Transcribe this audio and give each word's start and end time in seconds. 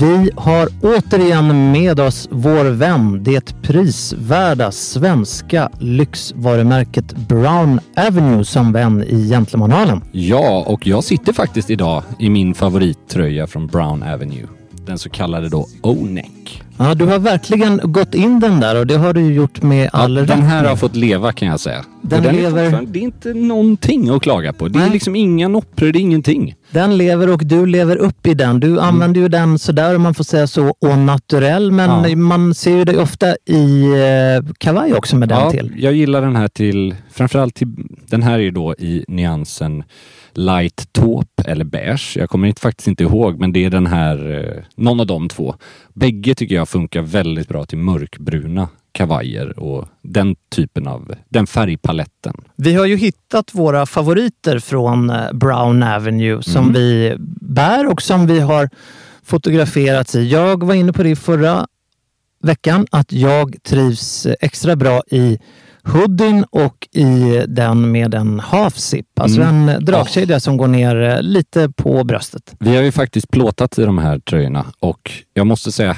Vi 0.00 0.30
har 0.36 0.68
återigen 0.82 1.72
med 1.72 2.00
oss 2.00 2.28
vår 2.30 2.64
vän, 2.64 3.24
det 3.24 3.62
prisvärda 3.62 4.70
svenska 4.72 5.70
lyxvarumärket 5.78 7.16
Brown 7.28 7.80
Avenue 7.96 8.44
som 8.44 8.72
vän 8.72 9.02
i 9.02 9.28
Gentlemanhallen. 9.28 10.00
Ja, 10.12 10.64
och 10.66 10.86
jag 10.86 11.04
sitter 11.04 11.32
faktiskt 11.32 11.70
idag 11.70 12.02
i 12.18 12.30
min 12.30 12.54
favorittröja 12.54 13.46
från 13.46 13.66
Brown 13.66 14.02
Avenue. 14.02 14.46
Den 14.86 14.98
så 14.98 15.10
kallade 15.10 15.48
då 15.48 15.66
O-neck. 15.82 16.62
Ja, 16.78 16.94
du 16.94 17.04
har 17.06 17.18
verkligen 17.18 17.80
gått 17.84 18.14
in 18.14 18.40
den 18.40 18.60
där 18.60 18.76
och 18.76 18.86
det 18.86 18.96
har 18.96 19.12
du 19.12 19.32
gjort 19.34 19.62
med 19.62 19.90
all 19.92 20.16
ja, 20.16 20.22
rätt. 20.22 20.28
Den 20.28 20.42
här 20.42 20.64
har 20.64 20.76
fått 20.76 20.96
leva 20.96 21.32
kan 21.32 21.48
jag 21.48 21.60
säga. 21.60 21.84
Den 22.02 22.22
den 22.22 22.36
lever- 22.36 22.64
Är 22.64 22.86
det 22.86 22.98
är 22.98 23.02
inte 23.02 23.34
någonting 23.34 24.08
att 24.08 24.22
klaga 24.22 24.52
på. 24.52 24.68
Det 24.68 24.78
är 24.78 24.80
Nej. 24.82 24.90
liksom 24.90 25.16
inga 25.16 25.48
noppor, 25.48 25.86
det 25.92 25.98
är 25.98 26.00
ingenting. 26.00 26.54
Den 26.70 26.96
lever 26.98 27.32
och 27.32 27.46
du 27.46 27.66
lever 27.66 27.96
upp 27.96 28.26
i 28.26 28.34
den. 28.34 28.60
Du 28.60 28.80
använder 28.80 29.20
ju 29.20 29.28
den 29.28 29.58
sådär 29.58 29.96
om 29.96 30.02
man 30.02 30.14
får 30.14 30.24
säga 30.24 30.46
så, 30.46 30.74
au. 30.80 31.70
Men 31.70 32.10
Ja. 32.10 32.16
man 32.16 32.54
ser 32.54 32.76
ju 32.76 32.84
dig 32.84 32.98
ofta 32.98 33.36
i 33.46 33.84
eh, 33.84 34.52
kavaj 34.58 34.94
också 34.94 35.16
med 35.16 35.28
den 35.28 35.38
ja, 35.38 35.50
till. 35.50 35.72
Jag 35.76 35.92
gillar 35.92 36.22
den 36.22 36.36
här 36.36 36.48
till, 36.48 36.94
framförallt 37.12 37.54
till, 37.54 37.68
den 38.06 38.22
här 38.22 38.34
är 38.34 38.38
ju 38.42 38.50
då 38.50 38.74
i 38.74 39.04
nyansen 39.08 39.84
light 40.32 40.92
taupe 40.92 41.42
eller 41.42 41.64
beige. 41.64 42.16
Jag 42.16 42.30
kommer 42.30 42.48
inte, 42.48 42.60
faktiskt 42.60 42.88
inte 42.88 43.02
ihåg, 43.02 43.38
men 43.40 43.52
det 43.52 43.64
är 43.64 43.70
den 43.70 43.86
här, 43.86 44.44
eh, 44.56 44.64
någon 44.76 45.00
av 45.00 45.06
de 45.06 45.28
två. 45.28 45.54
Bägge 45.94 46.34
tycker 46.34 46.54
jag 46.54 46.68
funkar 46.68 47.02
väldigt 47.02 47.48
bra 47.48 47.64
till 47.64 47.78
mörkbruna 47.78 48.68
kavajer 48.98 49.58
och 49.58 49.88
den 50.02 50.36
typen 50.50 50.86
av, 50.88 51.14
den 51.28 51.46
färgpaletten. 51.46 52.34
Vi 52.56 52.74
har 52.74 52.86
ju 52.86 52.96
hittat 52.96 53.54
våra 53.54 53.86
favoriter 53.86 54.58
från 54.58 55.10
eh, 55.10 55.32
Brown 55.32 55.82
Avenue 55.82 56.42
som 56.42 56.62
Mm. 56.62 56.72
vi 56.72 57.14
bär 57.40 57.86
och 57.92 58.02
som 58.02 58.26
vi 58.26 58.40
har 58.40 58.68
fotograferats 59.22 60.14
i. 60.14 60.28
Jag 60.28 60.64
var 60.64 60.74
inne 60.74 60.92
på 60.92 61.02
det 61.02 61.16
förra 61.16 61.66
veckan 62.42 62.86
att 62.90 63.12
jag 63.12 63.56
trivs 63.62 64.26
extra 64.40 64.76
bra 64.76 65.02
i 65.10 65.38
hoodien 65.84 66.44
och 66.50 66.88
i 66.92 67.44
den 67.48 67.90
med 67.92 68.14
en 68.14 68.40
half 68.40 68.76
zip. 68.78 69.06
Alltså 69.20 69.40
Mm. 69.42 69.68
en 69.68 69.84
dragkedja 69.84 70.40
som 70.40 70.56
går 70.56 70.68
ner 70.68 71.02
eh, 71.02 71.22
lite 71.22 71.70
på 71.76 72.04
bröstet. 72.04 72.54
Vi 72.60 72.76
har 72.76 72.82
ju 72.82 72.92
faktiskt 72.92 73.30
plåtat 73.30 73.78
i 73.78 73.82
de 73.84 73.98
här 73.98 74.18
tröjorna 74.18 74.66
och 74.80 75.10
jag 75.34 75.46
måste 75.46 75.72
säga 75.72 75.96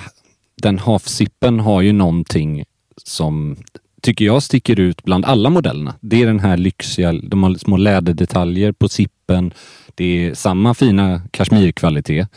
den 0.63 0.79
half-zippen 0.79 1.61
har 1.61 1.81
ju 1.81 1.93
någonting 1.93 2.65
som 3.09 3.57
tycker 4.03 4.25
jag 4.25 4.43
sticker 4.43 4.81
ut 4.81 5.03
bland 5.03 5.25
alla 5.25 5.51
modellerna. 5.51 5.95
Det 6.01 6.23
är 6.23 6.27
den 6.27 6.41
här 6.41 6.57
lyxiga, 6.57 7.13
de 7.13 7.43
har 7.43 7.55
små 7.55 7.77
läderdetaljer 7.77 8.73
på 8.73 8.89
sippen. 8.89 9.55
Det 9.95 10.05
är 10.05 10.35
samma 10.35 10.75
fina 10.75 11.23
kashmirkvalitet. 11.31 12.29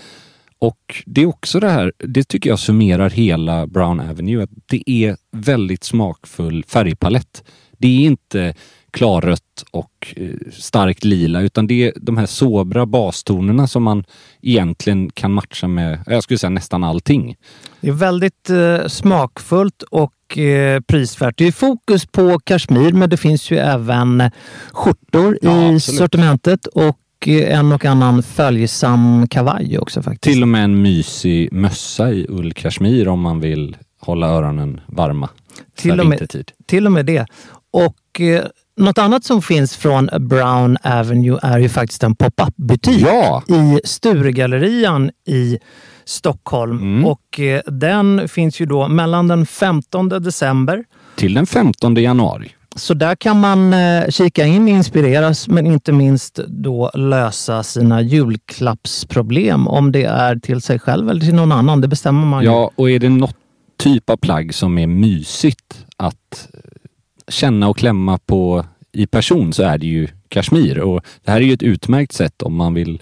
Och 0.60 1.04
det 1.06 1.22
är 1.22 1.26
också 1.26 1.60
det 1.60 1.70
här, 1.70 1.94
det 1.98 2.24
tycker 2.24 2.50
jag 2.50 2.60
summerar 2.60 3.10
hela 3.10 3.68
Brown 3.68 4.00
Avenue, 4.00 4.44
att 4.44 4.50
det 4.66 4.90
är 4.90 5.18
väldigt 5.32 5.84
smakfull 5.84 6.64
färgpalett. 6.68 7.44
Det 7.84 7.88
är 7.88 8.06
inte 8.06 8.54
klarrött 8.92 9.64
och 9.72 10.14
eh, 10.16 10.30
starkt 10.52 11.04
lila 11.04 11.42
utan 11.42 11.68
det 11.68 11.88
är 11.88 11.94
de 11.96 12.18
här 12.18 12.26
sobra 12.26 12.86
bastonerna 12.86 13.68
som 13.68 13.84
man 13.84 14.04
egentligen 14.42 15.10
kan 15.10 15.34
matcha 15.34 15.68
med, 15.68 16.00
jag 16.06 16.24
skulle 16.24 16.38
säga 16.38 16.50
nästan 16.50 16.84
allting. 16.84 17.36
Det 17.82 17.88
är 17.88 17.92
väldigt 17.92 18.50
eh, 18.50 18.88
smakfullt 18.88 19.82
och 19.82 20.38
eh, 20.38 20.82
prisvärt. 20.82 21.38
Det 21.38 21.48
är 21.48 21.52
fokus 21.52 22.06
på 22.06 22.40
kashmir 22.40 22.92
men 22.92 23.10
det 23.10 23.18
finns 23.18 23.52
ju 23.52 23.58
även 23.58 24.32
skjortor 24.72 25.38
Ja, 25.42 25.72
i 25.72 25.76
absolut. 25.76 26.00
sortimentet 26.00 26.66
och 26.66 27.28
eh, 27.28 27.60
en 27.60 27.72
och 27.72 27.86
annan 27.86 28.24
följsam 28.24 29.28
kavaj 29.28 29.80
också 29.80 30.02
faktiskt. 30.02 30.34
Till 30.34 30.42
och 30.42 30.48
med 30.48 30.64
en 30.64 30.82
mysig 30.82 31.54
mössa 31.54 32.12
i 32.12 32.26
ullkashmir 32.30 33.08
om 33.08 33.20
man 33.22 33.40
vill 33.40 33.78
hålla 34.00 34.28
öronen 34.28 34.82
varma. 34.88 35.30
Till 35.76 36.00
och 36.00 36.06
med-. 36.06 36.44
Till 36.66 36.86
och 36.86 36.92
med 36.92 37.06
det. 37.06 37.26
Och 37.74 38.22
eh, 38.22 38.46
något 38.78 38.98
annat 38.98 39.24
som 39.24 39.42
finns 39.42 39.78
från 39.78 40.10
Brown 40.20 40.78
Avenue 40.84 41.40
är 41.42 41.60
ju 41.60 41.70
faktiskt 41.70 42.04
en 42.04 42.16
pop-up 42.16 42.56
butik 42.56 43.02
Ja! 43.08 43.44
i 43.48 43.80
Sturegallerian 43.84 45.12
i 45.28 45.58
Stockholm. 46.06 46.78
Mm. 46.78 47.06
Och 47.06 47.40
eh, 47.40 47.62
den 47.66 48.28
finns 48.28 48.60
ju 48.62 48.66
då 48.66 48.88
mellan 48.88 49.28
den 49.28 49.46
15 49.46 50.10
december 50.10 50.84
Till 51.16 51.34
den 51.34 51.46
15 51.46 51.96
januari. 51.96 52.52
Så 52.76 52.94
där 52.94 53.16
kan 53.16 53.40
man 53.40 53.74
eh, 53.74 54.10
kika 54.10 54.46
in, 54.46 54.68
inspireras 54.68 55.48
men 55.48 55.68
inte 55.68 55.92
minst 55.92 56.40
då 56.48 56.92
lösa 56.94 57.64
sina 57.64 58.02
julklappsproblem. 58.02 59.68
Om 59.68 59.92
det 59.92 60.04
är 60.04 60.36
till 60.36 60.62
sig 60.62 60.80
själv 60.80 61.10
eller 61.10 61.22
till 61.22 61.36
någon 61.36 61.52
annan, 61.52 61.82
det 61.82 61.88
bestämmer 61.88 62.26
man 62.26 62.44
ju. 62.44 62.50
Ja, 62.50 62.72
och 62.76 62.90
är 62.90 63.00
det 63.00 63.10
något 63.10 63.36
typ 63.78 64.10
av 64.10 64.18
plagg 64.18 64.54
som 64.54 64.78
är 64.78 64.88
mysigt 64.88 65.86
att 65.98 66.48
känna 67.28 67.68
och 67.68 67.78
klämma 67.78 68.18
på 68.18 68.66
i 68.92 69.08
person 69.08 69.54
så 69.54 69.64
är 69.64 69.78
det 69.78 69.88
ju 69.88 70.08
kashmir. 70.28 70.80
Och 70.80 71.02
det 71.24 71.32
här 71.32 71.42
är 71.42 71.46
ju 71.46 71.54
ett 71.54 71.64
utmärkt 71.64 72.12
sätt 72.12 72.42
om 72.42 72.56
man 72.56 72.74
vill 72.74 73.02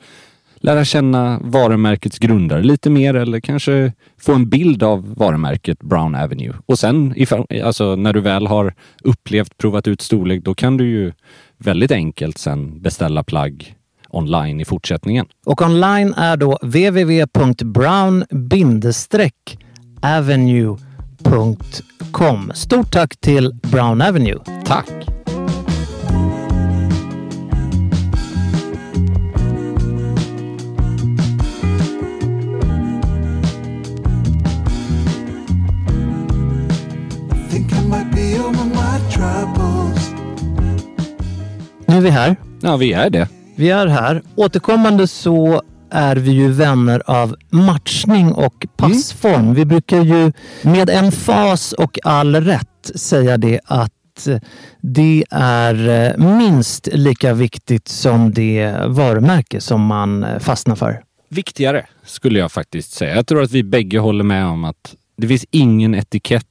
lära 0.56 0.86
känna 0.86 1.40
varumärkets 1.44 2.20
grundare 2.20 2.64
lite 2.64 2.90
mer 2.90 3.14
eller 3.14 3.40
kanske 3.40 3.94
få 4.20 4.34
en 4.34 4.50
bild 4.50 4.84
av 4.84 5.16
varumärket 5.16 5.80
Brown 5.80 6.16
Avenue. 6.16 6.54
Och 6.66 6.80
sen 6.80 7.16
alltså, 7.64 7.96
när 7.96 8.14
du 8.14 8.22
väl 8.22 8.48
har 8.48 8.74
upplevt, 9.04 9.58
provat 9.58 9.88
ut 9.88 10.02
storlek, 10.02 10.44
då 10.44 10.54
kan 10.54 10.78
du 10.78 10.90
ju 10.90 11.12
väldigt 11.58 11.92
enkelt 11.92 12.38
sen 12.38 12.82
beställa 12.82 13.24
plagg 13.24 13.76
online 14.10 14.62
i 14.62 14.66
fortsättningen. 14.66 15.26
Och 15.46 15.62
online 15.62 16.14
är 16.14 16.38
då 16.38 16.58
www.brown-avenue.com. 21.24 22.52
Stort 22.56 22.92
tack 22.92 23.18
till 23.18 23.54
Brown 23.54 24.02
Avenue. 24.02 24.40
Tack! 24.66 24.88
Nu 41.86 41.98
är 41.98 42.02
vi 42.02 42.10
här. 42.10 42.36
Ja, 42.62 42.78
vi 42.78 42.94
är 42.94 43.10
det. 43.10 43.28
Vi 43.56 43.70
är 43.70 43.88
här. 43.88 44.22
Återkommande 44.36 45.08
så 45.08 45.62
är 45.92 46.16
vi 46.16 46.32
ju 46.32 46.52
vänner 46.52 47.02
av 47.06 47.36
matchning 47.50 48.32
och 48.34 48.66
passform. 48.78 49.54
Vi 49.54 49.66
brukar 49.66 50.02
ju 50.02 50.32
med 50.62 50.90
en 50.90 51.12
fas 51.12 51.74
och 51.74 52.00
all 52.04 52.36
rätt 52.36 52.92
säga 52.96 53.38
det 53.38 53.60
att 53.66 54.28
det 54.82 55.24
är 55.32 55.90
eh, 55.90 56.38
minst 56.38 56.88
lika 56.92 57.34
viktigt 57.34 57.88
som 57.88 58.34
det 58.34 58.76
varumärke 58.88 59.62
som 59.62 59.86
man 59.86 60.24
eh, 60.24 60.40
fastnar 60.40 60.76
för. 60.76 61.04
Viktigare 61.30 61.86
skulle 62.06 62.40
jag 62.40 62.52
faktiskt 62.52 62.92
säga. 62.92 63.16
Jag 63.16 63.28
tror 63.28 63.42
att 63.42 63.52
vi 63.52 63.64
bägge 63.64 64.00
håller 64.00 64.24
med 64.24 64.46
om 64.46 64.64
att 64.64 64.96
det 65.18 65.28
finns 65.28 65.46
ingen 65.52 65.96
etikett 65.96 66.46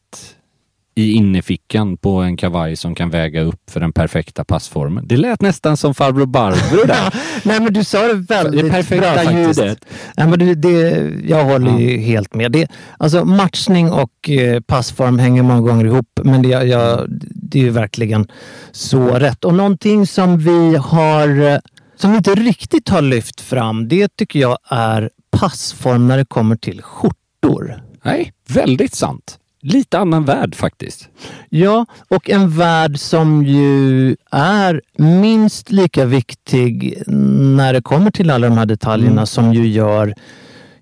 i 1.01 1.13
innerfickan 1.13 1.97
på 1.97 2.11
en 2.11 2.37
kavaj 2.37 2.77
som 2.77 2.95
kan 2.95 3.11
väga 3.11 3.43
upp 3.43 3.71
för 3.71 3.81
den 3.81 3.93
perfekta 3.93 4.45
passformen. 4.45 5.09
Det 5.09 5.17
lät 5.17 5.43
nästan 5.43 5.77
som 5.77 5.95
farbror 5.95 6.27
Barbro 6.27 6.87
där. 6.87 7.15
Nej 7.49 7.61
men 7.61 7.73
du 7.73 7.85
sa 7.85 8.03
det 8.03 8.15
väldigt 8.15 8.65
det 8.65 8.71
perfekta 8.71 9.15
bra 9.15 9.25
faktiskt. 9.25 9.61
ljudet. 9.61 9.85
Nej, 10.17 10.29
men 10.29 10.39
det, 10.39 10.55
det, 10.55 11.11
jag 11.29 11.45
håller 11.45 11.79
ju 11.79 11.99
helt 11.99 12.35
med. 12.35 12.53
Det, 12.53 12.69
alltså 12.99 13.25
matchning 13.25 13.93
och 13.93 14.31
eh, 14.31 14.61
passform 14.61 15.19
hänger 15.19 15.43
många 15.43 15.61
gånger 15.61 15.85
ihop 15.85 16.21
men 16.23 16.43
det, 16.43 16.49
jag, 16.49 17.07
det 17.21 17.59
är 17.59 17.63
ju 17.63 17.71
verkligen 17.71 18.29
så 18.73 19.09
rätt. 19.09 19.45
Och 19.45 19.55
någonting 19.55 20.07
som 20.07 20.39
vi 20.39 20.77
har 20.77 21.53
eh, 21.53 21.59
som 21.97 22.11
vi 22.11 22.17
inte 22.17 22.35
riktigt 22.35 22.89
har 22.89 23.03
lyft 23.03 23.41
fram 23.41 23.89
det 23.89 24.17
tycker 24.17 24.39
jag 24.39 24.59
är 24.69 25.11
passform 25.31 26.09
när 26.09 26.19
det 26.19 26.25
kommer 26.25 26.57
till 26.57 26.83
skjortor. 26.83 27.83
Nej, 28.05 28.33
väldigt 28.49 28.95
sant. 28.95 29.40
Lite 29.63 29.99
annan 29.99 30.25
värld 30.25 30.55
faktiskt. 30.55 31.09
Ja, 31.49 31.87
och 32.09 32.31
en 32.31 32.51
värld 32.51 32.99
som 32.99 33.45
ju 33.47 34.17
är 34.31 34.83
minst 34.97 35.71
lika 35.73 36.05
viktig 36.05 37.03
när 37.07 37.73
det 37.73 37.83
kommer 37.83 38.11
till 38.11 38.31
alla 38.31 38.49
de 38.49 38.59
här 38.59 38.67
detaljerna 38.67 39.13
Mm. 39.13 39.27
som 39.27 39.55
ju 39.55 39.67
gör 39.67 40.15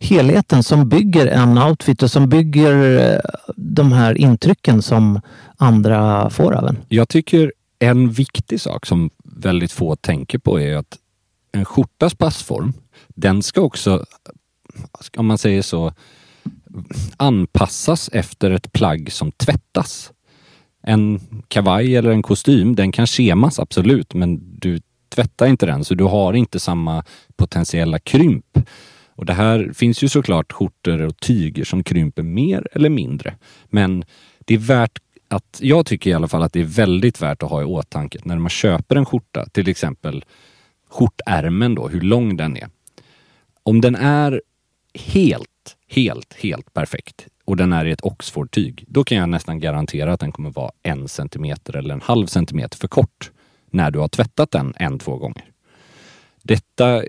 helheten, 0.00 0.62
som 0.62 0.88
bygger 0.88 1.26
en 1.26 1.58
outfit 1.58 2.02
och 2.02 2.10
som 2.10 2.28
bygger 2.28 2.98
eh, 3.14 3.20
de 3.56 3.92
här 3.92 4.18
intrycken 4.18 4.82
som 4.82 5.20
andra 5.56 6.30
får 6.30 6.52
av 6.54 6.68
en. 6.68 6.76
Jag 6.88 7.08
tycker 7.08 7.52
en 7.78 8.10
viktig 8.10 8.60
sak 8.60 8.86
som 8.86 9.10
väldigt 9.24 9.72
få 9.72 9.96
tänker 9.96 10.38
på 10.38 10.60
är 10.60 10.76
att 10.76 10.96
en 11.52 11.64
skjortas 11.64 12.14
passform, 12.14 12.72
den 13.08 13.42
ska 13.42 13.60
också, 13.60 14.04
om 15.16 15.26
man 15.26 15.38
säger 15.38 15.62
så, 15.62 15.92
anpassas 17.16 18.10
efter 18.12 18.50
ett 18.50 18.72
plagg 18.72 19.12
som 19.12 19.32
tvättas. 19.32 20.12
En 20.82 21.20
kavaj 21.48 21.96
eller 21.96 22.10
en 22.10 22.22
kostym, 22.22 22.74
den 22.74 22.92
kan 22.92 23.06
schemas 23.06 23.58
absolut, 23.58 24.14
men 24.14 24.58
du 24.58 24.80
tvättar 25.08 25.46
inte 25.46 25.66
den 25.66 25.84
så 25.84 25.94
du 25.94 26.04
har 26.04 26.32
inte 26.32 26.60
samma 26.60 27.04
potentiella 27.36 27.98
krymp. 27.98 28.58
Och 29.08 29.26
det 29.26 29.32
här 29.32 29.72
finns 29.74 30.02
ju 30.02 30.08
såklart 30.08 30.52
skjortor 30.52 31.00
och 31.00 31.20
tyger 31.20 31.64
som 31.64 31.84
krymper 31.84 32.22
mer 32.22 32.68
eller 32.72 32.88
mindre. 32.88 33.34
Men 33.64 34.04
det 34.38 34.54
är 34.54 34.58
värt 34.58 34.98
att, 35.28 35.58
jag 35.62 35.86
tycker 35.86 36.10
i 36.10 36.12
alla 36.12 36.28
fall 36.28 36.42
att 36.42 36.52
det 36.52 36.60
är 36.60 36.64
väldigt 36.64 37.22
värt 37.22 37.42
att 37.42 37.50
ha 37.50 37.62
i 37.62 37.64
åtanke 37.64 38.18
när 38.22 38.38
man 38.38 38.50
köper 38.50 38.96
en 38.96 39.06
skjorta, 39.06 39.46
till 39.52 39.68
exempel 39.68 40.24
skjortärmen 40.90 41.74
då, 41.74 41.88
hur 41.88 42.00
lång 42.00 42.36
den 42.36 42.56
är. 42.56 42.68
Om 43.62 43.80
den 43.80 43.94
är 43.94 44.42
helt, 44.94 45.48
helt, 45.88 46.34
helt 46.34 46.74
perfekt 46.74 47.26
och 47.44 47.56
den 47.56 47.72
är 47.72 47.84
i 47.84 47.90
ett 47.90 48.04
Oxford-tyg, 48.04 48.84
då 48.88 49.04
kan 49.04 49.18
jag 49.18 49.28
nästan 49.28 49.60
garantera 49.60 50.12
att 50.12 50.20
den 50.20 50.32
kommer 50.32 50.50
vara 50.50 50.70
en 50.82 51.08
centimeter 51.08 51.76
eller 51.76 51.94
en 51.94 52.00
halv 52.00 52.26
centimeter 52.26 52.78
för 52.78 52.88
kort 52.88 53.30
när 53.70 53.90
du 53.90 53.98
har 53.98 54.08
tvättat 54.08 54.50
den 54.50 54.74
en, 54.76 54.98
två 54.98 55.16
gånger. 55.16 55.44
Detta, 56.42 57.02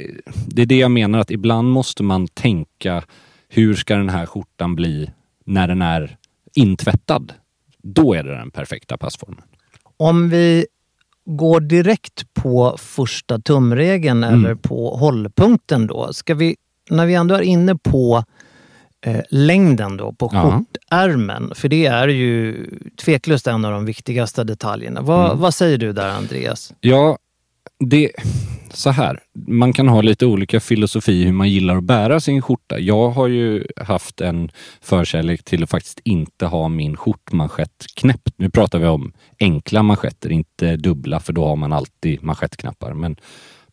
det 0.47 0.61
är 0.61 0.65
det 0.65 0.77
jag 0.77 0.91
menar 0.91 1.19
att 1.19 1.31
ibland 1.31 1.71
måste 1.71 2.03
man 2.03 2.27
tänka 2.27 3.03
hur 3.49 3.75
ska 3.75 3.95
den 3.95 4.09
här 4.09 4.25
skjortan 4.25 4.75
bli 4.75 5.11
när 5.45 5.67
den 5.67 5.81
är 5.81 6.17
intvättad? 6.55 7.33
Då 7.77 8.13
är 8.13 8.23
det 8.23 8.35
den 8.35 8.51
perfekta 8.51 8.97
passformen. 8.97 9.43
Om 9.97 10.29
vi 10.29 10.65
går 11.25 11.59
direkt 11.59 12.33
på 12.33 12.75
första 12.79 13.39
tumregeln 13.39 14.23
Mm. 14.23 14.45
eller 14.45 14.55
på 14.55 14.95
hållpunkten 14.95 15.87
då. 15.87 16.13
Ska 16.13 16.35
vi, 16.35 16.55
när 16.89 17.05
vi 17.05 17.13
ändå 17.13 17.35
är 17.35 17.41
inne 17.41 17.75
på 17.75 18.23
eh, 19.05 19.21
längden 19.29 19.97
då, 19.97 20.13
på 20.13 20.29
Ja. 20.33 20.41
skjortärmen, 20.51 21.51
för 21.55 21.69
det 21.69 21.85
är 21.85 22.07
ju 22.07 22.65
tveklöst 23.03 23.47
en 23.47 23.65
av 23.65 23.71
de 23.71 23.85
viktigaste 23.85 24.43
detaljerna. 24.43 25.01
Vad, 25.01 25.25
Mm. 25.25 25.39
vad 25.39 25.53
säger 25.53 25.77
du 25.77 25.93
där 25.93 26.09
Andreas? 26.09 26.73
Ja, 26.81 27.17
det... 27.79 28.11
Så 28.73 28.89
här. 28.89 29.19
Man 29.47 29.73
kan 29.73 29.87
ha 29.87 30.01
lite 30.01 30.25
olika 30.25 30.59
filosofi 30.59 31.23
hur 31.23 31.31
man 31.31 31.49
gillar 31.49 31.77
att 31.77 31.83
bära 31.83 32.19
sin 32.19 32.41
skjorta. 32.41 32.79
Jag 32.79 33.09
har 33.09 33.27
ju 33.27 33.65
haft 33.77 34.21
en 34.21 34.51
förkärlek 34.81 35.43
till 35.43 35.63
att 35.63 35.69
faktiskt 35.69 35.99
inte 36.03 36.45
ha 36.45 36.67
min 36.67 36.97
skjortmanschett 36.97 37.85
knäppt. 37.95 38.33
Nu 38.37 38.49
pratar 38.49 38.79
vi 38.79 38.87
om 38.87 39.13
enkla 39.39 39.83
manschetter, 39.83 40.31
inte 40.31 40.75
dubbla, 40.75 41.19
för 41.19 41.33
då 41.33 41.45
har 41.45 41.55
man 41.55 41.73
alltid 41.73 42.23
manschettknappar. 42.23 42.93
Men 42.93 43.15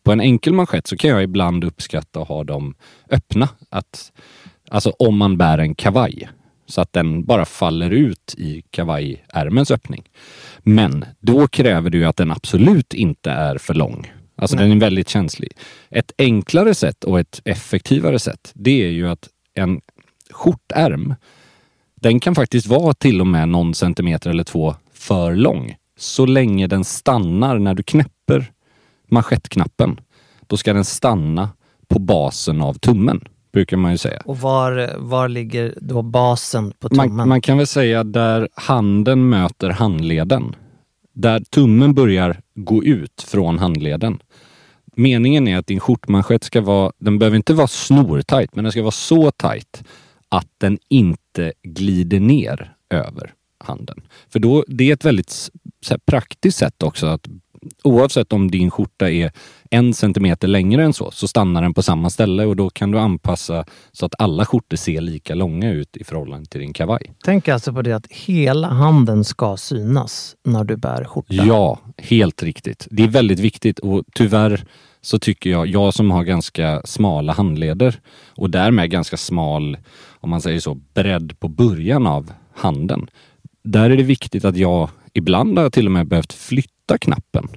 på 0.03 0.11
en 0.11 0.21
enkel 0.21 0.53
manschett 0.53 0.87
så 0.87 0.97
kan 0.97 1.09
jag 1.09 1.23
ibland 1.23 1.63
uppskatta 1.63 2.21
att 2.21 2.27
ha 2.27 2.43
dem 2.43 2.75
öppna. 3.09 3.49
Att, 3.69 4.11
alltså 4.69 4.89
om 4.89 5.17
man 5.17 5.37
bär 5.37 5.57
en 5.57 5.75
kavaj. 5.75 6.29
Så 6.65 6.81
att 6.81 6.93
den 6.93 7.25
bara 7.25 7.45
faller 7.45 7.89
ut 7.89 8.35
i 8.37 8.63
kavajärmens 8.69 9.71
öppning. 9.71 10.03
Men 10.59 11.05
då 11.19 11.47
kräver 11.47 11.89
det 11.89 11.97
ju 11.97 12.05
att 12.05 12.17
den 12.17 12.31
absolut 12.31 12.93
inte 12.93 13.31
är 13.31 13.57
för 13.57 13.73
lång. 13.73 14.11
Alltså 14.35 14.57
den 14.57 14.71
är 14.71 14.75
väldigt 14.75 15.09
känslig. 15.09 15.51
Ett 15.89 16.11
enklare 16.17 16.75
sätt 16.75 17.03
och 17.03 17.19
ett 17.19 17.41
effektivare 17.45 18.19
sätt, 18.19 18.51
det 18.53 18.83
är 18.83 18.89
ju 18.89 19.09
att 19.09 19.29
en 19.53 19.81
skjortärm, 20.31 21.15
den 21.95 22.19
kan 22.19 22.35
faktiskt 22.35 22.67
vara 22.67 22.93
till 22.93 23.21
och 23.21 23.27
med 23.27 23.49
någon 23.49 23.73
centimeter 23.73 24.29
eller 24.29 24.43
två 24.43 24.75
för 24.93 25.35
lång. 25.35 25.75
Så 25.97 26.25
länge 26.25 26.67
den 26.67 26.83
stannar 26.83 27.59
när 27.59 27.73
du 27.73 27.83
knäpper 27.83 28.51
manschettknappen. 29.07 29.99
Då 30.47 30.57
ska 30.57 30.73
den 30.73 30.85
stanna 30.85 31.49
på 31.87 31.99
basen 31.99 32.61
av 32.61 32.73
tummen, 32.73 33.27
brukar 33.57 33.77
man 33.77 33.91
ju 33.91 33.97
säga. 33.97 34.21
Och 34.25 34.37
var, 34.37 34.95
var 34.97 35.29
ligger 35.29 35.73
då 35.81 36.01
basen 36.01 36.71
på 36.79 36.89
tummen? 36.89 37.15
Man, 37.15 37.29
man 37.29 37.41
kan 37.41 37.57
väl 37.57 37.67
säga 37.67 38.03
där 38.03 38.49
handen 38.53 39.29
möter 39.29 39.69
handleden. 39.69 40.55
Där 41.13 41.39
tummen 41.39 41.93
börjar 41.93 42.41
gå 42.55 42.83
ut 42.83 43.25
från 43.27 43.59
handleden. 43.59 44.19
Meningen 44.95 45.47
är 45.47 45.57
att 45.57 45.67
din 45.67 45.79
skjortmanschett 45.79 46.43
ska 46.43 46.61
vara, 46.61 46.91
den 46.97 47.19
behöver 47.19 47.37
inte 47.37 47.53
vara 47.53 47.67
snortajt, 47.67 48.55
men 48.55 48.63
den 48.63 48.71
ska 48.71 48.81
vara 48.81 48.91
så 48.91 49.31
tajt 49.31 49.83
att 50.29 50.47
den 50.57 50.77
inte 50.89 51.53
glider 51.63 52.19
ner 52.19 52.73
över 52.89 53.33
handen. 53.59 54.01
För 54.29 54.39
då, 54.39 54.63
det 54.67 54.89
är 54.89 54.93
ett 54.93 55.05
väldigt 55.05 55.49
praktiskt 56.05 56.57
sätt 56.57 56.83
också 56.83 57.05
att 57.05 57.27
oavsett 57.83 58.33
om 58.33 58.51
din 58.51 58.71
skjorta 58.71 59.09
är 59.11 59.31
en 59.69 59.93
centimeter 59.93 60.47
längre 60.47 60.83
än 60.83 60.93
så, 60.93 61.11
så 61.11 61.27
stannar 61.27 61.61
den 61.61 61.73
på 61.73 61.81
samma 61.81 62.09
ställe 62.09 62.45
och 62.45 62.55
då 62.55 62.69
kan 62.69 62.91
du 62.91 62.99
anpassa 62.99 63.65
så 63.91 64.05
att 64.05 64.13
alla 64.17 64.45
skjortor 64.45 64.77
ser 64.77 65.01
lika 65.01 65.35
långa 65.35 65.71
ut 65.71 65.97
i 65.97 66.03
förhållande 66.03 66.49
till 66.49 66.61
din 66.61 66.73
kavaj. 66.73 67.13
Tänk 67.23 67.47
alltså 67.47 67.73
på 67.73 67.81
det 67.81 67.93
att 67.93 68.07
hela 68.07 68.67
handen 68.67 69.23
ska 69.23 69.57
synas 69.57 70.35
när 70.43 70.63
du 70.63 70.75
bär 70.75 71.03
skjorta. 71.03 71.33
Ja, 71.33 71.79
helt 71.97 72.43
riktigt. 72.43 72.87
Det 72.91 73.03
är 73.03 73.07
väldigt 73.07 73.39
viktigt 73.39 73.79
och 73.79 74.03
tyvärr 74.15 74.65
så 75.01 75.19
tycker 75.19 75.49
jag, 75.49 75.67
jag 75.67 75.93
som 75.93 76.11
har 76.11 76.23
ganska 76.23 76.81
smala 76.85 77.33
handleder 77.33 77.99
och 78.35 78.49
därmed 78.49 78.89
ganska 78.89 79.17
smal, 79.17 79.77
om 80.19 80.29
man 80.29 80.41
säger 80.41 80.59
så, 80.59 80.73
bredd 80.93 81.39
på 81.39 81.47
början 81.47 82.07
av 82.07 82.31
handen. 82.55 83.07
Där 83.63 83.89
är 83.89 83.97
det 83.97 84.03
viktigt 84.03 84.45
att 84.45 84.57
jag, 84.57 84.89
ibland 85.17 85.57
har 85.57 85.65
jag 85.65 85.73
till 85.73 85.85
och 85.85 85.91
med 85.91 86.07
behövt 86.07 86.33
flytta 86.33 86.97
knappen 86.97 87.47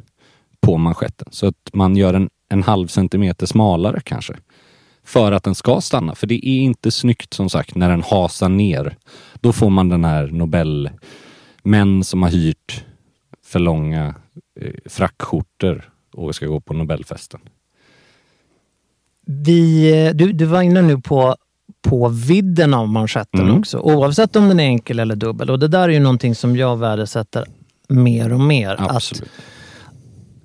på 0.61 0.77
manschetten 0.77 1.29
så 1.31 1.47
att 1.47 1.71
man 1.73 1.97
gör 1.97 2.15
en, 2.15 2.31
en 2.49 2.63
halv 2.63 2.87
centimeter 2.87 3.47
smalare 3.47 4.01
kanske. 4.05 4.37
För 5.05 5.33
att 5.33 5.43
den 5.43 5.55
ska 5.55 5.81
stanna. 5.81 6.15
För 6.15 6.27
det 6.27 6.35
är 6.35 6.61
inte 6.61 6.91
snyggt 6.91 7.35
som 7.35 7.51
sagt 7.51 7.75
när 7.75 7.91
den 7.91 8.03
hasar 8.03 8.49
ner. 8.49 8.97
Då 9.35 9.53
får 9.53 9.71
man 9.71 9.89
den 9.89 10.05
här 10.05 10.27
nobelmän 10.27 12.05
som 12.05 12.23
har 12.23 12.31
hyrt 12.31 12.85
för 13.45 13.59
långa 13.59 14.15
eh, 14.61 14.73
frackskjortor 14.85 15.91
och 16.13 16.35
ska 16.35 16.47
gå 16.47 16.61
på 16.61 16.75
Nobelfesten. 16.75 17.41
Vi, 19.27 19.93
eh, 20.07 20.15
du, 20.15 20.33
du 20.33 20.45
var 20.45 20.63
inne 20.63 20.83
nu 20.83 21.01
på, 21.01 21.37
på 21.89 22.09
vidden 22.09 22.75
av 22.75 22.89
manschetten 22.89 23.41
Mm. 23.41 23.59
också. 23.59 23.79
Oavsett 23.79 24.37
om 24.37 24.49
den 24.49 24.61
är 24.61 24.65
enkel 24.65 24.99
eller 24.99 25.17
dubbel. 25.17 25.51
Och 25.51 25.59
det 25.59 25.69
där 25.69 25.83
är 25.83 25.89
ju 25.89 26.01
någonting 26.01 26.35
som 26.35 26.57
jag 26.57 26.77
värdesätter 26.77 27.45
mer 27.89 28.33
och 28.33 28.41
mer. 28.41 28.75
Att 28.81 28.97
Absolut. 28.97 29.31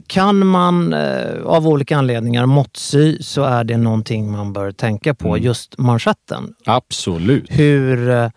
kan 0.08 0.48
man 0.48 0.94
eh, 0.94 1.42
av 1.46 1.68
olika 1.68 1.98
anledningar 1.98 2.46
måttsy 2.46 3.18
så 3.22 3.44
är 3.44 3.64
det 3.64 3.78
någonting 3.78 4.32
man 4.32 4.54
bör 4.54 4.72
tänka 4.72 5.14
på. 5.16 5.28
Mm. 5.28 5.44
Just 5.44 5.78
manschetten. 5.78 6.54
Absolut. 6.66 7.46
Hur, 7.50 8.10
eh, 8.10 8.30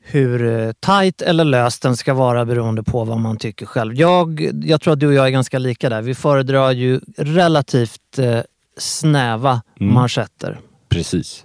hur 0.00 0.60
eh, 0.66 0.72
tight 0.72 1.22
eller 1.22 1.44
löst 1.44 1.82
den 1.82 1.96
ska 1.96 2.14
vara 2.14 2.44
beroende 2.44 2.82
på 2.82 3.04
vad 3.04 3.18
man 3.20 3.36
tycker 3.36 3.66
själv. 3.66 3.94
Jag, 3.94 4.50
jag 4.64 4.80
tror 4.80 4.92
att 4.92 5.00
du 5.00 5.06
och 5.06 5.14
jag 5.14 5.26
är 5.26 5.30
ganska 5.30 5.58
lika 5.58 5.88
där. 5.88 6.02
Vi 6.02 6.14
föredrar 6.14 6.70
ju 6.72 7.00
relativt 7.16 8.18
eh, 8.18 8.40
snäva 8.78 9.62
Mm. 9.80 9.94
manschetter. 9.94 10.58
Precis. 10.88 11.44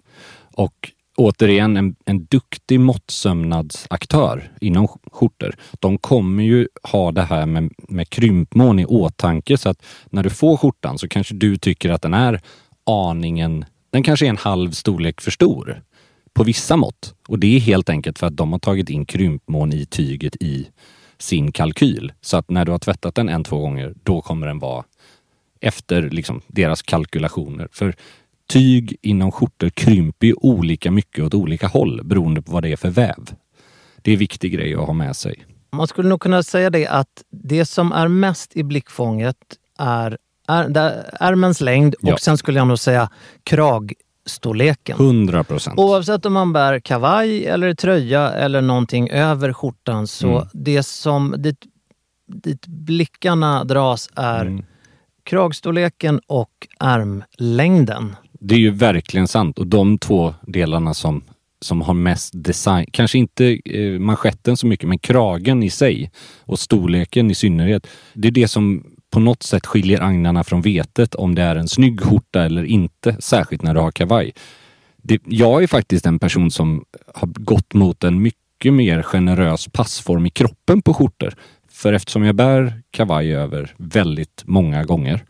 Och 0.53 0.91
återigen, 1.17 1.77
en, 1.77 1.95
en 2.05 2.25
duktig 2.25 2.79
måttsömnadsaktör 2.79 4.51
inom 4.61 4.87
skjortor, 5.11 5.55
de 5.79 5.97
kommer 5.97 6.43
ju 6.43 6.67
ha 6.83 7.11
det 7.11 7.21
här 7.21 7.45
med, 7.45 7.71
med 7.77 8.09
krympmån 8.09 8.79
i 8.79 8.85
åtanke 8.85 9.57
så 9.57 9.69
att 9.69 9.85
när 10.09 10.23
du 10.23 10.29
får 10.29 10.57
skjortan 10.57 10.97
så 10.97 11.07
kanske 11.07 11.33
du 11.35 11.57
tycker 11.57 11.89
att 11.89 12.01
den 12.01 12.13
är 12.13 12.41
aningen, 12.85 13.65
den 13.89 14.03
kanske 14.03 14.25
är 14.25 14.29
en 14.29 14.37
halv 14.37 14.71
storlek 14.71 15.21
för 15.21 15.31
stor 15.31 15.81
på 16.33 16.43
vissa 16.43 16.77
mått. 16.77 17.15
Och 17.27 17.39
det 17.39 17.55
är 17.55 17.59
helt 17.59 17.89
enkelt 17.89 18.19
för 18.19 18.27
att 18.27 18.37
de 18.37 18.51
har 18.51 18.59
tagit 18.59 18.89
in 18.89 19.05
krympmån 19.05 19.73
i 19.73 19.85
tyget 19.85 20.35
i 20.35 20.67
sin 21.17 21.51
kalkyl. 21.51 22.13
Så 22.21 22.37
att 22.37 22.49
när 22.49 22.65
du 22.65 22.71
har 22.71 22.79
tvättat 22.79 23.15
den 23.15 23.29
en, 23.29 23.43
två 23.43 23.59
gånger, 23.59 23.93
då 24.03 24.21
kommer 24.21 24.47
den 24.47 24.59
vara 24.59 24.83
efter 25.61 26.09
liksom 26.09 26.41
deras 26.47 26.81
kalkylationer. 26.81 27.67
För 27.71 27.95
tyg 28.49 28.95
inom 29.01 29.31
skjortor 29.31 29.69
krymper 29.69 30.27
ju 30.27 30.33
olika 30.37 30.91
mycket 30.91 31.23
åt 31.25 31.33
olika 31.33 31.67
håll 31.67 32.01
beroende 32.03 32.41
på 32.41 32.51
vad 32.51 32.63
det 32.63 32.71
är 32.71 32.75
för 32.75 32.89
väv. 32.89 33.23
Det 34.01 34.11
är 34.11 34.13
en 34.13 34.19
viktig 34.19 34.53
grej 34.53 34.75
att 34.75 34.85
ha 34.85 34.93
med 34.93 35.15
sig. 35.15 35.45
Man 35.71 35.87
skulle 35.87 36.09
nog 36.09 36.21
kunna 36.21 36.43
säga 36.43 36.69
det 36.69 36.87
att 36.87 37.23
det 37.31 37.65
som 37.65 37.91
är 37.91 38.07
mest 38.07 38.55
i 38.57 38.63
blickfånget 38.63 39.37
är, 39.79 40.17
ärmens 41.19 41.61
längd 41.61 41.95
Ja. 42.01 42.13
och 42.13 42.19
sen 42.19 42.37
skulle 42.37 42.59
jag 42.59 42.67
nog 42.67 42.79
säga 42.79 43.09
kragstorleken. 43.43 44.97
100 44.97 45.43
procent. 45.43 45.79
Oavsett 45.79 46.25
om 46.25 46.33
man 46.33 46.53
bär 46.53 46.79
kavaj 46.79 47.45
eller 47.45 47.73
tröja 47.73 48.31
eller 48.31 48.61
någonting 48.61 49.09
över 49.09 49.53
skjortan 49.53 50.07
så 50.07 50.27
Mm. 50.37 50.47
det 50.53 50.83
som 50.83 51.35
dit, 51.37 51.57
dit 52.33 52.67
blickarna 52.67 53.63
dras 53.63 54.09
är 54.15 54.45
Mm. 54.45 54.65
kragstorleken 55.23 56.19
och 56.27 56.67
ärmlängden. 56.79 58.15
Det 58.45 58.55
är 58.55 58.59
ju 58.59 58.69
verkligen 58.69 59.27
sant 59.27 59.59
och 59.59 59.67
de 59.67 59.97
två 59.97 60.33
delarna 60.47 60.93
som, 60.93 61.23
som 61.61 61.81
har 61.81 61.93
mest 61.93 62.33
design, 62.35 62.85
kanske 62.91 63.17
inte 63.17 63.59
eh, 63.65 63.99
manschetten 63.99 64.57
så 64.57 64.67
mycket, 64.67 64.89
men 64.89 64.99
kragen 64.99 65.63
i 65.63 65.69
sig 65.69 66.11
och 66.39 66.59
storleken 66.59 67.31
i 67.31 67.35
synnerhet. 67.35 67.87
Det 68.13 68.27
är 68.27 68.31
det 68.31 68.47
som 68.47 68.83
på 69.11 69.19
något 69.19 69.43
sätt 69.43 69.65
skiljer 69.65 70.01
agnarna 70.01 70.43
från 70.43 70.61
vetet 70.61 71.15
om 71.15 71.35
det 71.35 71.41
är 71.41 71.55
en 71.55 71.67
snygg 71.67 72.01
skjorta 72.01 72.43
eller 72.43 72.63
inte, 72.63 73.15
särskilt 73.19 73.61
när 73.61 73.73
du 73.73 73.79
har 73.79 73.91
kavaj. 73.91 74.31
Det, 74.97 75.21
jag 75.25 75.63
är 75.63 75.67
faktiskt 75.67 76.05
en 76.05 76.19
person 76.19 76.51
som 76.51 76.85
har 77.13 77.27
gått 77.27 77.73
mot 77.73 78.03
en 78.03 78.21
mycket 78.21 78.73
mer 78.73 79.01
generös 79.01 79.67
passform 79.67 80.25
i 80.25 80.29
kroppen 80.29 80.81
på 80.81 80.93
skjortor. 80.93 81.33
För 81.71 81.93
eftersom 81.93 82.23
jag 82.23 82.35
bär 82.35 82.81
kavaj 82.91 83.35
över 83.35 83.73
väldigt 83.77 84.43
många 84.45 84.83
gånger 84.83 85.25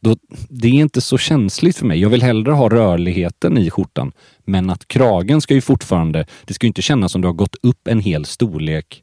då, 0.00 0.16
det 0.48 0.68
är 0.68 0.72
inte 0.72 1.00
så 1.00 1.18
känsligt 1.18 1.76
för 1.76 1.86
mig. 1.86 2.00
Jag 2.00 2.10
vill 2.10 2.22
hellre 2.22 2.52
ha 2.52 2.68
rörligheten 2.68 3.58
i 3.58 3.70
skjortan. 3.70 4.12
Men 4.44 4.70
att 4.70 4.88
kragen 4.88 5.40
ska 5.40 5.54
ju 5.54 5.60
fortfarande, 5.60 6.26
det 6.44 6.54
ska 6.54 6.66
ju 6.66 6.68
inte 6.68 6.82
kännas 6.82 7.12
som 7.12 7.20
du 7.20 7.28
har 7.28 7.32
gått 7.32 7.56
upp 7.62 7.88
en 7.88 8.00
hel 8.00 8.24
storlek 8.24 9.02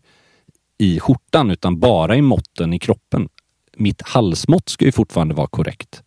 i 0.77 0.99
skjortan 0.99 1.51
utan 1.51 1.79
bara 1.79 2.15
i 2.15 2.21
måtten 2.21 2.73
i 2.73 2.79
kroppen. 2.79 3.29
Mitt 3.77 4.01
halsmått 4.01 4.69
ska 4.69 4.85
ju 4.85 4.91
fortfarande 4.91 5.33
vara 5.33 5.47
korrekt. 5.47 6.03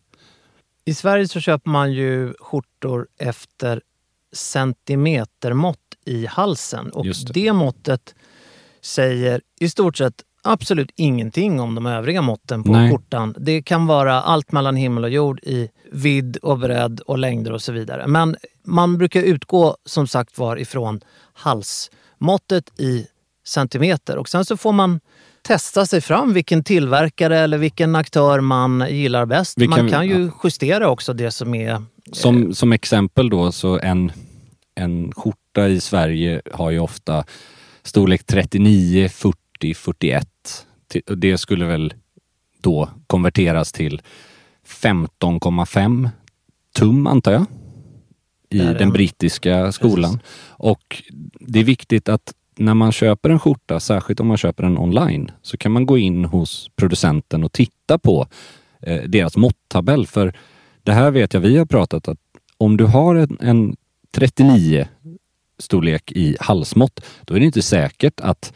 I 0.85 0.93
Sverige 0.93 1.27
så 1.27 1.39
köper 1.39 1.69
man 1.69 1.93
ju 1.93 2.33
skjortor 2.39 3.07
efter 3.19 3.81
centimetermått 4.33 5.79
i 6.05 6.25
halsen 6.25 6.89
och 6.91 7.05
det. 7.05 7.33
det. 7.33 7.53
måttet 7.53 8.15
säger 8.81 9.41
i 9.59 9.69
stort 9.69 9.97
sett 9.97 10.23
absolut 10.51 10.91
ingenting 10.95 11.59
om 11.59 11.75
de 11.75 11.85
övriga 11.85 12.21
måtten 12.21 12.63
på 12.63 12.71
Nej. 12.71 12.91
skjortan. 12.91 13.35
Det 13.37 13.61
kan 13.61 13.85
vara 13.87 14.21
allt 14.21 14.51
mellan 14.51 14.75
himmel 14.75 15.03
och 15.03 15.09
jord 15.09 15.39
i 15.43 15.69
vidd 15.91 16.37
och 16.37 16.59
bredd 16.59 16.99
och 16.99 17.17
längder 17.17 17.51
och 17.51 17.61
så 17.61 17.71
vidare. 17.71 18.07
Men 18.07 18.35
man 18.63 18.97
brukar 18.97 19.21
utgå 19.21 19.77
som 19.85 20.07
sagt 20.07 20.37
var 20.37 20.57
ifrån 20.59 21.01
halsmåttet 21.33 22.79
i 22.79 23.07
centimeter 23.45 24.17
och 24.17 24.29
sen 24.29 24.45
så 24.45 24.57
får 24.57 24.71
man 24.71 24.99
testa 25.41 25.85
sig 25.85 26.01
fram 26.01 26.33
vilken 26.33 26.63
tillverkare 26.63 27.39
eller 27.39 27.57
vilken 27.57 27.95
aktör 27.95 28.39
man 28.39 28.85
gillar 28.89 29.25
bäst. 29.25 29.53
Vi 29.57 29.67
man 29.67 29.79
kan- 29.79 29.89
kan 29.89 30.07
ju 30.07 30.31
justera 30.43 30.89
också 30.89 31.13
det 31.13 31.31
som 31.31 31.55
är... 31.55 31.83
Som, 32.11 32.53
som 32.53 32.71
exempel 32.71 33.29
då 33.29 33.51
så 33.51 33.79
en, 33.79 34.11
en 34.75 35.11
skjorta 35.11 35.67
i 35.67 35.79
Sverige 35.79 36.41
har 36.53 36.71
ju 36.71 36.79
ofta 36.79 37.23
storlek 37.83 38.23
39, 38.25 39.09
40, 39.09 39.73
41. 39.73 40.27
Det 41.15 41.37
skulle 41.37 41.65
väl 41.65 41.93
då 42.61 42.89
konverteras 43.07 43.71
till 43.71 44.01
15,5 44.67 46.09
tum 46.75 47.07
antar 47.07 47.31
jag. 47.31 47.45
I 48.49 48.57
den 48.59 48.91
brittiska 48.91 49.71
skolan. 49.71 50.19
Och 50.47 51.03
det 51.39 51.59
är 51.59 51.63
viktigt 51.63 52.09
att 52.09 52.33
när 52.55 52.73
man 52.73 52.91
köper 52.91 53.29
en 53.29 53.39
skjorta, 53.39 53.79
särskilt 53.79 54.19
om 54.19 54.27
man 54.27 54.37
köper 54.37 54.63
den 54.63 54.77
online, 54.77 55.31
så 55.41 55.57
kan 55.57 55.71
man 55.71 55.85
gå 55.85 55.97
in 55.97 56.25
hos 56.25 56.69
producenten 56.75 57.43
och 57.43 57.51
titta 57.51 57.97
på 57.97 58.27
eh, 58.81 59.03
deras 59.03 59.37
måtttabell. 59.37 60.07
För 60.07 60.33
det 60.83 60.91
här 60.91 61.11
vet 61.11 61.33
jag, 61.33 61.41
vi 61.41 61.57
har 61.57 61.65
pratat 61.65 62.07
att 62.07 62.19
om 62.57 62.77
du 62.77 62.85
har 62.85 63.15
en, 63.15 63.37
en 63.41 63.75
39 64.11 64.87
storlek 65.59 66.11
i 66.11 66.37
halsmått, 66.39 67.05
då 67.21 67.35
är 67.35 67.39
det 67.39 67.45
inte 67.45 67.61
säkert 67.61 68.19
att 68.19 68.53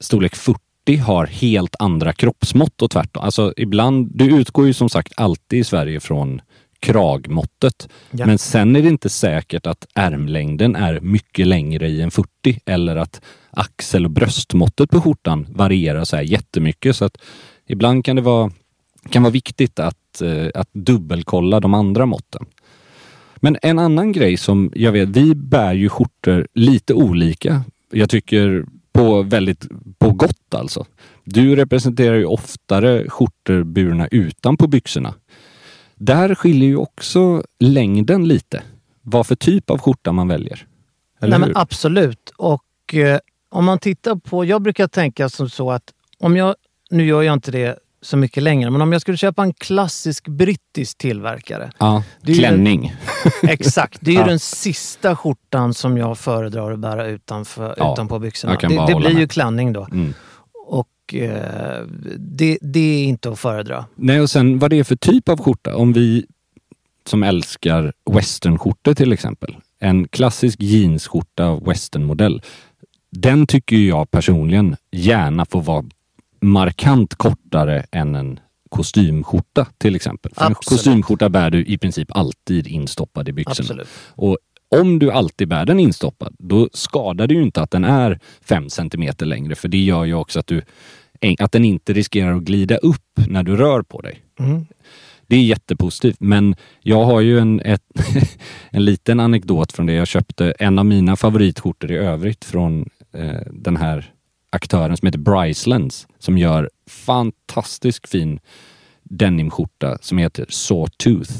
storlek 0.00 0.36
40 0.36 0.60
har 0.94 1.26
helt 1.26 1.76
andra 1.78 2.12
kroppsmått 2.12 2.82
och 2.82 2.90
tvärtom. 2.90 3.24
Alltså 3.24 3.54
ibland, 3.56 4.10
du 4.14 4.24
utgår 4.24 4.66
ju 4.66 4.72
som 4.72 4.88
sagt 4.88 5.12
alltid 5.16 5.58
i 5.58 5.64
Sverige 5.64 6.00
från 6.00 6.40
kragmåttet. 6.80 7.88
Ja. 8.10 8.26
Men 8.26 8.38
sen 8.38 8.76
är 8.76 8.82
det 8.82 8.88
inte 8.88 9.08
säkert 9.08 9.66
att 9.66 9.86
ärmlängden 9.94 10.76
är 10.76 11.00
mycket 11.00 11.46
längre 11.46 11.88
i 11.88 12.02
en 12.02 12.10
40 12.10 12.28
eller 12.66 12.96
att 12.96 13.20
axel 13.50 14.04
och 14.04 14.10
bröstmåttet 14.10 14.90
på 14.90 15.00
skjortan 15.00 15.46
varierar 15.50 16.04
så 16.04 16.16
här 16.16 16.22
jättemycket. 16.22 16.96
Så 16.96 17.04
att 17.04 17.16
ibland 17.66 18.04
kan 18.04 18.16
det 18.16 18.22
vara, 18.22 18.50
kan 19.10 19.22
vara 19.22 19.32
viktigt 19.32 19.78
att, 19.78 20.22
eh, 20.22 20.46
att 20.54 20.68
dubbelkolla 20.72 21.60
de 21.60 21.74
andra 21.74 22.06
måtten. 22.06 22.46
Men 23.36 23.56
en 23.62 23.78
annan 23.78 24.12
grej 24.12 24.36
som 24.36 24.72
jag 24.74 24.92
vet, 24.92 25.08
vi 25.08 25.34
bär 25.34 25.74
ju 25.74 25.88
skjortor 25.88 26.48
lite 26.54 26.94
olika. 26.94 27.62
Jag 27.92 28.10
tycker 28.10 28.66
på 28.96 29.22
väldigt, 29.22 29.66
på 29.98 30.10
gott 30.10 30.54
alltså. 30.54 30.86
Du 31.24 31.56
representerar 31.56 32.16
ju 32.16 32.24
oftare 32.24 33.10
skjortor 33.10 33.64
burna 33.64 34.08
utanpå 34.10 34.66
byxorna. 34.66 35.14
Där 35.94 36.34
skiljer 36.34 36.68
ju 36.68 36.76
också 36.76 37.42
längden 37.58 38.28
lite. 38.28 38.62
Vad 39.02 39.26
för 39.26 39.34
typ 39.34 39.70
av 39.70 39.78
skjorta 39.78 40.12
man 40.12 40.28
väljer. 40.28 40.66
Eller 41.20 41.38
Nej, 41.38 41.48
men 41.48 41.56
absolut. 41.56 42.32
Och 42.36 42.94
eh, 42.94 43.18
om 43.48 43.64
man 43.64 43.78
tittar 43.78 44.16
på... 44.16 44.44
Jag 44.44 44.62
brukar 44.62 44.88
tänka 44.88 45.28
som 45.28 45.50
så 45.50 45.70
att 45.70 45.92
om 46.18 46.36
jag... 46.36 46.54
Nu 46.90 47.06
gör 47.06 47.22
jag 47.22 47.32
inte 47.32 47.50
det 47.50 47.78
så 48.06 48.16
mycket 48.16 48.42
längre, 48.42 48.70
men 48.70 48.80
om 48.80 48.92
jag 48.92 49.00
skulle 49.00 49.16
köpa 49.16 49.42
en 49.42 49.52
klassisk 49.54 50.28
brittisk 50.28 50.98
tillverkare. 50.98 51.70
ja, 51.78 52.02
ju- 52.22 52.34
klänning. 52.34 52.94
Exakt, 53.42 53.98
det 54.00 54.10
är 54.10 54.14
ju 54.14 54.20
Ja. 54.20 54.26
den 54.26 54.38
sista 54.38 55.16
skjortan 55.16 55.74
som 55.74 55.98
jag 55.98 56.18
föredrar 56.18 56.72
att 56.72 56.78
bära 56.78 57.06
utanför, 57.06 57.74
Ja, 57.78 57.92
utanpå 57.92 58.18
byxorna. 58.18 58.54
Det, 58.60 58.68
det 58.86 58.94
blir 58.94 59.10
ju 59.10 59.14
med. 59.18 59.30
klänning 59.30 59.72
då. 59.72 59.84
Mm. 59.92 60.14
Och 60.66 61.14
eh, 61.14 61.82
det, 62.18 62.58
det 62.60 62.80
är 62.80 63.04
inte 63.04 63.30
att 63.30 63.38
föredra. 63.38 63.84
Nej, 63.94 64.20
och 64.20 64.30
sen 64.30 64.58
vad 64.58 64.70
det 64.70 64.78
är 64.78 64.84
för 64.84 64.96
typ 64.96 65.28
av 65.28 65.42
skjorta. 65.44 65.76
Om 65.76 65.92
vi 65.92 66.26
som 67.06 67.22
älskar 67.22 67.92
westernskjortor 68.10 68.94
till 68.94 69.12
exempel. 69.12 69.56
En 69.80 70.08
klassisk 70.08 70.60
jeansskjorta 70.62 71.44
av 71.46 71.64
westernmodell. 71.64 72.42
Den 73.10 73.46
tycker 73.46 73.76
ju 73.76 73.88
jag 73.88 74.10
personligen 74.10 74.76
gärna 74.92 75.44
får 75.44 75.62
vara 75.62 75.84
markant 76.40 77.14
kortare 77.14 77.86
än 77.92 78.14
en 78.14 78.40
kostymskjorta 78.68 79.66
till 79.78 79.96
exempel. 79.96 80.32
För 80.34 80.44
en 80.44 80.52
Absolut. 80.52 80.78
kostymskjorta 80.78 81.28
bär 81.28 81.50
du 81.50 81.64
i 81.64 81.78
princip 81.78 82.16
alltid 82.16 82.66
instoppad 82.66 83.28
i 83.28 83.32
byxorna. 83.32 83.54
Absolut. 83.60 83.88
Och 84.08 84.38
om 84.68 84.98
du 84.98 85.10
alltid 85.10 85.48
bär 85.48 85.66
den 85.66 85.80
instoppad, 85.80 86.36
då 86.38 86.68
skadar 86.72 87.26
det 87.26 87.34
ju 87.34 87.42
inte 87.42 87.62
att 87.62 87.70
den 87.70 87.84
är 87.84 88.20
fem 88.40 88.70
centimeter 88.70 89.26
längre. 89.26 89.54
För 89.54 89.68
det 89.68 89.78
gör 89.78 90.04
ju 90.04 90.14
också 90.14 90.40
att, 90.40 90.46
du, 90.46 90.62
att 91.38 91.52
den 91.52 91.64
inte 91.64 91.92
riskerar 91.92 92.36
att 92.36 92.42
glida 92.42 92.76
upp 92.76 93.20
när 93.28 93.42
du 93.42 93.56
rör 93.56 93.82
på 93.82 94.00
dig. 94.00 94.22
Mm. 94.38 94.66
Det 95.26 95.36
är 95.36 95.42
jättepositivt. 95.42 96.20
Men 96.20 96.54
jag 96.80 97.04
har 97.04 97.20
ju 97.20 97.38
en, 97.38 97.60
ett, 97.60 97.82
en 98.70 98.84
liten 98.84 99.20
anekdot 99.20 99.72
från 99.72 99.86
det. 99.86 99.92
Jag 99.92 100.06
köpte 100.06 100.50
en 100.58 100.78
av 100.78 100.86
mina 100.86 101.16
favoritskjortor 101.16 101.90
i 101.90 101.96
övrigt 101.96 102.44
från 102.44 102.90
eh, 103.12 103.40
den 103.52 103.76
här 103.76 104.12
aktören 104.56 104.96
som 104.96 105.06
heter 105.06 105.18
Brycelands 105.18 106.06
som 106.18 106.38
gör 106.38 106.70
fantastiskt 106.86 108.08
fin 108.08 108.40
denimskjorta 109.02 109.98
som 110.00 110.18
heter 110.18 110.46
Sawtooth. 110.48 111.32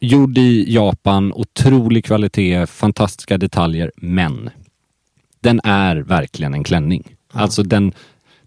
Gjord 0.00 0.38
i 0.38 0.74
Japan, 0.74 1.32
otrolig 1.32 2.04
kvalitet, 2.04 2.66
fantastiska 2.66 3.38
detaljer, 3.38 3.92
men 3.96 4.50
den 5.40 5.60
är 5.64 5.96
verkligen 5.96 6.54
en 6.54 6.64
klänning. 6.64 7.16
Alltså 7.32 7.62
den, 7.62 7.92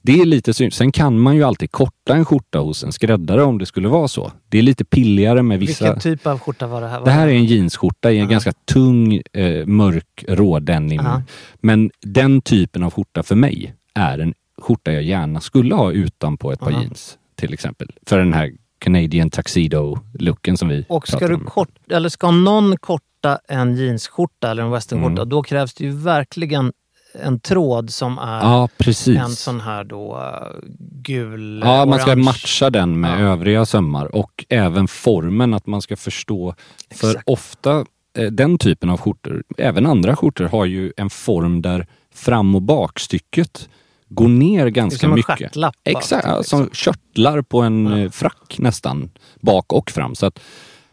det 0.01 0.19
är 0.21 0.25
lite 0.25 0.53
synd. 0.53 0.73
Sen 0.73 0.91
kan 0.91 1.19
man 1.19 1.35
ju 1.35 1.43
alltid 1.43 1.71
korta 1.71 2.15
en 2.15 2.25
skjorta 2.25 2.59
hos 2.59 2.83
en 2.83 2.91
skräddare 2.91 3.43
om 3.43 3.57
det 3.57 3.65
skulle 3.65 3.87
vara 3.87 4.07
så. 4.07 4.31
Det 4.49 4.57
är 4.57 4.61
lite 4.61 4.85
pilligare 4.85 5.43
med 5.43 5.59
vissa... 5.59 5.85
Vilken 5.85 5.99
typ 6.01 6.27
av 6.27 6.39
skjorta 6.39 6.67
var 6.67 6.81
det 6.81 6.87
här? 6.87 7.05
Det 7.05 7.11
här 7.11 7.27
är 7.27 7.31
en 7.33 7.45
jeansskjorta 7.45 8.11
i 8.11 8.19
en 8.19 8.29
ganska 8.29 8.51
tung, 8.65 9.21
eh, 9.33 9.65
mörk 9.65 10.25
rådenim. 10.27 11.01
Ja. 11.05 11.21
Men 11.61 11.91
den 12.01 12.41
typen 12.41 12.83
av 12.83 12.91
skjorta 12.93 13.23
för 13.23 13.35
mig 13.35 13.73
är 13.93 14.19
en 14.19 14.33
skjorta 14.61 14.91
jag 14.91 15.03
gärna 15.03 15.41
skulle 15.41 15.75
ha 15.75 15.91
utanpå 15.91 16.51
ett 16.51 16.59
par 16.59 16.71
Ja. 16.71 16.81
jeans. 16.81 17.17
Till 17.35 17.53
exempel. 17.53 17.87
För 18.05 18.17
den 18.17 18.33
här 18.33 18.51
Canadian 18.79 19.29
tuxedo-looken 19.29 20.55
som 20.57 20.67
vi 20.67 20.85
Och 20.89 21.07
ska 21.07 21.27
du 21.27 21.33
om. 21.35 21.45
kort, 21.45 21.69
eller 21.91 22.09
ska 22.09 22.31
någon 22.31 22.77
korta 22.77 23.39
en 23.47 23.75
jeansskjorta 23.77 24.51
eller 24.51 24.63
en 24.63 24.71
westernskjorta, 24.71 25.21
Mm. 25.21 25.29
då 25.29 25.43
krävs 25.43 25.73
det 25.73 25.83
ju 25.83 25.91
verkligen 25.91 26.73
en 27.13 27.39
tråd 27.39 27.89
som 27.89 28.17
är 28.17 28.41
Ja, 28.41 28.69
en 29.17 29.29
sån 29.29 29.59
här 29.61 29.83
då 29.83 30.17
uh, 30.17 30.69
gul, 31.01 31.61
Ja, 31.65 31.85
man 31.85 31.99
ska 31.99 32.07
orange. 32.11 32.23
matcha 32.23 32.69
den 32.69 32.99
med 32.99 33.11
Ja. 33.21 33.25
övriga 33.25 33.65
sömmar 33.65 34.15
och 34.15 34.45
även 34.49 34.87
formen, 34.87 35.53
att 35.53 35.67
man 35.67 35.81
ska 35.81 35.95
förstå. 35.95 36.55
För 36.95 37.09
Exakt. 37.09 37.29
ofta, 37.29 37.85
eh, 38.17 38.25
den 38.31 38.57
typen 38.57 38.89
av 38.89 38.97
skjortor, 39.01 39.43
även 39.57 39.85
andra 39.85 40.15
skjortor, 40.15 40.45
har 40.45 40.65
ju 40.65 40.93
en 40.97 41.09
form 41.09 41.61
där 41.61 41.87
fram 42.13 42.55
och 42.55 42.61
bakstycket 42.61 43.69
går 44.09 44.27
ner 44.27 44.67
ganska 44.67 44.99
som 44.99 45.09
en 45.11 45.15
mycket. 45.15 45.37
stjärtlapp. 45.37 45.75
Exakt, 45.83 46.25
typ, 46.37 46.45
som 46.45 46.59
liksom. 46.63 46.69
körtlar 46.73 47.41
på 47.41 47.61
en 47.61 47.85
Ja. 47.85 47.97
eh, 47.97 48.09
frack 48.09 48.55
nästan, 48.59 49.09
bak 49.41 49.73
och 49.73 49.91
fram. 49.91 50.15
Så 50.15 50.25
att 50.25 50.39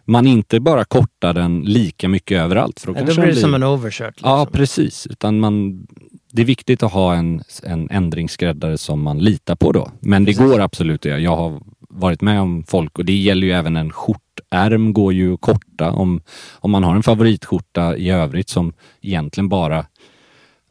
man 0.07 0.27
inte 0.27 0.61
bara 0.61 0.85
kortar 0.85 1.33
den 1.33 1.61
lika 1.61 2.09
mycket 2.09 2.41
överallt. 2.41 2.81
För 2.81 2.87
då 2.87 2.99
Ja, 2.99 3.05
då 3.05 3.15
blir 3.15 3.27
det 3.27 3.37
som 3.37 3.55
en 3.55 3.63
overshirt. 3.63 4.07
Liksom. 4.07 4.31
Ja, 4.31 4.47
precis. 4.53 5.07
Utan 5.07 5.41
man, 5.41 5.87
det 6.33 6.43
är 6.43 6.47
viktigt 6.47 6.83
att 6.83 6.93
ha 6.93 7.15
en, 7.15 7.43
en 7.63 7.91
ändringsskräddare 7.91 8.79
som 8.79 9.03
man 9.03 9.19
litar 9.19 9.57
på 9.57 9.73
då. 9.73 9.91
Men 10.01 10.25
det 10.25 10.33
Precis. 10.33 10.51
går 10.51 10.61
absolut 10.61 11.01
att 11.01 11.11
göra. 11.11 11.21
Jag 11.21 11.37
har 11.37 11.61
varit 11.89 12.21
med 12.21 12.41
om 12.41 12.65
folk 12.65 12.99
och 12.99 13.05
det 13.05 13.13
gäller 13.17 13.47
ju 13.47 13.53
även 13.53 13.77
en 13.77 13.93
skjortärm 13.93 14.93
går 14.93 15.13
ju 15.13 15.35
att 15.35 15.41
korta 15.41 15.91
om, 15.91 16.21
om 16.53 16.71
man 16.71 16.85
har 16.85 16.97
en 16.97 17.03
favoritskjorta 17.03 17.97
i 17.97 18.11
övrigt 18.11 18.49
som 18.49 18.73
egentligen 19.01 19.49
bara 19.49 19.87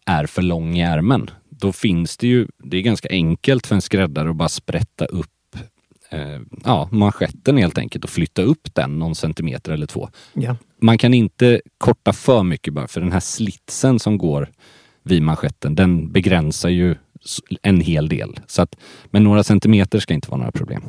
är 0.06 0.25
för 0.25 0.42
lång 0.42 0.77
i 0.77 0.82
ärmen. 0.82 1.30
Då 1.50 1.72
finns 1.72 2.18
det 2.18 2.27
ju, 2.27 2.48
det 2.63 2.77
är 2.77 2.82
ganska 2.82 3.10
enkelt 3.10 3.68
för 3.68 3.75
en 3.75 3.82
skräddare 3.82 4.30
att 4.30 4.36
bara 4.36 4.50
sprätta 4.50 5.06
upp 5.06 5.30
eh, 6.15 6.41
ja, 6.65 6.89
manschetten 6.91 7.57
helt 7.57 7.77
enkelt 7.77 8.03
och 8.03 8.10
flytta 8.10 8.41
upp 8.41 8.74
den 8.74 9.00
någon 9.00 9.15
centimeter 9.15 9.72
eller 9.72 9.86
två 9.88 10.10
Ja. 10.34 10.55
man 10.81 10.98
kan 10.98 11.13
inte 11.13 11.62
korta 11.77 12.13
för 12.13 12.43
mycket 12.43 12.74
bara 12.74 12.88
för 12.88 13.01
den 13.01 13.12
här 13.12 13.19
slitsen 13.19 14.00
som 14.00 14.17
går 14.17 14.50
vid 15.03 15.22
manschetten, 15.22 15.75
den 15.75 16.12
begränsar 16.12 16.69
ju 16.69 16.95
en 17.62 17.81
hel 17.81 18.10
del. 18.10 18.39
Så 18.48 18.62
att, 18.62 18.75
men 19.12 19.24
några 19.24 19.43
centimeter 19.43 20.00
ska 20.00 20.13
inte 20.13 20.29
vara 20.29 20.38
några 20.38 20.51
problem. 20.51 20.81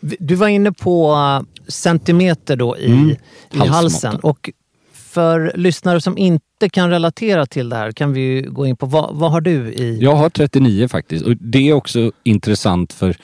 Du 0.00 0.34
var 0.34 0.48
inne 0.48 0.72
på 0.72 1.12
uh, 1.14 1.42
centimeter 1.68 2.56
då 2.56 2.76
i, 2.78 2.86
Mm. 2.86 3.16
i 3.52 3.58
halsen. 3.58 4.16
Och 4.16 4.50
för 4.92 5.52
lyssnare 5.54 6.00
som 6.00 6.18
inte 6.18 6.68
kan 6.68 6.90
relatera 6.90 7.46
till 7.46 7.68
det 7.68 7.76
här 7.76 7.92
kan 7.92 8.12
vi 8.12 8.20
ju 8.20 8.50
gå 8.50 8.66
in 8.66 8.76
på 8.76 8.86
vad, 8.86 9.14
vad 9.16 9.30
har 9.30 9.40
du 9.40 9.72
i? 9.72 9.98
Jag 10.00 10.14
har 10.16 10.30
39 10.30 10.88
faktiskt 10.88 11.24
och 11.24 11.36
det 11.36 11.68
är 11.68 11.72
också 11.72 12.12
intressant 12.22 12.92
för 12.92 13.16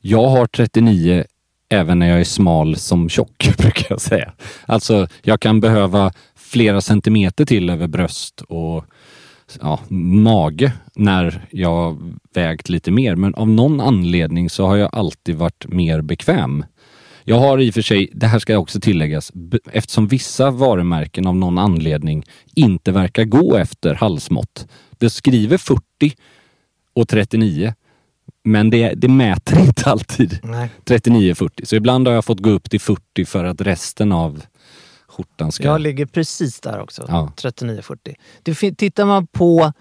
jag 0.00 0.28
har 0.28 0.46
39 0.46 1.24
även 1.68 1.98
när 1.98 2.08
jag 2.08 2.20
är 2.20 2.24
smal 2.24 2.76
som 2.76 3.08
tjock 3.08 3.50
brukar 3.58 3.86
jag 3.90 4.00
säga. 4.00 4.32
Alltså 4.66 5.08
jag 5.22 5.40
kan 5.40 5.60
behöva 5.60 6.12
flera 6.36 6.80
centimeter 6.80 7.44
till 7.44 7.70
över 7.70 7.86
bröst 7.86 8.40
och 8.40 8.84
ja, 9.60 9.80
mage 9.88 10.72
när 10.94 11.46
jag 11.50 11.98
vägt 12.34 12.68
lite 12.68 12.90
mer. 12.90 13.16
Men 13.16 13.34
av 13.34 13.48
någon 13.48 13.80
anledning 13.80 14.50
så 14.50 14.66
har 14.66 14.76
jag 14.76 14.94
alltid 14.94 15.36
varit 15.36 15.66
mer 15.68 16.00
bekväm. 16.00 16.64
Jag 17.24 17.38
har 17.38 17.58
i 17.58 17.70
och 17.70 17.74
för 17.74 17.82
sig, 17.82 18.10
det 18.12 18.26
här 18.26 18.38
ska 18.38 18.58
också 18.58 18.80
tilläggas, 18.80 19.32
eftersom 19.72 20.06
vissa 20.06 20.50
varumärken 20.50 21.26
av 21.26 21.36
någon 21.36 21.58
anledning 21.58 22.24
inte 22.54 22.92
verkar 22.92 23.24
gå 23.24 23.56
efter 23.56 23.94
halsmått. 23.94 24.66
Det 24.98 25.10
skriver 25.10 25.58
40 25.58 25.82
och 26.94 27.08
39 27.08 27.74
men 28.44 28.70
det, 28.70 28.94
det 28.94 29.08
mäter 29.08 29.58
inte 29.64 29.90
alltid 29.90 30.38
Nej. 30.42 30.70
39-40. 30.84 31.64
Så 31.64 31.76
ibland 31.76 32.06
har 32.06 32.14
jag 32.14 32.24
fått 32.24 32.40
gå 32.40 32.50
upp 32.50 32.70
till 32.70 32.80
40 32.80 33.24
för 33.24 33.44
att 33.44 33.60
resten 33.60 34.12
av 34.12 34.42
skjortan 35.08 35.52
ska... 35.52 35.64
Jag 35.64 35.80
ligger 35.80 36.06
precis 36.06 36.60
där 36.60 36.80
också. 36.80 37.04
Ja. 37.08 37.32
39-40. 37.36 38.14
Det 38.42 38.54
fin- 38.54 38.74
Tittar 38.76 39.04
man 39.04 39.26
på 39.26 39.72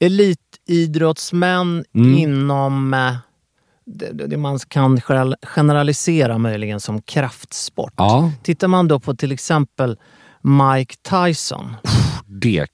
elitidrottsmän 0.00 1.84
Mm. 1.94 2.18
inom 2.18 2.94
eh, 2.94 3.14
det, 3.86 4.26
det 4.26 4.36
man 4.36 4.58
kan 4.58 5.00
generalisera 5.42 6.38
möjligen 6.38 6.80
som 6.80 7.02
kraftsport. 7.02 7.92
Ja, 7.96 8.32
Tittar 8.42 8.68
man 8.68 8.88
då 8.88 9.00
på 9.00 9.14
till 9.14 9.32
exempel 9.32 9.98
Mike 10.42 10.94
Tyson. 11.10 11.76
det 12.26 12.66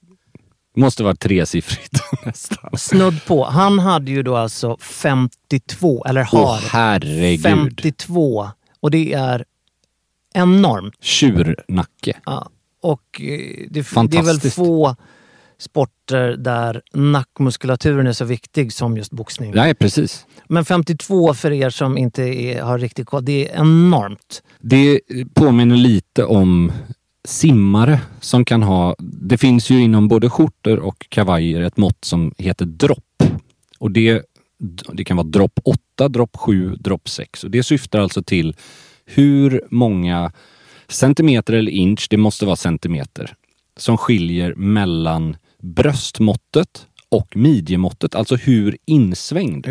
måste 0.77 1.03
vara 1.03 1.15
tresiffrigt 1.15 2.03
nästan. 2.25 2.79
Snudd 2.79 3.25
på. 3.27 3.45
Han 3.45 3.79
hade 3.79 4.11
ju 4.11 4.23
då 4.23 4.37
alltså 4.37 4.77
52, 4.81 6.05
eller 6.05 6.23
har 6.23 6.43
Åh 6.43 6.61
herregud. 6.71 7.43
52. 7.43 8.49
Och 8.81 8.91
det 8.91 9.13
är 9.13 9.45
enormt. 10.35 10.95
Tjurnacke. 11.01 12.17
Ja. 12.27 12.49
Och 12.81 13.21
eh, 13.21 13.67
det, 13.71 13.81
det 14.09 14.17
är 14.17 14.23
väl 14.23 14.41
få 14.41 14.97
sporter 15.59 16.37
där 16.37 16.83
nackmuskulaturen 16.93 18.07
är 18.07 18.13
så 18.13 18.25
viktig 18.25 18.73
som 18.73 18.97
just 18.97 19.13
boxning. 19.13 19.53
Nej, 19.55 19.75
precis. 19.75 20.27
Men 20.49 20.65
52 20.65 21.35
för 21.35 21.53
er 21.53 21.71
som 21.71 21.99
inte 21.99 22.23
är, 22.23 22.63
har 22.63 22.79
riktigt 22.79 23.07
koll, 23.07 23.25
det 23.25 23.49
är 23.49 23.61
enormt. 23.61 24.43
Det 24.61 25.01
påminner 25.35 25.77
lite 25.77 26.25
om 26.25 26.73
simmare 27.25 28.01
som 28.21 28.45
kan 28.45 28.63
ha... 28.63 28.97
Det 28.99 29.39
finns 29.39 29.71
ju 29.71 29.81
inom 29.81 30.09
både 30.09 30.31
skjortor 30.31 30.79
och 30.79 31.07
kavajer 31.09 31.61
ett 31.61 31.77
mått 31.77 32.05
som 32.05 32.33
heter 32.39 32.65
dropp. 32.65 33.23
Och 33.79 33.91
det, 33.91 34.23
det 34.93 35.05
kan 35.05 35.17
vara 35.17 35.27
dropp 35.27 35.61
8, 35.65 36.09
dropp 36.09 36.37
7, 36.37 36.77
dropp 36.77 37.09
6. 37.09 37.45
Och 37.45 37.51
det 37.51 37.63
syftar 37.63 37.99
alltså 37.99 38.23
till 38.23 38.57
hur 39.05 39.63
många 39.71 40.33
centimeter 40.89 41.53
eller 41.53 41.73
inch, 41.73 42.07
det 42.11 42.17
måste 42.17 42.47
vara 42.47 42.57
centimeter, 42.57 43.35
som 43.77 43.99
skiljer 43.99 44.55
mellan 44.55 45.37
bröstmåttet 45.63 46.87
och 47.09 47.37
midjemåttet. 47.37 48.15
Alltså 48.15 48.37
hur 48.37 48.77
insvängd 48.87 49.67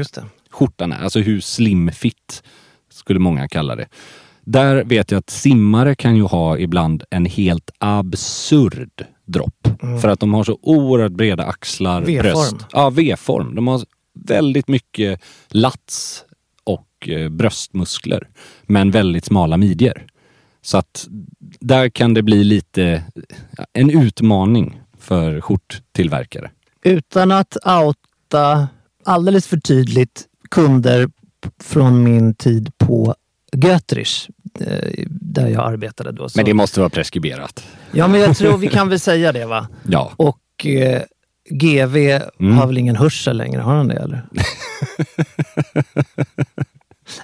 skjortan 0.50 0.92
är. 0.92 1.04
Alltså 1.04 1.20
hur 1.20 1.40
slim 1.40 1.92
fit 1.92 2.44
skulle 2.90 3.20
många 3.20 3.48
kalla 3.48 3.76
det. 3.76 3.88
Där 4.46 4.84
vet 4.84 5.12
jag 5.12 5.20
att 5.20 5.30
simmare 5.30 5.96
kan 5.96 6.16
ju 6.16 6.24
ha 6.24 6.58
ibland 6.58 7.04
en 7.10 7.26
helt 7.26 7.72
absurd 7.78 9.06
dropp. 9.26 9.68
För 10.02 10.08
att 10.08 10.20
de 10.20 10.34
har 10.34 10.44
så 10.44 10.60
oerhört 10.62 11.12
breda 11.12 11.46
axlar, 11.46 12.02
bröst. 12.02 12.56
Ja, 12.72 12.90
V-form. 12.90 13.56
De 13.56 13.68
har 13.68 13.82
väldigt 14.14 14.68
mycket 14.68 15.22
lats 15.48 16.24
och 16.64 17.10
eh, 17.10 17.30
bröstmuskler. 17.30 18.28
Men 18.64 18.92
väldigt 18.92 19.26
smala 19.26 19.58
midjor. 19.58 20.06
Så 20.62 20.78
att 20.78 21.08
där 21.60 21.90
kan 21.90 22.14
det 22.14 22.24
bli 22.24 22.44
lite 22.44 23.04
ja, 23.58 23.66
en 23.74 23.90
utmaning 23.90 24.82
för 25.00 25.42
skjorttillverkare. 25.42 26.52
Utan 26.84 27.32
att 27.32 27.58
outa 27.66 28.68
alldeles 29.04 29.48
för 29.48 29.58
tydligt 29.58 30.26
kunder 30.52 31.10
från 31.60 32.04
min 32.04 32.36
tid 32.36 32.78
på 32.78 33.16
Götrich, 33.54 34.30
eh, 34.60 35.06
där 35.10 35.48
jag 35.48 35.64
arbetade 35.74 36.12
då. 36.12 36.30
Så. 36.30 36.40
Men 36.40 36.46
det 36.46 36.54
måste 36.54 36.80
vara 36.80 36.90
preskriberat. 36.90 37.64
Ja, 37.92 38.08
men 38.08 38.22
jag 38.22 38.38
tror 38.38 38.58
vi 38.58 38.68
kan 38.68 38.90
väl 38.90 39.00
säga 39.00 39.32
det 39.32 39.46
va? 39.46 39.68
Ja. 39.88 40.12
Och 40.16 40.66
eh, 40.66 41.02
GV 41.50 41.98
Mm. 42.40 42.58
har 42.58 42.68
väl 42.68 42.78
ingen 42.78 42.96
hörsel 42.96 43.38
längre? 43.38 43.62
Har 43.62 43.76
han 43.76 43.88
det 43.88 43.96
eller? 43.96 44.26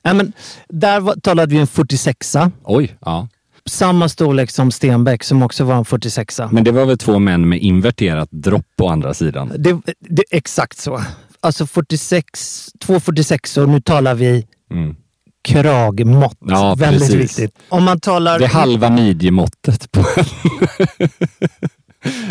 Nej, 0.04 0.14
men 0.14 0.34
där 0.68 1.00
var, 1.00 1.16
talade 1.16 1.54
vi 1.56 1.62
en 1.62 1.68
46a. 1.68 2.52
Oj, 2.64 2.96
ja. 3.06 3.28
Samma 3.66 4.10
storlek 4.10 4.52
som 4.52 4.72
Stenbeck 4.72 5.24
som 5.24 5.44
också 5.44 5.64
var 5.64 5.76
en 5.76 5.84
46a. 5.84 6.50
Men 6.52 6.64
det 6.64 6.72
var 6.72 6.86
väl 6.86 6.98
två 6.98 7.20
män 7.20 7.50
med 7.50 7.60
inverterat 7.60 8.30
dropp 8.32 8.66
på 8.78 8.88
andra 8.90 9.14
sidan? 9.14 9.52
Det, 9.58 9.78
det, 10.00 10.24
exakt 10.32 10.78
så. 10.78 11.02
Alltså 11.40 11.66
46, 11.68 12.70
två 12.80 13.00
46 13.00 13.58
och 13.58 13.70
nu 13.70 13.82
talar 13.82 14.16
vi 14.16 14.48
Mm. 14.72 14.96
Kragmått. 15.42 16.38
Ja, 16.40 16.76
Väldigt 16.76 17.02
precis. 17.02 17.40
viktigt. 17.40 17.60
Om 17.70 17.84
man 17.84 18.00
talar... 18.00 18.40
Det 18.40 18.46
är 18.46 18.50
halva 18.50 18.90
midjemåttet 18.90 19.92
på 19.92 20.06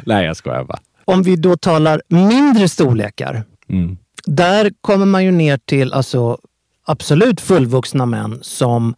Nej, 0.05 0.27
jag 0.27 0.37
skojar 0.37 0.65
bara. 0.65 0.79
Om 1.05 1.23
vi 1.23 1.37
då 1.37 1.57
talar 1.57 2.03
mindre 2.09 2.69
storlekar. 2.69 3.45
Mm. 3.69 3.97
Där 4.27 4.73
kommer 4.81 5.07
man 5.07 5.25
ju 5.25 5.31
ner 5.31 5.59
till 5.65 5.93
alltså, 5.93 6.39
absolut 6.87 7.41
fullvuxna 7.41 8.07
män 8.07 8.39
som 8.43 8.95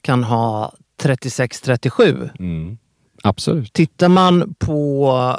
kan 0.00 0.24
ha 0.24 0.72
36-37. 1.02 2.30
Mm. 2.38 2.78
Absolut. 3.22 3.72
Tittar 3.72 4.08
man 4.08 4.54
på 4.58 5.38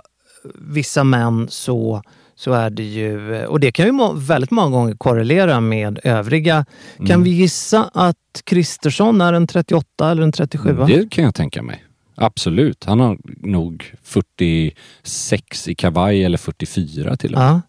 vissa 0.56 1.04
män 1.04 1.48
så, 1.50 2.02
så 2.44 2.54
är 2.54 2.70
det 2.70 2.84
ju, 2.84 3.46
och 3.46 3.60
det 3.60 3.72
kan 3.72 3.86
ju 3.86 3.92
må, 3.92 4.14
väldigt 4.14 4.52
många 4.52 4.70
gånger 4.70 4.96
korrelera 4.96 5.60
med 5.62 6.00
övriga. 6.04 6.66
Kan 6.98 7.06
Mm. 7.06 7.24
vi 7.24 7.30
gissa 7.30 7.90
att 7.94 8.18
Kristersson 8.44 9.22
är 9.22 9.34
en 9.34 9.48
38 9.48 10.12
eller 10.12 10.24
en 10.24 10.32
37? 10.32 10.72
va? 10.74 10.86
Det 10.86 11.10
kan 11.12 11.24
jag 11.24 11.36
tänka 11.36 11.62
mig. 11.64 11.84
Absolut. 12.16 12.84
Han 12.86 13.00
har 13.00 13.18
nog 13.42 13.92
46 14.04 15.68
i 15.68 15.76
kavaj 15.76 16.24
eller 16.24 16.38
44 16.38 17.16
till 17.18 17.34
och 17.34 17.40
med. 17.40 17.62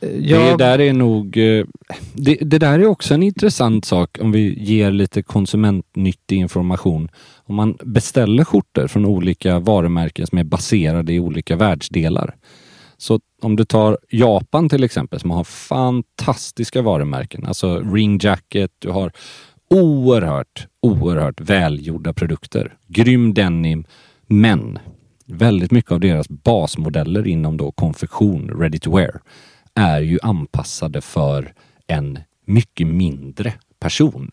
Ja. 0.00 0.08
Det 0.08 0.28
Jag, 0.28 0.58
där 0.58 0.80
är 0.80 0.92
nog... 0.92 1.36
eh, 1.36 1.64
Det, 2.12 2.34
det 2.40 2.58
där 2.58 2.78
är 2.78 2.86
också 2.86 3.14
en 3.14 3.22
intressant 3.22 3.84
sak 3.84 4.18
om 4.20 4.32
vi 4.32 4.62
ger 4.64 4.90
lite 4.90 5.22
konsumentnyttig 5.22 6.36
information. 6.36 7.08
Om 7.46 7.54
man 7.54 7.76
beställer 7.84 8.44
skjortor 8.44 8.86
från 8.86 9.04
olika 9.06 9.58
varumärken 9.58 10.26
som 10.26 10.38
är 10.38 10.44
baserade 10.44 11.12
i 11.12 11.20
olika 11.20 11.56
världsdelar. 11.56 12.34
Så 13.00 13.20
om 13.42 13.56
du 13.56 13.64
tar 13.64 13.98
Japan 14.10 14.68
till 14.68 14.84
exempel 14.84 15.20
som 15.20 15.30
har 15.30 15.44
fantastiska 15.44 16.82
varumärken. 16.82 17.46
Alltså 17.46 17.80
Ring 17.80 18.18
Jacket, 18.22 18.70
du 18.78 18.90
har 18.90 19.12
oerhört, 19.70 20.66
oerhört 20.82 21.40
välgjorda 21.40 22.12
produkter. 22.12 22.76
Grym 22.86 23.34
denim, 23.34 23.84
men 24.26 24.78
väldigt 25.26 25.70
mycket 25.70 25.92
av 25.92 26.00
deras 26.00 26.28
basmodeller 26.28 27.26
inom 27.26 27.56
då 27.56 27.72
konfektion, 27.72 28.48
ready 28.60 28.78
to 28.78 28.96
wear, 28.96 29.20
är 29.74 30.00
ju 30.00 30.18
anpassade 30.22 31.00
för 31.00 31.52
en 31.86 32.18
mycket 32.46 32.86
mindre 32.86 33.52
person. 33.78 34.30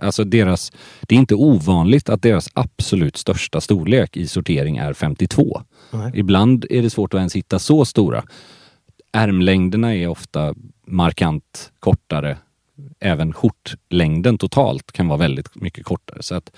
Alltså 0.00 0.24
deras, 0.24 0.72
det 1.00 1.14
är 1.14 1.18
inte 1.18 1.34
ovanligt 1.34 2.08
att 2.08 2.22
deras 2.22 2.48
absolut 2.54 3.16
största 3.16 3.60
storlek 3.60 4.16
i 4.16 4.26
sortering 4.26 4.76
är 4.76 4.92
52. 4.92 5.62
Nej. 5.90 6.12
Ibland 6.14 6.66
är 6.70 6.82
det 6.82 6.90
svårt 6.90 7.14
att 7.14 7.18
ens 7.18 7.36
hitta 7.36 7.58
så 7.58 7.84
stora. 7.84 8.24
Ärmlängderna 9.12 9.94
är 9.94 10.08
ofta 10.08 10.54
markant 10.86 11.72
kortare. 11.80 12.38
Även 13.00 13.32
skjortlängden 13.32 14.38
totalt 14.38 14.92
kan 14.92 15.08
vara 15.08 15.18
väldigt 15.18 15.54
mycket 15.54 15.84
kortare. 15.84 16.22
Så 16.22 16.34
att 16.34 16.50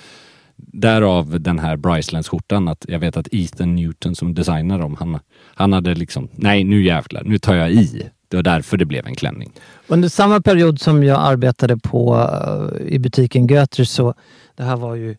Därav 0.56 1.40
den 1.40 1.58
här 1.58 1.76
Brycelands-skjortan. 1.76 2.68
Att 2.68 2.84
jag 2.88 2.98
vet 2.98 3.16
att 3.16 3.28
Ethan 3.32 3.74
Newton 3.74 4.14
som 4.14 4.34
designar 4.34 4.78
dem, 4.78 4.96
han, 4.98 5.18
han 5.54 5.72
hade 5.72 5.94
liksom, 5.94 6.28
nej 6.32 6.64
nu 6.64 6.84
jävlar, 6.84 7.22
nu 7.24 7.38
tar 7.38 7.54
jag 7.54 7.70
i. 7.70 8.10
Det 8.28 8.36
var 8.36 8.42
därför 8.42 8.76
det 8.76 8.84
blev 8.84 9.06
en 9.06 9.14
klänning. 9.14 9.52
under 9.86 10.08
samma 10.08 10.40
period 10.40 10.80
som 10.80 11.04
jag 11.04 11.20
arbetade 11.20 11.76
på 11.76 12.16
eh, 12.16 12.94
i 12.94 12.98
butiken 12.98 13.46
Götri 13.46 13.86
så, 13.86 14.14
det 14.54 14.62
här 14.62 14.76
var 14.76 14.94
ju 14.94 15.16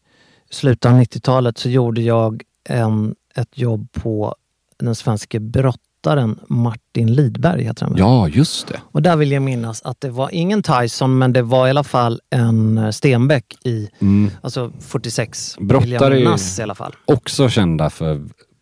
slutet 0.50 0.92
av 0.92 1.00
90-talet, 1.00 1.58
så 1.58 1.70
gjorde 1.70 2.02
jag 2.02 2.44
en, 2.70 3.16
ett 3.38 3.58
jobb 3.58 3.92
på 3.92 4.36
den 4.80 4.96
svenska 4.96 5.40
brottaren 5.40 6.40
Martin 6.48 7.14
Lidberg 7.14 7.64
heter 7.64 7.86
han. 7.86 7.96
Ja, 7.98 8.28
just 8.28 8.68
det. 8.68 8.82
Och 8.92 9.02
där 9.02 9.16
vill 9.16 9.32
jag 9.32 9.42
minnas 9.42 9.82
att 9.82 10.02
det 10.02 10.10
var 10.10 10.30
ingen 10.34 10.64
Tyson 10.64 11.18
men 11.18 11.34
det 11.34 11.42
var 11.42 11.68
i 11.68 11.70
alla 11.70 11.84
fall 11.84 12.22
en 12.30 12.94
Stenbeck 12.94 13.56
i 13.66 13.90
Mm. 14.00 14.32
alltså 14.42 14.72
46. 14.80 15.58
Brottare 15.60 16.16
minnas 16.16 16.60
i 16.60 16.62
alla 16.62 16.76
fall. 16.76 16.96
Också 17.06 17.50
kända 17.50 17.90
för 17.90 18.22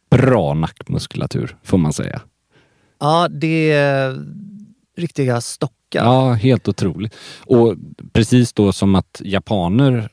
bra 0.10 0.54
nackmuskulatur, 0.54 1.58
får 1.64 1.78
man 1.78 1.94
säga. 1.94 2.22
Ja, 3.00 3.28
det 3.28 3.72
är 3.72 4.26
riktiga 4.98 5.42
stockar. 5.42 6.04
Ja, 6.04 6.34
helt 6.34 6.68
otroligt. 6.68 7.16
Och 7.46 7.76
precis 8.14 8.54
då 8.54 8.72
som 8.74 8.96
att 8.96 9.22
japaner 9.26 10.10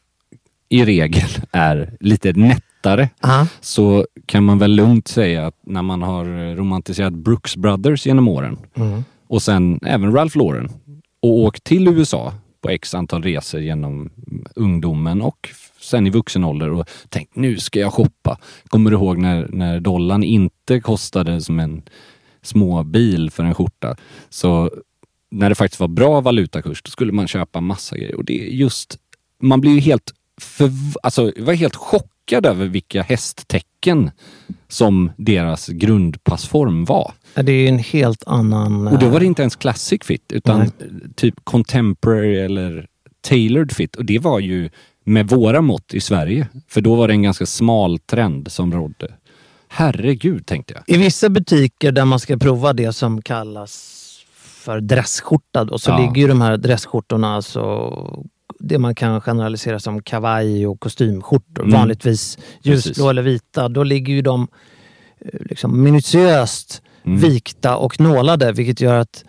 i 0.69 0.85
regel 0.85 1.29
är 1.53 1.97
lite 2.01 2.33
nättare 2.79 3.09
Ja. 3.23 3.47
så 3.61 4.07
kan 4.27 4.45
man 4.45 4.59
väl 4.59 4.71
lugnt 4.77 5.09
säga 5.09 5.47
att 5.47 5.55
när 5.67 5.83
man 5.83 6.03
har 6.03 6.55
romantiserat 6.57 7.13
Brooks 7.13 7.57
Brothers 7.57 8.07
genom 8.07 8.29
åren 8.29 8.59
Mm. 8.77 9.05
och 9.29 9.43
sen 9.43 9.81
även 9.87 10.13
Ralph 10.13 10.37
Lauren 10.39 10.71
och 11.23 11.31
åkt 11.39 11.65
till 11.65 11.89
USA 11.89 12.33
på 12.61 12.69
x 12.71 12.95
antal 12.95 13.23
resor 13.23 13.61
genom 13.61 14.11
ungdomen 14.55 15.23
och 15.23 15.49
sen 15.81 16.07
i 16.07 16.11
vuxen 16.11 16.45
ålder 16.45 16.71
och 16.71 16.89
tänkt 17.09 17.37
nu 17.37 17.57
ska 17.59 17.81
jag 17.81 17.93
shoppa. 17.93 18.39
Kommer 18.69 18.91
du 18.91 18.97
ihåg 18.97 19.19
när, 19.19 19.49
när 19.53 19.81
dollarn 19.81 20.23
inte 20.23 20.81
kostade 20.81 21.41
som 21.41 21.61
en 21.61 21.83
småbil 22.43 23.31
för 23.31 23.45
en 23.45 23.55
skjorta? 23.55 23.97
Så 24.29 24.71
när 25.31 25.49
det 25.49 25.55
faktiskt 25.55 25.81
var 25.81 25.89
bra 25.89 26.21
valutakurs 26.21 26.83
då 26.83 26.91
skulle 26.91 27.13
man 27.13 27.29
köpa 27.29 27.61
massa 27.61 27.97
grejer 27.97 28.15
och 28.17 28.25
det 28.25 28.41
är 28.49 28.51
just, 28.53 28.99
man 29.43 29.61
blir 29.61 29.73
ju 29.73 29.81
helt 29.81 30.13
för, 30.41 30.71
alltså 31.03 31.33
jag 31.37 31.45
var 31.45 31.55
helt 31.55 31.77
chockad 31.77 32.09
över 32.33 32.67
vilka 32.67 33.03
hästtecken 33.03 34.11
som 34.69 35.13
deras 35.17 35.69
grundpassform 35.69 36.85
var. 36.85 37.13
Det 37.35 37.53
är 37.53 37.61
ju 37.61 37.69
en 37.69 37.79
helt 37.79 38.23
annan... 38.27 38.89
Och 38.89 38.99
då 38.99 39.09
var 39.09 39.21
det 39.21 39.25
eh, 39.27 39.29
inte 39.29 39.43
ens 39.43 39.57
classic 39.57 40.01
fit 40.05 40.33
utan 40.33 40.59
Nej. 40.59 40.71
typ 41.17 41.35
contemporary 41.45 42.37
eller 42.37 42.87
tailored 43.21 43.73
fit. 43.73 43.97
Och 43.97 44.05
det 44.05 44.19
var 44.19 44.41
ju 44.41 44.71
med 45.05 45.29
våra 45.29 45.61
mått 45.61 45.95
i 45.95 46.01
Sverige. 46.01 46.49
För 46.69 46.81
då 46.81 46.95
var 46.95 47.09
det 47.09 47.15
en 47.15 47.23
ganska 47.23 47.47
smal 47.47 47.99
trend 47.99 48.53
som 48.53 48.73
rådde. 48.73 49.13
Herregud, 49.69 50.47
tänkte 50.47 50.75
jag. 50.75 50.97
I 50.97 50.99
vissa 50.99 51.29
butiker 51.29 51.93
där 51.93 52.05
man 52.05 52.21
ska 52.21 52.37
prova 52.37 52.73
det 52.73 52.93
som 52.93 53.23
kallas 53.23 53.95
för 54.35 54.81
dressskjorta 54.81 55.65
då, 55.65 55.79
så 55.79 55.91
Ja. 55.91 55.99
ligger 55.99 56.23
ju 56.23 56.29
de 56.29 56.41
här 56.41 56.57
dressskjortorna, 56.57 57.35
alltså 57.35 57.93
det 58.59 58.79
man 58.79 58.95
kan 58.95 59.21
generalisera 59.21 59.79
som 59.79 60.03
kavaj 60.03 60.67
och 60.67 60.81
kostymskjortor, 60.81 61.63
Mm. 61.63 61.75
vanligtvis 61.75 62.39
ljusblå 62.63 62.91
Precis. 62.93 63.05
eller 63.11 63.23
vita. 63.23 63.69
Då 63.69 63.83
ligger 63.83 64.15
ju 64.15 64.23
de 64.23 64.49
eh, 65.21 65.41
liksom 65.41 65.83
minutiöst 65.83 66.83
Mm. 67.05 67.19
vikta 67.21 67.77
och 67.77 68.01
nålade, 68.01 68.53
vilket 68.53 68.81
gör 68.81 68.95
att 68.95 69.25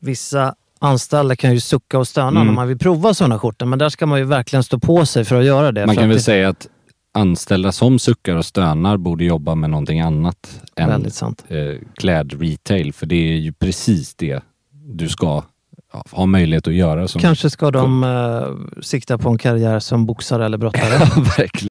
vissa 0.00 0.54
anställda 0.78 1.36
kan 1.36 1.52
ju 1.52 1.60
sucka 1.60 1.98
och 1.98 2.08
stöna 2.08 2.28
Mm. 2.28 2.46
när 2.46 2.52
man 2.54 2.68
vill 2.68 2.78
prova 2.78 3.14
sådana 3.14 3.38
skjortor. 3.38 3.66
Men 3.66 3.78
där 3.78 3.88
ska 3.88 4.06
man 4.06 4.18
ju 4.18 4.24
verkligen 4.24 4.62
stå 4.62 4.78
på 4.78 5.06
sig 5.06 5.24
för 5.24 5.40
att 5.40 5.44
göra 5.46 5.72
det. 5.72 5.86
Man 5.86 5.96
kan 5.96 6.08
väl 6.08 6.16
det, 6.16 6.22
säga 6.22 6.48
att 6.48 6.68
anställda 7.14 7.72
som 7.72 7.98
suckar 7.98 8.36
och 8.36 8.44
stönar 8.44 8.96
borde 8.96 9.24
jobba 9.24 9.54
med 9.54 9.70
någonting 9.70 10.00
annat 10.00 10.60
än 10.76 11.10
sant. 11.10 11.44
eh, 11.48 11.56
klädretail. 11.96 12.92
För 12.92 13.06
det 13.06 13.16
är 13.16 13.36
ju 13.36 13.52
precis 13.52 14.14
det 14.14 14.40
du 14.86 15.08
ska 15.08 15.42
ha 16.10 16.26
möjlighet 16.26 16.68
att 16.68 16.74
göra. 16.74 17.08
Som 17.08 17.20
Kanske 17.20 17.50
ska 17.50 17.70
de 17.70 18.04
eh, 18.04 18.80
sikta 18.82 19.18
på 19.18 19.28
en 19.28 19.38
karriär 19.38 19.78
som 19.78 20.06
boxare 20.06 20.44
eller 20.46 20.58
brottare. 20.58 20.98
verkligen. 21.38 21.68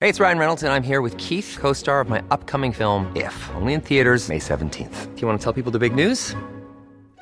Hey, 0.00 0.10
it's 0.10 0.18
Ryan 0.18 0.38
Reynolds, 0.38 0.62
and 0.64 0.72
I'm 0.72 0.82
here 0.82 1.00
with 1.00 1.16
Keith, 1.16 1.58
co 1.60 1.74
star 1.74 2.00
of 2.00 2.08
my 2.08 2.18
upcoming 2.30 2.72
film, 2.72 3.06
If, 3.14 3.50
only 3.60 3.72
in 3.72 3.80
theaters, 3.80 4.28
May 4.28 4.40
17th. 4.40 5.14
Do 5.14 5.20
you 5.20 5.28
want 5.28 5.40
to 5.40 5.44
tell 5.44 5.52
people 5.52 5.70
the 5.70 5.88
big 5.88 5.94
news? 5.94 6.34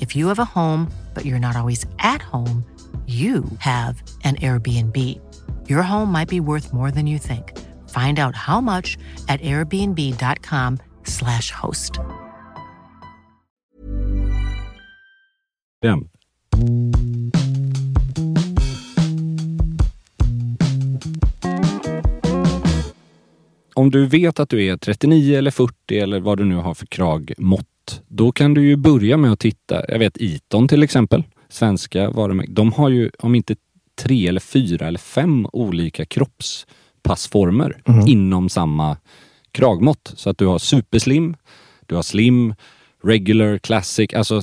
If 0.00 0.16
you 0.16 0.28
have 0.28 0.38
a 0.38 0.44
home, 0.44 0.90
but 1.14 1.24
you're 1.24 1.38
not 1.38 1.56
always 1.56 1.86
at 1.98 2.20
home, 2.22 2.64
you 3.06 3.44
have 3.58 4.02
an 4.24 4.36
Airbnb. 4.36 4.96
Your 5.68 5.82
home 5.82 6.10
might 6.10 6.28
be 6.28 6.40
worth 6.40 6.72
more 6.72 6.90
than 6.90 7.06
you 7.06 7.18
think. 7.18 7.52
Find 7.90 8.18
out 8.18 8.34
how 8.34 8.62
much 8.62 8.96
at 9.28 9.42
airbnb.com/slash 9.42 11.50
host. 11.50 12.00
Om 23.74 23.90
du 23.90 24.06
vet 24.06 24.40
att 24.40 24.48
du 24.48 24.64
är 24.64 24.76
39 24.76 25.38
eller 25.38 25.50
40 25.50 25.98
eller 25.98 26.20
vad 26.20 26.38
du 26.38 26.44
nu 26.44 26.56
har 26.56 26.74
för 26.74 26.86
kragmått, 26.86 27.66
då 28.08 28.32
kan 28.32 28.54
du 28.54 28.66
ju 28.66 28.76
börja 28.76 29.16
med 29.16 29.32
att 29.32 29.40
titta. 29.40 29.84
Jag 29.88 29.98
vet 29.98 30.16
Iton 30.16 30.68
till 30.68 30.82
exempel, 30.82 31.24
svenska 31.48 32.10
varumärken. 32.10 32.54
De 32.54 32.72
har 32.72 32.88
ju, 32.88 33.10
om 33.18 33.34
inte 33.34 33.56
tre 33.96 34.28
eller 34.28 34.40
fyra 34.40 34.86
eller 34.86 34.98
fem 34.98 35.46
olika 35.52 36.04
kroppspassformer 36.04 37.82
inom 38.06 38.48
samma 38.48 38.96
kragmått. 39.52 40.12
Så 40.16 40.30
att 40.30 40.38
du 40.38 40.46
har 40.46 40.58
superslim, 40.58 41.36
du 41.86 41.94
har 41.94 42.02
slim, 42.02 42.54
regular, 43.02 43.58
classic, 43.58 44.14
alltså 44.14 44.42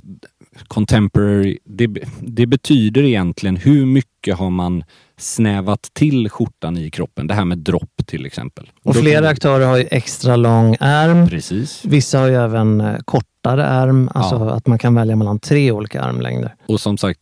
contemporary. 0.67 1.57
Det, 1.65 1.87
det 2.19 2.45
betyder 2.45 3.03
egentligen 3.03 3.57
hur 3.57 3.85
mycket 3.85 4.37
har 4.37 4.49
man 4.49 4.83
snävat 5.17 5.89
till 5.93 6.29
skjortan 6.29 6.77
i 6.77 6.89
kroppen. 6.89 7.27
Det 7.27 7.33
här 7.33 7.45
med 7.45 7.57
dropp 7.57 8.01
till 8.05 8.25
exempel. 8.25 8.69
Och 8.83 8.95
flera 8.95 9.29
aktörer 9.29 9.65
har 9.65 9.77
ju 9.77 9.87
extra 9.91 10.35
lång 10.35 10.75
ärm. 10.79 11.27
Precis. 11.29 11.85
Vissa 11.85 12.19
har 12.19 12.27
ju 12.27 12.35
även 12.35 12.81
eh, 12.81 12.95
kortare 13.05 13.63
ärm, 13.65 14.09
alltså 14.13 14.35
Ja. 14.35 14.51
att 14.51 14.67
man 14.67 14.79
kan 14.79 14.95
välja 14.95 15.15
mellan 15.15 15.39
tre 15.39 15.71
olika 15.71 16.01
armlängder. 16.01 16.55
Och 16.67 16.79
som 16.79 16.97
sagt, 16.97 17.19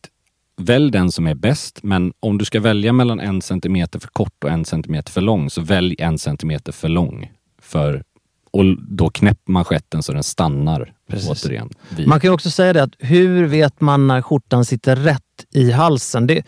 välj 0.56 0.90
den 0.90 1.12
som 1.12 1.26
är 1.26 1.34
bäst. 1.34 1.78
Men 1.82 2.12
om 2.20 2.38
du 2.38 2.44
ska 2.44 2.60
välja 2.60 2.92
mellan 2.92 3.20
en 3.20 3.42
centimeter 3.42 3.98
för 3.98 4.08
kort 4.08 4.44
och 4.44 4.50
en 4.50 4.64
centimeter 4.64 5.12
för 5.12 5.20
lång, 5.20 5.50
så 5.50 5.60
välj 5.60 5.96
en 5.98 6.18
centimeter 6.18 6.72
för 6.72 6.88
lång. 6.88 7.30
För, 7.62 8.02
och 8.50 8.64
då 8.88 9.10
knäpper 9.10 9.52
manschetten 9.52 10.02
så 10.02 10.12
den 10.12 10.22
stannar 10.22 10.92
Precis. 11.10 11.44
återigen. 11.44 11.70
vid- 11.96 12.08
Man 12.08 12.20
kan 12.20 12.32
också 12.32 12.50
säga 12.50 12.72
det 12.72 12.82
att 12.82 12.94
hur 12.98 13.44
vet 13.46 13.80
man 13.80 14.06
när 14.06 14.22
skjortan 14.22 14.64
sitter 14.64 14.96
rätt 14.96 15.22
i 15.54 15.70
halsen? 15.70 16.26
Det, 16.26 16.42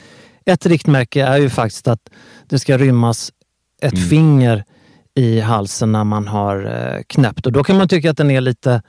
ett 0.46 0.66
riktmärke 0.66 1.24
är 1.24 1.38
ju 1.38 1.50
faktiskt 1.50 1.88
att 1.88 2.00
det 2.48 2.58
ska 2.58 2.78
rymmas 2.78 3.32
ett 3.82 3.92
Mm. 3.92 4.08
finger 4.08 4.64
i 5.14 5.40
halsen 5.40 5.92
när 5.92 6.04
man 6.04 6.28
har 6.28 6.64
eh, 6.64 7.02
knäppt. 7.06 7.46
Och 7.46 7.52
då 7.52 7.64
kan 7.64 7.76
man 7.76 7.88
tycka 7.88 8.10
att 8.10 8.16
den 8.16 8.30
är 8.30 8.40
lite, 8.40 8.82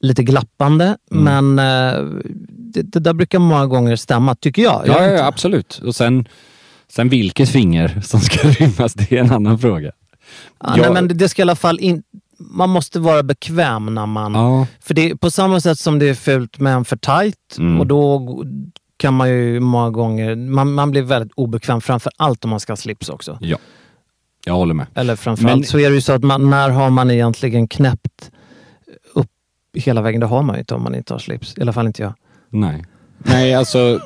lite 0.00 0.22
glappande, 0.22 0.96
Mm. 1.12 1.24
men 1.24 1.58
eh, 1.58 2.04
det, 2.50 2.82
det 2.82 3.00
där 3.00 3.12
brukar 3.14 3.38
många 3.38 3.66
gånger 3.66 3.96
stämma, 3.96 4.34
tycker 4.34 4.62
jag. 4.62 4.82
jag 4.86 4.88
Ja, 4.88 4.92
vet 5.00 5.02
ja, 5.06 5.12
inte. 5.12 5.24
absolut. 5.26 5.80
Och 5.84 5.94
sen, 5.94 6.28
sen 6.92 7.08
vilket 7.08 7.48
finger 7.48 8.00
som 8.04 8.20
ska 8.20 8.48
rymmas, 8.48 8.94
det 8.94 9.12
är 9.12 9.20
en 9.20 9.30
annan 9.32 9.58
fråga. 9.58 9.92
Ja, 10.60 10.68
Jag- 10.76 10.78
nej, 10.80 10.90
men 10.92 11.08
det, 11.08 11.14
det 11.14 11.28
ska 11.28 11.42
i 11.42 11.44
alla 11.44 11.56
fall 11.56 11.78
in, 11.80 12.02
man 12.38 12.70
måste 12.70 13.00
vara 13.00 13.22
bekväm 13.22 13.94
när 13.94 14.06
man... 14.06 14.34
Ja, 14.34 14.66
För 14.80 14.94
det 14.94 15.16
på 15.16 15.30
samma 15.30 15.60
sätt 15.60 15.78
som 15.78 15.98
det 15.98 16.08
är 16.08 16.14
fult 16.14 16.58
med 16.58 16.74
en 16.74 16.84
för 16.84 16.96
tight 16.96 17.56
Mm. 17.58 17.80
och 17.80 17.86
då 17.86 18.28
kan 18.96 19.14
man 19.14 19.28
ju 19.30 19.60
många 19.60 19.90
gånger, 19.90 20.36
man, 20.36 20.72
man 20.72 20.90
blir 20.90 21.02
väldigt 21.02 21.32
obekväm 21.34 21.80
framför 21.80 22.12
allt 22.16 22.44
om 22.44 22.50
man 22.50 22.60
ska 22.60 22.72
ha 22.72 22.76
slips 22.76 23.08
också. 23.08 23.38
ja. 23.40 23.56
Jag 24.44 24.54
håller 24.54 24.74
med. 24.74 24.86
Eller 24.94 25.16
framförallt 25.16 25.56
Men- 25.60 25.64
så 25.66 25.78
är 25.78 25.88
det 25.88 25.94
ju 25.94 26.00
så 26.00 26.12
att 26.12 26.22
man, 26.24 26.50
när 26.50 26.70
har 26.70 26.90
man 26.90 27.10
egentligen 27.10 27.68
knäppt 27.68 28.30
upp 29.14 29.30
hela 29.74 30.02
vägen? 30.02 30.20
Det 30.20 30.26
har 30.26 30.42
man 30.42 30.56
ju 30.56 30.60
inte 30.60 30.74
om 30.74 30.82
man 30.82 30.94
inte 30.94 31.14
har 31.14 31.18
slips. 31.18 31.54
I 31.58 31.60
alla 31.62 31.72
fall 31.72 31.86
inte 31.86 32.02
jag. 32.02 32.12
Nej. 32.50 32.84
Nej, 33.18 33.54
alltså 33.54 34.00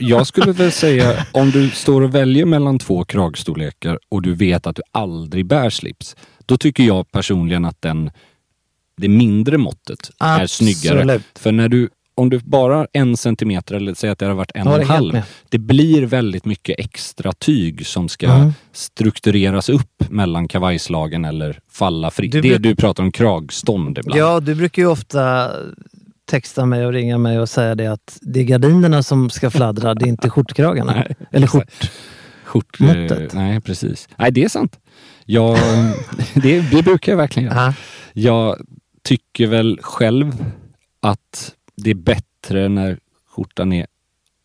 jag 0.00 0.26
skulle 0.26 0.52
väl 0.52 0.72
säga 0.72 1.26
om 1.32 1.50
du 1.50 1.70
står 1.70 2.02
och 2.02 2.14
väljer 2.14 2.44
mellan 2.46 2.78
två 2.78 3.04
kragstorlekar 3.04 3.98
och 4.08 4.22
du 4.22 4.34
vet 4.34 4.66
att 4.66 4.76
du 4.76 4.82
aldrig 4.92 5.46
bär 5.46 5.70
slips. 5.70 6.16
Då 6.48 6.56
tycker 6.56 6.82
jag 6.84 7.10
personligen 7.12 7.64
att 7.64 7.82
den, 7.82 8.10
det 8.96 9.08
mindre 9.08 9.58
måttet 9.58 10.10
är 10.20 10.46
snyggare. 10.46 10.98
Absolut. 11.00 11.22
För 11.38 11.52
när 11.52 11.68
du, 11.68 11.88
om 12.14 12.30
du 12.30 12.38
bara 12.38 12.76
har 12.76 12.88
en 12.92 13.16
centimeter 13.16 13.74
eller 13.74 13.94
säg 13.94 14.10
att 14.10 14.18
det 14.18 14.26
har 14.26 14.34
varit 14.34 14.50
en 14.54 14.66
och 14.68 14.80
en 14.80 14.86
halv. 14.88 15.20
Det 15.48 15.58
blir 15.58 16.06
väldigt 16.06 16.44
mycket 16.44 16.78
extra 16.78 17.32
tyg 17.32 17.86
som 17.86 18.08
ska 18.08 18.26
Mm. 18.32 18.52
struktureras 18.72 19.68
upp 19.68 20.10
mellan 20.10 20.48
kavajslagen 20.48 21.24
eller 21.24 21.60
falla 21.70 22.10
fritt. 22.10 22.32
Det 22.32 22.40
bruk- 22.42 22.58
du 22.62 22.76
pratar 22.76 23.02
om 23.02 23.12
kragstånd 23.12 23.98
ibland. 23.98 24.20
Ja, 24.20 24.40
du 24.40 24.54
brukar 24.54 24.82
ju 24.82 24.88
ofta 24.88 25.50
texta 26.30 26.66
mig 26.66 26.86
och 26.86 26.92
ringa 26.92 27.18
mig 27.18 27.38
och 27.40 27.48
säga 27.48 27.74
det 27.74 27.86
att 27.86 28.18
det 28.22 28.40
är 28.40 28.44
gardinerna 28.44 29.02
som 29.02 29.30
ska 29.30 29.50
fladdra, 29.50 29.94
det 29.94 30.04
är 30.04 30.08
inte 30.08 30.30
skjortkragarna. 30.30 30.92
Nej, 30.96 31.14
Eller 31.32 31.46
skjort. 31.46 31.90
Skjort, 32.44 32.80
Måttet. 32.80 33.10
eh, 33.34 33.40
nej, 33.40 33.60
precis. 33.60 34.08
Nej, 34.16 34.30
det 34.32 34.44
är 34.44 34.48
sant. 34.48 34.78
Jag, 35.30 35.58
det, 36.34 36.60
det 36.70 36.82
brukar 36.82 37.12
jag 37.12 37.16
verkligen 37.16 37.48
göra. 37.48 37.64
Ja. 37.64 37.74
Jag 38.12 38.66
tycker 39.02 39.46
väl 39.46 39.78
själv 39.82 40.44
att 41.00 41.54
det 41.76 41.90
är 41.90 41.94
bättre 41.94 42.68
när 42.68 42.98
skjortan 43.30 43.72
är 43.72 43.86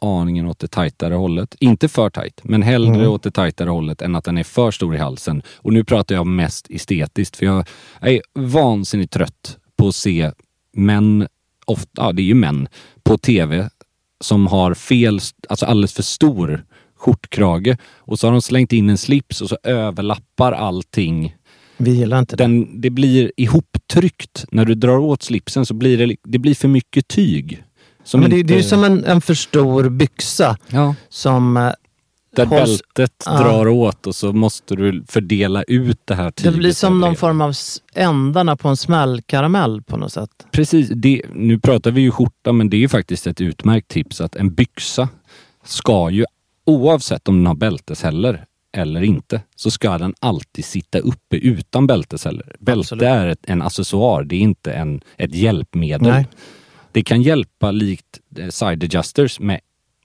aningen 0.01 0.47
åt 0.47 0.59
det 0.59 0.67
tajtare 0.67 1.13
hållet. 1.13 1.55
Inte 1.59 1.87
för 1.87 2.09
tajt, 2.09 2.41
men 2.43 2.61
hellre 2.61 2.95
Mm. 2.95 3.07
åt 3.11 3.23
det 3.23 3.31
tajtare 3.31 3.69
hållet 3.69 4.01
än 4.01 4.15
att 4.15 4.23
den 4.23 4.37
är 4.37 4.43
för 4.43 4.71
stor 4.71 4.95
i 4.95 4.97
halsen. 4.97 5.41
Och 5.55 5.73
nu 5.73 5.83
pratar 5.83 6.15
jag 6.15 6.27
mest 6.27 6.67
estetiskt, 6.69 7.35
för 7.35 7.45
jag 7.45 7.67
är 8.01 8.21
vansinnigt 8.33 9.13
trött 9.13 9.57
på 9.75 9.87
att 9.87 9.95
se 9.95 10.31
män, 10.73 11.27
ofta, 11.65 11.89
ja 11.93 12.11
det 12.11 12.21
är 12.21 12.25
ju 12.25 12.35
män, 12.35 12.67
på 13.03 13.17
tv 13.17 13.69
som 14.21 14.47
har 14.47 14.73
fel, 14.73 15.19
alltså 15.49 15.65
alldeles 15.65 15.93
för 15.93 16.03
stor 16.03 16.65
skjortkrage 17.03 17.77
och 17.97 18.19
så 18.19 18.27
har 18.27 18.31
de 18.31 18.41
slängt 18.41 18.73
in 18.73 18.89
en 18.89 18.97
slips 18.97 19.41
och 19.41 19.49
så 19.49 19.57
överlappar 19.63 20.51
allting 20.51 21.35
Vi 21.77 21.91
gillar 21.91 22.19
inte 22.19 22.35
det. 22.35 22.43
den, 22.43 22.81
det 22.81 22.89
blir 22.89 23.31
ihoptryckt. 23.37 24.45
När 24.51 24.65
du 24.65 24.75
drar 24.75 24.97
åt 24.97 25.23
slipsen 25.23 25.65
så 25.65 25.73
blir 25.73 25.97
det, 26.07 26.15
det 26.23 26.39
blir 26.39 26.55
för 26.55 26.67
mycket 26.67 27.07
tyg. 27.07 27.63
Som 28.03 28.19
Men 28.21 28.29
det, 28.29 28.39
inte, 28.39 28.47
det 28.47 28.57
är 28.59 28.63
ju 28.63 28.69
som 28.69 28.83
en, 28.83 29.05
en 29.05 29.21
för 29.21 29.33
stor 29.33 29.89
byxa 29.89 30.57
ja, 30.69 30.95
som 31.09 31.57
eh, 31.57 31.71
där 32.35 32.45
hålls- 32.45 32.81
bältet 32.95 33.23
Ja. 33.25 33.39
drar 33.39 33.67
åt 33.67 34.07
och 34.07 34.15
så 34.15 34.33
måste 34.33 34.75
du 34.75 35.03
fördela 35.07 35.63
ut 35.63 35.99
det 36.05 36.15
här 36.15 36.23
Det 36.25 36.31
tyget. 36.31 36.55
blir 36.57 36.71
som 36.71 36.99
någon 36.99 37.15
form 37.15 37.41
av 37.41 37.53
ändarna 37.93 38.55
på 38.55 38.67
en 38.69 38.77
smällkaramell 38.77 39.81
på 39.81 39.97
något 39.97 40.11
sätt. 40.13 40.29
Precis, 40.51 40.89
det, 40.89 41.21
nu 41.35 41.59
pratar 41.59 41.91
vi 41.91 42.01
ju 42.01 42.11
skjorta 42.11 42.51
men 42.51 42.69
det 42.69 42.77
är 42.77 42.79
ju 42.79 42.89
faktiskt 42.89 43.27
ett 43.27 43.41
utmärkt 43.41 43.87
tips 43.87 44.21
att 44.21 44.35
en 44.35 44.53
byxa 44.53 45.09
ska 45.65 46.09
ju 46.09 46.25
oavsett 46.65 47.27
om 47.27 47.37
den 47.37 47.45
har 47.45 47.55
bälteshäller 47.55 48.45
eller 48.71 49.01
inte 49.01 49.41
så 49.55 49.71
ska 49.71 49.97
den 49.97 50.13
alltid 50.19 50.65
sitta 50.65 50.99
uppe 50.99 51.35
utan 51.37 51.87
bälteshäller. 51.87 52.55
Bälte 52.59 53.07
är 53.07 53.27
ett, 53.27 53.39
en 53.43 53.61
accessoar, 53.61 54.23
det 54.23 54.35
är 54.35 54.39
inte 54.39 54.73
en, 54.73 55.01
ett 55.17 55.35
hjälpmedel. 55.35 56.07
Nej. 56.07 56.27
Det 56.91 57.03
kan 57.03 57.21
hjälpa 57.21 57.71
likt 57.71 58.19
eh, 58.37 58.49
side 58.49 58.83
adjusters 58.83 59.39
med 59.39 59.59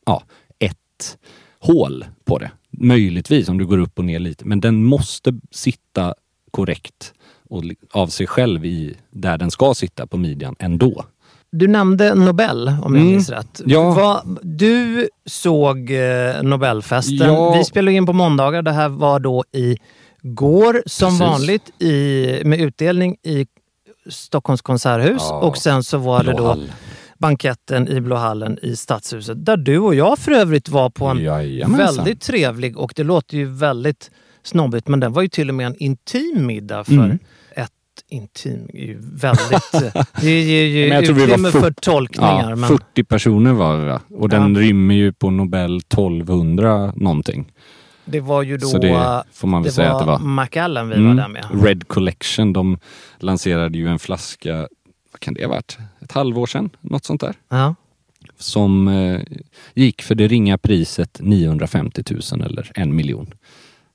ja, 0.07 0.23
ett 0.59 1.19
hål 1.59 2.05
på 2.25 2.39
det. 2.39 2.51
Möjligtvis 2.71 3.49
om 3.49 3.59
du 3.59 3.67
går 3.67 3.79
upp 3.79 3.99
och 3.99 4.05
ner 4.05 4.19
lite. 4.19 4.45
Men 4.45 4.61
den 4.61 4.85
måste 4.85 5.41
sitta 5.51 6.15
korrekt 6.51 7.15
och 7.49 7.65
av 7.91 8.07
sig 8.07 8.27
själv 8.27 8.65
i 8.65 8.95
där 9.11 9.39
den 9.39 9.51
ska 9.51 9.75
sitta 9.75 10.07
på 10.07 10.17
midjan 10.17 10.57
ändå. 10.59 11.05
Du 11.53 11.67
nämnde 11.69 12.15
Nobel, 12.15 12.69
om 12.69 12.75
jag 12.77 12.87
Mm. 12.87 13.07
minns 13.07 13.31
rätt. 13.31 13.61
Ja. 13.67 13.91
Vad- 13.93 14.39
du 14.43 15.09
såg 15.27 15.91
eh, 15.91 16.43
Nobelfesten. 16.43 17.17
Ja. 17.35 17.55
Vi 17.59 17.65
spelar 17.65 17.93
in 17.93 18.07
på 18.07 18.13
måndagar. 18.13 18.63
Det 18.63 18.73
här 18.73 18.89
var 18.89 19.21
då 19.21 19.45
i 19.53 19.77
går 20.23 20.83
som 20.87 21.07
Precis. 21.09 21.21
vanligt 21.21 21.83
i, 21.83 22.43
med 22.45 22.61
utdelning 22.61 23.17
i 23.23 23.47
Stockholms 24.11 24.63
konserthus. 24.63 25.17
Ja. 25.29 25.41
Och 25.41 25.57
sen 25.57 25.83
så 25.85 25.99
var 25.99 26.23
det 26.25 26.33
då 26.33 26.57
banketten 27.19 27.89
i 27.89 28.01
Blå 28.01 28.17
hallen 28.17 28.59
i 28.63 28.77
Stadshuset. 28.77 29.45
Där 29.47 29.57
du 29.57 29.79
och 29.79 29.95
jag 29.95 30.19
för 30.19 30.33
övrigt 30.33 30.69
var 30.69 30.91
på 30.91 31.07
en 31.07 31.19
Jajamensan. 31.19 31.95
väldigt 31.97 32.21
trevlig 32.21 32.77
och 32.79 32.93
det 32.97 33.05
låter 33.05 33.37
ju 33.37 33.45
väldigt 33.45 34.11
snobbigt 34.43 34.89
men 34.89 35.01
den 35.01 35.13
var 35.13 35.23
ju 35.23 35.29
till 35.29 35.49
och 35.49 35.55
med 35.55 35.67
en 35.67 35.77
intim 35.83 36.47
middag 36.47 36.85
för 36.85 36.93
Mm. 36.93 37.19
Intim 38.09 38.69
är 38.75 38.87
ju 38.87 38.99
väldigt... 39.01 39.73
det 40.21 40.41
ger 40.43 40.65
ju 40.65 40.89
Men 40.89 40.97
jag 40.97 41.05
tror 41.05 41.15
vi 41.15 41.21
var 41.21 41.29
utrymme 41.29 41.51
för 41.51 41.61
fort- 41.61 41.81
tolkningar. 41.81 42.51
Ja, 42.51 42.57
men, 42.57 42.69
40 42.69 43.05
personer 43.05 43.53
var 43.53 43.87
det? 43.87 44.01
Och 44.17 44.29
den 44.29 44.55
Ja. 44.55 44.61
rymmer 44.61 44.95
ju 44.95 45.13
på 45.13 45.31
Nobel 45.31 45.77
1200 45.77 46.93
någonting. 46.97 47.53
Det 48.05 48.21
var 48.21 48.43
ju 48.43 48.57
då... 48.57 48.67
Så 48.67 48.79
det 48.79 49.23
får 49.33 49.49
man 49.49 49.63
väl 49.63 49.73
säga 49.73 49.93
att 49.93 49.99
det 50.01 50.07
var. 50.07 50.19
Macallan 50.19 50.89
vi 50.89 50.95
Mm. 50.95 51.09
var 51.09 51.15
där 51.23 51.29
med. 51.29 51.65
Red 51.65 51.89
Collection, 51.89 52.53
de 52.53 52.79
lanserade 53.19 53.79
ju 53.79 53.89
en 53.89 53.99
flaska, 53.99 54.57
vad 55.13 55.21
kan 55.21 55.35
det 55.35 55.43
ha 55.45 55.49
varit? 55.51 55.79
Ett 56.01 56.13
halvår 56.13 56.47
sedan? 56.47 56.71
Något 56.81 57.05
sånt 57.05 57.21
där. 57.21 57.35
Ja. 57.49 57.75
Som 58.39 58.89
eh, 58.89 59.21
gick 59.75 60.03
för 60.03 60.15
det 60.15 60.29
ringa 60.29 60.59
priset 60.59 61.19
950 61.23 62.03
000 62.33 62.43
eller 62.43 62.71
en 62.75 62.97
miljon. 62.97 63.27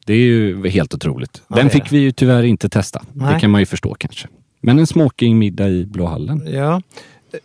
Det 0.06 0.13
är 0.13 0.18
ju 0.18 0.68
helt 0.68 0.94
otroligt. 0.94 1.42
Den 1.48 1.70
fick 1.70 1.92
vi 1.92 1.98
ju 1.98 2.12
tyvärr 2.12 2.44
inte 2.44 2.70
testa. 2.70 3.02
Nej. 3.13 3.34
Det 3.34 3.39
kan 3.39 3.52
man 3.52 3.62
ju 3.62 3.66
förstå 3.66 3.96
kanske. 4.00 4.28
Men 4.62 4.80
en 4.80 4.88
smokingmiddag 4.88 5.70
i 5.70 5.86
Blå 5.86 6.06
hallen. 6.06 6.48
ja. 6.54 6.82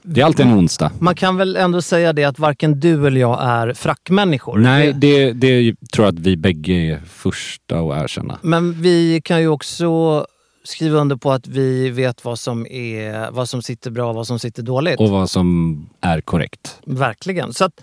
Det 0.03 0.21
är 0.21 0.25
alltid 0.25 0.47
en 0.47 0.55
onsdag. 0.55 0.92
Man 0.99 1.14
kan 1.14 1.37
väl 1.37 1.57
ändå 1.57 1.83
säga 1.83 2.12
det 2.12 2.25
att 2.25 2.38
varken 2.38 2.81
du 2.81 3.07
eller 3.07 3.21
jag 3.21 3.38
är 3.42 3.73
frackmänniskor. 3.73 4.59
Nej, 4.59 4.92
det, 4.92 5.33
det 5.33 5.75
tror 5.92 6.07
jag 6.07 6.14
att 6.14 6.21
vi 6.21 6.37
bägge 6.37 6.73
är 6.73 7.01
första 7.07 7.79
att 7.79 8.05
erkänna. 8.05 8.38
Men 8.42 8.83
vi 8.83 9.21
kan 9.25 9.40
ju 9.40 9.49
också 9.49 10.27
skriva 10.64 10.99
under 10.99 11.16
på 11.16 11.33
att 11.33 11.47
vi 11.47 11.90
vet 11.90 12.25
vad 12.25 12.38
som, 12.38 12.66
är, 12.66 13.31
vad 13.31 13.49
som 13.49 13.62
sitter 13.62 13.90
bra 13.90 14.09
och 14.09 14.14
vad 14.14 14.27
som 14.27 14.38
sitter 14.38 14.62
dåligt. 14.62 15.01
Och 15.01 15.11
vad 15.11 15.31
som 15.31 15.88
är 16.01 16.21
korrekt. 16.21 16.77
Verkligen. 16.85 17.53
Så 17.55 17.64
att, 17.64 17.81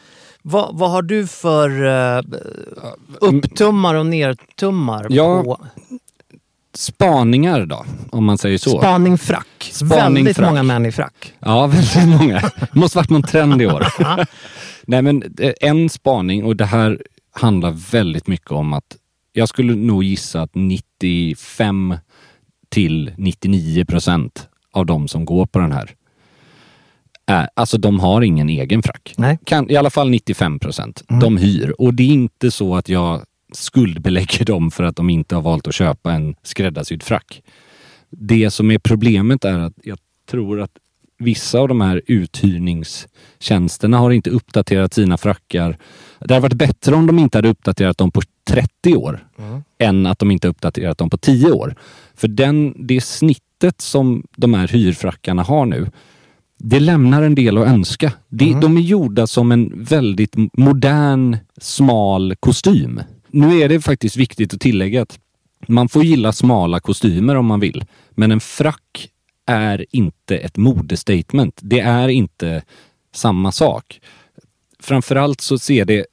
vad, 0.47 0.77
vad 0.77 0.91
har 0.91 1.01
du 1.01 1.27
för 1.27 1.84
uh, 1.84 2.23
upptummar 3.21 3.95
och 3.95 4.05
nertummar? 4.05 5.08
Ja, 5.10 5.43
på 5.43 5.58
Spaningar 6.73 7.65
då, 7.65 7.86
om 8.10 8.25
man 8.25 8.38
säger 8.38 8.58
så. 8.58 8.79
Spaning 8.79 9.17
frack. 9.17 9.69
Spaning 9.71 10.13
Väldigt 10.13 10.38
frack. 10.38 10.49
många 10.49 10.63
män 10.63 10.86
i 10.86 10.91
frack. 10.91 11.34
Ja, 11.39 11.67
väldigt 11.95 12.19
många. 12.21 12.39
Det 12.60 12.75
måste 12.75 12.97
varit 12.97 13.10
någon 13.10 13.23
trend 13.23 13.62
i 13.62 13.67
år. 13.67 13.88
Nej 14.88 15.01
men 15.01 15.23
eh, 15.39 15.53
en 15.62 15.89
spaning 15.89 16.43
och 16.43 16.55
det 16.55 16.65
här 16.65 17.01
handlar 17.31 17.71
väldigt 17.91 18.27
mycket 18.27 18.51
om 18.51 18.73
att 18.73 18.97
jag 19.34 19.49
skulle 19.49 19.75
nog 19.75 20.03
gissa 20.03 20.41
att 20.41 20.55
95 20.55 21.95
till 22.69 23.12
99 23.17 23.86
procent 23.86 24.49
av 24.71 24.86
de 24.86 25.08
som 25.08 25.25
går 25.25 25.45
på 25.45 25.60
den 25.60 25.71
här 25.71 25.91
är, 27.25 27.49
alltså 27.53 27.77
de 27.77 27.99
har 27.99 28.21
ingen 28.21 28.49
egen 28.49 28.83
frack. 28.83 29.13
Nej. 29.17 29.39
Kan, 29.43 29.69
I 29.69 29.75
alla 29.75 29.89
fall 29.89 30.09
95 30.09 30.59
procent. 30.59 31.03
De 31.21 31.38
hyr. 31.38 31.75
Och 31.81 31.93
det 31.93 32.03
är 32.03 32.13
inte 32.13 32.51
så 32.51 32.75
att 32.75 32.89
jag 32.89 33.21
skuldbelägger 33.53 34.45
dem 34.53 34.71
för 34.71 34.83
att 34.83 34.95
de 34.95 35.09
inte 35.09 35.35
har 35.35 35.41
valt 35.41 35.67
att 35.67 35.75
köpa 35.75 36.13
en 36.13 36.35
skräddarsydd 36.43 37.03
frack. 37.03 37.41
Det 38.09 38.51
som 38.51 38.71
är 38.71 38.77
problemet 38.77 39.45
är 39.45 39.59
att 39.59 39.73
jag 39.83 39.97
tror 40.29 40.61
att 40.61 40.71
vissa 41.17 41.59
av 41.59 41.67
de 41.67 41.81
här 41.81 42.01
uthyrningstjänsterna 42.07 43.97
har 43.97 44.11
inte 44.11 44.29
uppdaterat 44.29 44.93
sina 44.93 45.17
frackar. 45.17 45.77
Det 46.19 46.33
hade 46.33 46.41
varit 46.43 46.53
bättre 46.53 46.95
om 46.95 47.07
de 47.07 47.19
inte 47.19 47.38
hade 47.38 47.49
uppdaterat 47.49 47.97
dem 47.97 48.11
på 48.11 48.21
30 48.47 48.95
år 48.95 49.27
än 49.77 50.05
att 50.05 50.19
de 50.19 50.31
inte 50.31 50.47
uppdaterat 50.47 50.97
dem 50.97 51.09
på 51.09 51.17
10 51.17 51.51
år. 51.51 51.75
För 52.15 52.27
den, 52.27 52.75
det 52.77 53.01
snittet 53.01 53.81
som 53.81 54.23
de 54.35 54.53
här 54.53 54.67
hyrfrackarna 54.67 55.43
har 55.43 55.65
nu, 55.65 55.91
det 56.57 56.79
lämnar 56.79 57.23
en 57.23 57.35
del 57.35 57.57
att 57.57 57.67
önska. 57.67 58.11
Det, 58.29 58.53
De 58.61 58.77
är 58.77 58.81
gjorda 58.81 59.27
som 59.27 59.51
en 59.51 59.83
väldigt 59.83 60.33
modern, 60.53 61.37
smal 61.57 62.35
kostym. 62.39 63.01
Nu 63.27 63.61
är 63.61 63.69
det 63.69 63.81
faktiskt 63.81 64.17
viktigt 64.17 64.53
att 64.53 64.61
tillägga 64.61 65.01
att 65.01 65.19
man 65.67 65.89
får 65.89 66.03
gilla 66.03 66.33
smala 66.33 66.79
kostymer 66.79 67.35
om 67.35 67.45
man 67.45 67.59
vill. 67.59 67.85
Men 68.09 68.31
en 68.31 68.39
frack 68.39 69.09
är 69.45 69.85
inte 69.91 70.37
ett 70.37 70.57
modestatement. 70.57 71.59
Det 71.61 71.79
är 71.79 72.07
inte 72.07 72.63
samma 73.13 73.51
sak. 73.51 73.99
Framförallt 74.79 75.41
så 75.41 75.57
ser 75.57 75.85
det 75.85 76.05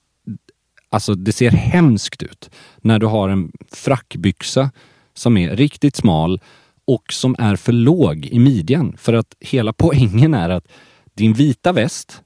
Alltså 0.90 1.14
det 1.14 1.32
ser 1.32 1.50
hemskt 1.50 2.22
ut 2.22 2.50
när 2.80 2.98
du 2.98 3.06
har 3.06 3.28
en 3.28 3.52
frackbyxa 3.72 4.70
som 5.14 5.36
är 5.36 5.56
riktigt 5.56 5.96
smal 5.96 6.40
och 6.86 7.12
som 7.12 7.36
är 7.38 7.56
för 7.56 7.72
låg 7.72 8.26
i 8.26 8.38
midjan. 8.38 8.96
För 8.98 9.12
att 9.12 9.34
hela 9.40 9.72
poängen 9.78 10.34
är 10.34 10.50
att 10.50 10.68
din 11.14 11.32
vita 11.32 11.72
väst 11.72 12.22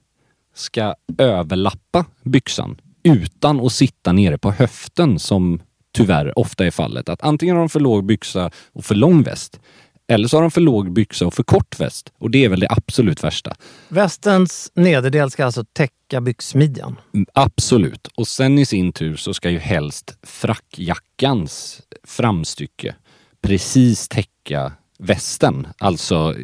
ska 0.55 0.95
överlappa 1.17 2.05
byxan 2.23 2.81
utan 3.03 3.59
att 3.59 3.71
sitta 3.71 4.11
nere 4.11 4.37
på 4.37 4.51
höften 4.51 5.19
som 5.19 5.61
tyvärr 5.91 6.39
ofta 6.39 6.65
är 6.65 6.71
fallet. 6.71 7.09
Att 7.09 7.21
antingen 7.21 7.55
har 7.55 7.61
de 7.61 7.69
för 7.69 7.79
låg 7.79 8.05
byxa 8.05 8.51
och 8.73 8.85
för 8.85 8.95
lång 8.95 9.23
väst 9.23 9.59
eller 10.07 10.27
så 10.27 10.37
har 10.37 10.41
de 10.41 10.51
för 10.51 10.61
låg 10.61 10.91
byxa 10.91 11.27
och 11.27 11.33
för 11.33 11.43
kort 11.43 11.79
väst. 11.79 12.13
Och 12.17 12.31
det 12.31 12.45
är 12.45 12.49
väl 12.49 12.59
det 12.59 12.67
absolut 12.69 13.23
värsta. 13.23 13.55
Västens 13.87 14.71
nederdel 14.73 15.31
ska 15.31 15.45
alltså 15.45 15.65
täcka 15.73 16.21
byxmidjan. 16.21 16.95
Mm, 17.13 17.25
Absolut. 17.33 18.07
Och 18.15 18.27
sen 18.27 18.59
i 18.59 18.65
sin 18.65 18.93
tur 18.93 19.15
så 19.15 19.33
ska 19.33 19.49
ju 19.49 19.59
helst 19.59 20.17
frackjackans 20.23 21.81
framstycke 22.03 22.95
precis 23.41 24.07
täcka 24.07 24.71
västen. 24.99 25.67
Alltså 25.77 26.35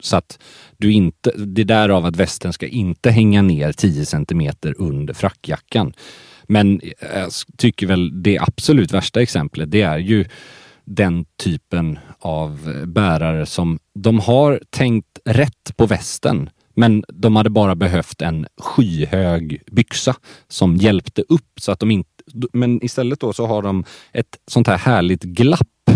så 0.00 0.16
att 0.16 0.38
du 0.76 0.92
inte, 0.92 1.30
det 1.30 1.60
är 1.62 1.64
därav 1.64 2.06
att 2.06 2.16
västen 2.16 2.52
ska 2.52 2.66
inte 2.66 3.10
hänga 3.10 3.42
ner 3.42 3.72
10 3.72 4.06
centimeter 4.06 4.74
under 4.78 5.14
frackjackan. 5.14 5.92
Men 6.44 6.80
eh, 6.80 7.18
jag 7.18 7.30
tycker 7.56 7.86
väl 7.86 8.22
det 8.22 8.38
absolut 8.38 8.92
värsta 8.92 9.22
exemplet, 9.22 9.70
det 9.70 9.82
är 9.82 9.98
ju 9.98 10.24
den 10.84 11.24
typen 11.36 11.98
av 12.18 12.84
bärare 12.86 13.46
som 13.46 13.78
de 13.94 14.20
har 14.20 14.62
tänkt 14.70 15.18
rätt 15.24 15.76
på 15.76 15.86
västen 15.86 16.50
men 16.78 17.04
de 17.08 17.36
hade 17.36 17.50
bara 17.50 17.74
behövt 17.74 18.22
en 18.22 18.46
skyhög 18.56 19.62
byxa 19.66 20.14
som 20.48 20.76
hjälpte 20.76 21.22
upp 21.28 21.60
så 21.60 21.72
att 21.72 21.80
de 21.80 21.90
inte... 21.90 22.10
Men 22.52 22.84
istället 22.84 23.20
då 23.20 23.32
så 23.32 23.46
har 23.46 23.62
de 23.62 23.84
ett 24.12 24.38
sånt 24.46 24.66
här 24.66 24.78
härligt 24.78 25.22
glapp 25.22 25.90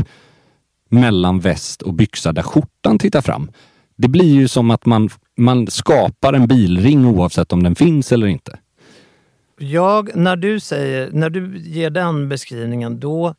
mellan 0.92 1.40
väst 1.40 1.82
och 1.82 1.94
byxa 1.94 2.32
där 2.32 2.42
skjortan 2.42 2.98
tittar 2.98 3.20
fram. 3.20 3.50
Det 3.96 4.08
blir 4.08 4.34
ju 4.34 4.48
som 4.48 4.70
att 4.70 4.86
man, 4.86 5.08
man 5.36 5.66
skapar 5.66 6.32
en 6.32 6.46
bilring 6.46 7.06
oavsett 7.06 7.52
om 7.52 7.62
den 7.62 7.74
finns 7.74 8.12
eller 8.12 8.26
inte. 8.26 8.58
Jag, 9.58 10.16
när 10.16 10.36
du 10.36 10.60
säger, 10.60 11.10
när 11.12 11.30
du 11.30 11.58
ger 11.58 11.90
den 11.90 12.28
beskrivningen 12.28 13.00
då, 13.00 13.34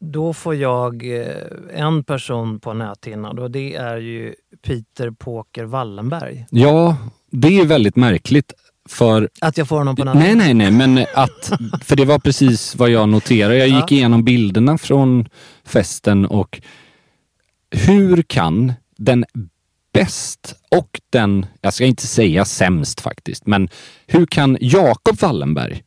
då 0.00 0.32
får 0.32 0.54
jag 0.54 1.20
eh, 1.20 1.34
en 1.74 2.04
person 2.04 2.60
på 2.60 2.72
näthinnan 2.72 3.38
och 3.38 3.50
det 3.50 3.74
är 3.74 3.96
ju 3.96 4.34
Peter 4.62 5.10
Poker 5.10 5.64
Wallenberg. 5.64 6.46
Ja, 6.50 6.96
det 7.30 7.60
är 7.60 7.66
väldigt 7.66 7.96
märkligt 7.96 8.52
för 8.88 9.28
Att 9.40 9.58
jag 9.58 9.68
får 9.68 9.78
honom 9.78 9.96
på 9.96 10.04
näthinnan? 10.04 10.38
Nej, 10.38 10.54
nej, 10.54 10.70
nej, 10.70 10.88
men 10.88 11.06
att, 11.14 11.52
för 11.84 11.96
det 11.96 12.04
var 12.04 12.18
precis 12.18 12.76
vad 12.76 12.90
jag 12.90 13.08
noterade. 13.08 13.56
Jag 13.58 13.68
gick 13.68 13.90
Ja. 13.92 13.96
igenom 13.96 14.24
bilderna 14.24 14.78
från 14.78 15.28
festen 15.64 16.26
och 16.26 16.60
hur 17.70 18.22
kan 18.22 18.72
den 18.96 19.24
bäst 19.92 20.54
och 20.70 21.00
den, 21.10 21.46
jag 21.60 21.74
ska 21.74 21.84
inte 21.84 22.06
säga 22.06 22.44
sämst 22.44 23.00
faktiskt, 23.00 23.46
men 23.46 23.68
hur 24.06 24.26
kan 24.26 24.58
Jakob 24.60 25.20
Wallenberg 25.20 25.82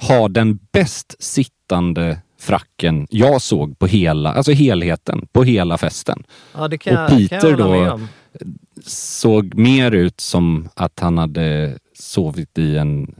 ha 0.00 0.28
den 0.28 0.58
bäst 0.72 1.14
sittande 1.18 2.18
fracken 2.40 3.06
jag 3.10 3.42
såg 3.42 3.78
på 3.78 3.86
hela, 3.86 4.32
alltså 4.32 4.52
helheten 4.52 5.26
på 5.32 5.44
hela 5.44 5.78
festen? 5.78 6.22
Ja, 6.54 6.68
det 6.68 6.78
kan, 6.78 6.94
Och 6.96 7.00
jag- 7.02 7.08
kan 7.08 7.18
Peter 7.18 7.50
jag 7.50 7.56
hålla 7.58 7.96
med 7.96 8.00
då 8.00 8.06
såg 8.86 9.54
mer 9.54 9.90
ut 9.92 10.20
som 10.20 10.68
att 10.74 11.00
han 11.00 11.18
hade 11.18 11.78
sovit 11.98 12.58
i 12.58 12.76
en 12.76 13.14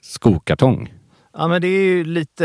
skokartong. 0.00 0.94
Ja, 1.32 1.48
men 1.48 1.62
det 1.62 1.68
är 1.68 1.82
ju 1.82 2.04
lite, 2.04 2.44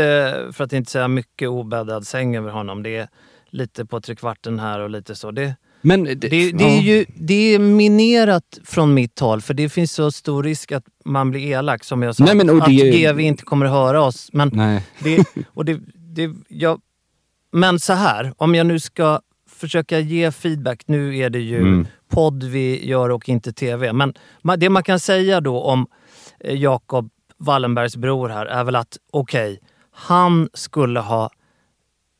för 0.52 0.64
att 0.64 0.72
inte 0.72 0.90
säga 0.90 1.08
mycket 1.08 1.48
obäddad 1.48 2.06
säng 2.06 2.36
över 2.36 2.50
honom. 2.50 2.82
Det 2.82 2.96
är 2.96 3.08
lite 3.50 3.84
på 3.86 4.00
trekvarten 4.00 4.58
här 4.58 4.80
och 4.80 4.90
lite 4.90 5.14
så. 5.14 5.30
Det, 5.30 5.56
Men 5.80 6.04
det, 6.04 6.14
det, 6.14 6.36
är 6.64 6.80
ju 6.80 7.06
det 7.16 7.54
är 7.54 7.58
minerat 7.58 8.58
från 8.64 8.94
mitt 8.94 9.18
håll 9.20 9.40
för 9.40 9.54
det 9.54 9.68
finns 9.68 9.92
så 9.92 10.10
stor 10.12 10.42
risk 10.42 10.72
att 10.72 10.84
man 11.04 11.30
blir 11.30 11.40
elak 11.40 11.84
som 11.84 12.02
jag 12.02 12.16
sa. 12.16 12.24
Nej, 12.24 12.34
men 12.34 12.50
och 12.50 12.58
att 12.58 12.66
det- 12.66 12.90
GV 13.12 13.20
inte 13.20 13.42
kommer 13.42 13.66
att 13.66 13.72
höra 13.72 14.02
oss. 14.02 14.30
Men, 14.32 14.50
Nej. 14.52 14.86
det, 15.02 15.24
och 15.48 15.64
det, 15.64 15.80
det, 15.94 16.30
jag, 16.48 16.80
men 17.52 17.80
så 17.80 17.92
här, 17.92 18.32
om 18.36 18.54
jag 18.54 18.66
nu 18.66 18.78
ska 18.80 19.20
försöka 19.60 19.98
ge 19.98 20.30
feedback. 20.32 20.82
Nu 20.86 21.16
är 21.18 21.30
det 21.30 21.38
ju 21.40 21.58
Mm. 21.58 21.86
podd 22.08 22.44
vi 22.44 22.86
gör 22.88 23.08
och 23.10 23.28
inte 23.28 23.52
tv. 23.52 23.92
Men 23.92 24.14
det 24.58 24.70
man 24.70 24.82
kan 24.82 25.00
säga 25.00 25.40
då 25.40 25.60
om 25.62 25.86
eh, 26.40 26.54
Jakob 26.62 27.10
Wallenbergs 27.38 27.96
bror 27.96 28.28
här 28.28 28.46
är 28.46 28.64
väl 28.64 28.76
att 28.76 28.96
okej, 29.12 29.60
han 29.92 30.48
skulle 30.54 31.00
ha 31.00 31.30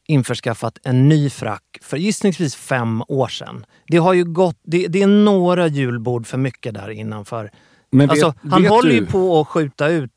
införskaffat 0.07 0.79
en 0.83 1.09
ny 1.09 1.31
frack 1.31 1.63
för 1.83 1.97
gissningsvis 1.97 2.55
fem 2.57 3.03
år 3.09 3.29
sedan. 3.29 3.67
Det 3.87 3.97
har 3.97 4.13
ju 4.15 4.25
gått, 4.25 4.57
det, 4.63 4.87
det 4.89 5.03
är 5.03 5.07
några 5.07 5.67
julbord 5.67 6.27
för 6.27 6.39
mycket 6.39 6.75
där 6.75 6.91
innanför. 6.91 7.51
Men 7.91 8.01
vet- 8.01 8.11
alltså, 8.11 8.35
han 8.51 8.63
vet 8.63 8.71
håller 8.71 8.91
du- 8.91 8.97
ju 8.97 9.07
på 9.07 9.41
att 9.41 9.49
skjuta 9.49 9.89
ut 9.89 10.11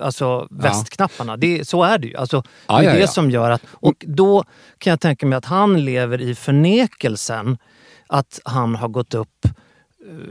alltså, 0.00 0.48
västknapparna. 0.50 1.36
Det, 1.36 1.68
så 1.68 1.82
är 1.82 1.98
det 1.98 2.06
ju. 2.06 2.16
Alltså, 2.16 2.42
det 2.66 2.72
är 2.72 2.82
ja, 2.82 2.92
det 2.92 3.08
som 3.08 3.30
gör 3.30 3.50
att... 3.50 3.62
Och 3.70 4.04
då 4.08 4.44
kan 4.78 4.90
jag 4.90 5.00
tänka 5.00 5.26
mig 5.26 5.36
att 5.36 5.44
han 5.44 5.84
lever 5.84 6.20
i 6.20 6.34
förnekelsen 6.34 7.58
att 8.06 8.40
han 8.44 8.74
har 8.74 8.88
gått 8.88 9.14
upp 9.14 9.46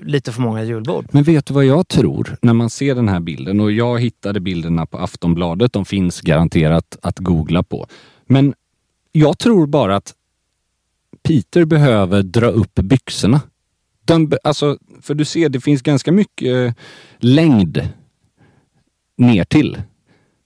lite 0.02 0.32
för 0.32 0.42
många 0.42 0.64
julbord. 0.64 1.06
Men 1.12 1.24
vet 1.24 1.46
du 1.46 1.54
vad 1.54 1.66
jag 1.66 1.88
tror 1.88 2.38
när 2.42 2.54
man 2.54 2.70
ser 2.70 2.96
den 2.96 3.10
här 3.10 3.20
bilden? 3.20 3.60
Och 3.60 3.72
jag 3.72 4.02
hittade 4.02 4.40
bilderna 4.40 4.86
på 4.86 4.98
Aftonbladet. 4.98 5.74
De 5.74 5.86
finns 5.86 6.22
garanterat 6.22 6.98
att 7.02 7.20
googla 7.20 7.64
på. 7.64 7.88
Men 8.26 8.54
jag 9.12 9.38
tror 9.38 9.68
bara 9.68 9.96
att 9.96 10.14
Peter 11.24 11.66
behöver 11.66 12.24
dra 12.24 12.48
upp 12.48 12.76
byxorna. 12.76 13.42
De, 14.06 14.32
alltså, 14.44 14.78
för 15.02 15.14
du 15.14 15.26
ser, 15.26 15.50
det 15.50 15.62
finns 15.62 15.82
ganska 15.82 16.12
mycket 16.12 16.68
eh, 16.68 16.74
längd 17.20 17.90
ner 19.18 19.44
till. 19.44 19.82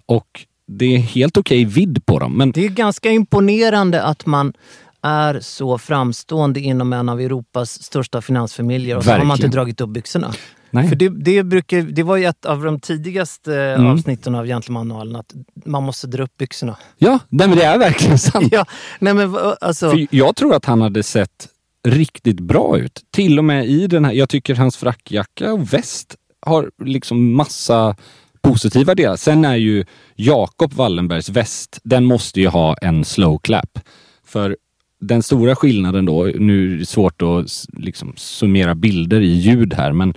Och 0.06 0.46
det 0.68 0.86
är 0.96 1.00
helt 1.00 1.38
okej 1.38 1.66
vidd 1.66 2.06
på 2.06 2.20
dem. 2.20 2.38
Men 2.38 2.52
Det 2.52 2.66
är 2.66 2.70
ganska 2.70 3.12
imponerande 3.12 4.04
att 4.04 4.26
man 4.26 4.54
är 5.02 5.40
så 5.40 5.78
framstående 5.78 6.60
inom 6.60 6.94
en 6.94 7.10
av 7.10 7.22
Europas 7.22 7.84
största 7.84 8.22
finansfamiljer 8.22 8.98
och 8.98 9.04
så 9.04 9.12
har 9.12 9.18
man 9.18 9.28
Verkligen. 9.28 9.48
inte 9.48 9.58
dragit 9.58 9.82
upp 9.82 9.90
byxorna. 9.90 10.34
nej. 10.72 10.90
För 10.90 10.96
det, 10.96 11.10
det, 11.10 11.44
brukar, 11.44 11.82
det 11.82 12.04
var 12.04 12.18
ju 12.18 12.26
ett 12.26 12.46
av 12.46 12.64
de 12.64 12.80
tidigaste 12.80 13.56
Mm. 13.62 13.88
avsnitten 13.88 14.36
av 14.36 14.46
Gentlemanualen 14.46 15.16
att 15.16 15.34
man 15.66 15.84
måste 15.84 16.08
dra 16.08 16.24
upp 16.24 16.38
byxorna. 16.38 16.78
Ja, 16.98 17.20
nej, 17.30 17.48
men 17.48 17.58
det 17.58 17.64
är 17.64 17.78
verkligen 17.78 18.18
sant. 18.20 18.48
Ja, 18.52 18.66
nej 19.00 19.14
men 19.14 19.36
alltså... 19.62 19.90
För 19.92 20.08
jag 20.12 20.36
tror 20.36 20.56
att 20.56 20.66
han 20.66 20.82
hade 20.82 21.04
sett 21.04 21.48
riktigt 21.88 22.40
bra 22.40 22.78
ut. 22.78 23.02
Till 23.12 23.38
och 23.40 23.46
med 23.46 23.66
i 23.70 23.88
den 23.88 24.06
här, 24.06 24.12
jag 24.14 24.30
tycker 24.30 24.56
hans 24.56 24.78
frackjacka 24.78 25.54
och 25.54 25.74
väst 25.74 26.16
har 26.46 26.72
liksom 26.86 27.34
massa 27.36 27.96
positiva 28.42 28.96
delar. 28.96 29.16
Sen 29.16 29.46
är 29.46 29.56
ju 29.56 29.86
Jakob 30.16 30.74
Wallenbergs 30.74 31.30
väst, 31.30 31.80
den 31.84 32.06
måste 32.06 32.42
ju 32.42 32.48
ha 32.48 32.76
en 32.82 33.06
slow 33.06 33.38
clap. 33.38 33.80
För 34.26 34.58
den 35.02 35.24
stora 35.24 35.56
skillnaden 35.56 36.06
då, 36.06 36.24
nu 36.24 36.74
är 36.74 36.78
det 36.78 36.86
svårt 36.86 37.22
att 37.22 37.66
liksom 37.78 38.14
summera 38.18 38.76
bilder 38.76 39.22
i 39.22 39.32
ljud 39.32 39.74
här, 39.74 39.92
men 39.92 40.14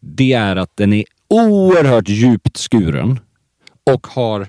det 0.00 0.32
är 0.32 0.56
att 0.56 0.76
den 0.76 0.92
är 0.92 1.04
oerhört 1.28 2.08
djupt 2.08 2.56
skuren 2.56 3.20
och 3.92 4.06
har 4.06 4.48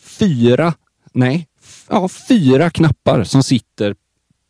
fyra, 0.00 0.74
nej, 1.12 1.46
ja, 1.88 2.08
fyra 2.28 2.70
knappar 2.70 3.24
som 3.24 3.42
sitter, 3.42 3.94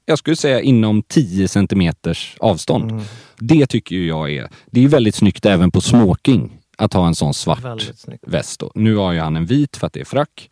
jag 0.05 0.19
skulle 0.19 0.37
säga 0.37 0.61
inom 0.61 1.03
10 1.03 1.49
centimeters 1.49 2.37
avstånd. 2.41 3.03
Det 3.39 3.67
tycker 3.67 3.97
ju 3.97 4.07
jag 4.07 4.33
är, 4.33 4.49
det 4.71 4.85
är 4.85 4.89
väldigt 4.89 5.15
snyggt 5.15 5.47
även 5.47 5.71
på 5.71 5.81
smoking 5.81 6.59
att 6.79 6.93
ha 6.93 7.07
en 7.07 7.15
sån 7.15 7.35
svart 7.35 7.91
väst. 8.23 8.61
Då. 8.61 8.73
Nu 8.75 8.97
har 8.97 9.13
ju 9.13 9.21
han 9.21 9.37
en 9.37 9.47
vit 9.47 9.77
för 9.77 9.87
att 9.87 9.93
det 9.93 10.01
är 10.01 10.05
frack. 10.05 10.51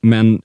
Men 0.00 0.42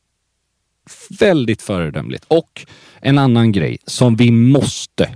väldigt 1.20 1.62
föredömligt. 1.62 2.26
Och 2.28 2.66
en 3.02 3.18
annan 3.18 3.52
grej 3.52 3.78
som 3.86 4.16
vi 4.16 4.32
måste 4.32 5.16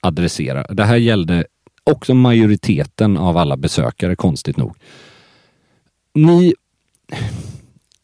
adressera. 0.00 0.62
Det 0.62 0.84
här 0.84 0.96
gällde 0.96 1.44
också 1.84 2.14
majoriteten 2.14 3.16
av 3.16 3.36
alla 3.36 3.56
besökare, 3.56 4.16
konstigt 4.16 4.56
nog. 4.56 4.76
Ni, 6.14 6.54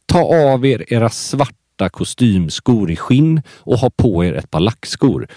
ta 0.07 0.21
av 0.53 0.67
er 0.67 0.93
era 0.93 1.11
svarta 1.11 1.89
kostymskor 1.89 2.91
i 2.91 2.97
skinn 2.97 3.43
och 3.49 3.79
ha 3.79 3.91
på 3.91 4.25
er 4.25 4.33
ett 4.33 4.51
par 4.51 4.61
lackskor. 4.61 5.29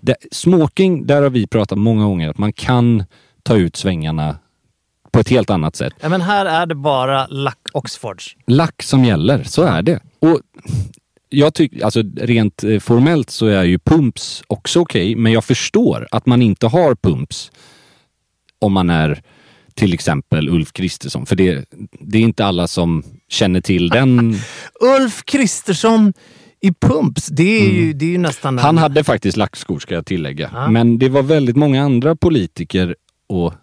Det, 0.00 0.16
smoking, 0.30 1.06
där 1.06 1.22
har 1.22 1.30
vi 1.30 1.46
pratat 1.46 1.78
många 1.78 2.04
gånger 2.04 2.28
att 2.28 2.38
man 2.38 2.52
kan 2.52 3.04
ta 3.42 3.56
ut 3.56 3.76
svängarna 3.76 4.38
på 5.12 5.20
ett 5.20 5.28
helt 5.28 5.50
annat 5.50 5.76
sätt. 5.76 5.94
Ja, 6.00 6.08
men 6.08 6.20
här 6.20 6.46
är 6.46 6.66
det 6.66 6.74
bara 6.74 7.26
lack 7.26 7.58
Oxfords. 7.72 8.36
Lack 8.46 8.82
som 8.82 9.04
gäller, 9.04 9.42
så 9.44 9.62
är 9.62 9.82
det. 9.82 10.00
Och 10.20 10.40
jag 11.28 11.54
tycker, 11.54 11.84
alltså 11.84 12.02
rent 12.16 12.64
eh, 12.64 12.78
formellt 12.78 13.30
så 13.30 13.46
är 13.46 13.64
ju 13.64 13.78
pumps 13.78 14.42
också 14.46 14.80
okej, 14.80 15.16
men 15.16 15.32
jag 15.32 15.44
förstår 15.44 16.08
att 16.10 16.26
man 16.26 16.42
inte 16.42 16.66
har 16.66 16.94
pumps 16.94 17.50
om 18.58 18.72
man 18.72 18.90
är 18.90 19.22
till 19.74 19.94
exempel 19.94 20.48
Ulf 20.48 20.72
Kristersson. 20.72 21.26
För 21.26 21.36
det, 21.36 21.64
det 22.00 22.18
är 22.18 22.22
inte 22.22 22.44
alla 22.44 22.66
som 22.66 23.02
känner 23.28 23.60
till 23.60 23.88
den. 23.88 24.36
Ulf 24.98 25.24
Kristersson 25.24 26.12
i 26.60 26.72
Pumps, 26.72 27.26
det 27.26 27.60
är, 27.60 27.70
ju, 27.70 27.92
det 27.92 28.04
är 28.04 28.10
ju 28.10 28.18
nästan... 28.18 28.58
Han 28.58 28.78
hade 28.78 29.04
faktiskt 29.04 29.36
lackskor 29.36 29.78
ska 29.78 29.94
jag 29.94 30.06
tillägga. 30.06 30.50
Ja. 30.54 30.68
Men 30.70 30.98
det 30.98 31.08
var 31.08 31.22
väldigt 31.22 31.56
många 31.56 31.82
andra 31.82 32.16
politiker 32.16 32.96
och 33.28 33.54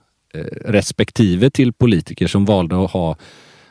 respektive 0.65 1.49
till 1.49 1.73
politiker 1.73 2.27
som 2.27 2.45
valde 2.45 2.84
att 2.84 2.91
ha 2.91 3.17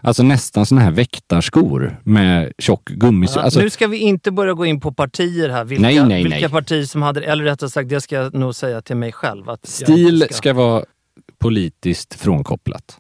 alltså 0.00 0.22
nästan 0.22 0.66
såna 0.66 0.80
här 0.80 0.90
väktarskor 0.90 2.00
med 2.04 2.52
tjock 2.59 2.88
gummisål. 2.88 3.40
Ja, 3.40 3.44
Alltså, 3.44 3.61
nu 3.61 3.70
ska 3.70 3.86
vi 3.86 3.98
inte 3.98 4.30
börja 4.30 4.52
gå 4.52 4.66
in 4.66 4.80
på 4.80 4.92
partier 4.92 5.48
här. 5.48 5.64
Vilka, 5.64 5.82
Nej, 5.82 6.04
nej, 6.04 6.22
vilka 6.22 6.38
nej. 6.38 6.48
partier 6.48 6.84
som 6.84 7.02
hade 7.02 7.24
Eller 7.24 7.44
rättare 7.44 7.70
sagt, 7.70 7.88
det 7.88 8.00
ska 8.00 8.16
jag 8.16 8.34
nog 8.34 8.54
säga 8.54 8.82
till 8.82 8.96
mig 8.96 9.12
själv. 9.12 9.50
Att 9.50 9.66
Stil 9.66 10.22
inte 10.22 10.34
ska 10.34 10.52
vara 10.52 10.84
politiskt 11.38 12.14
frånkopplat. 12.14 12.98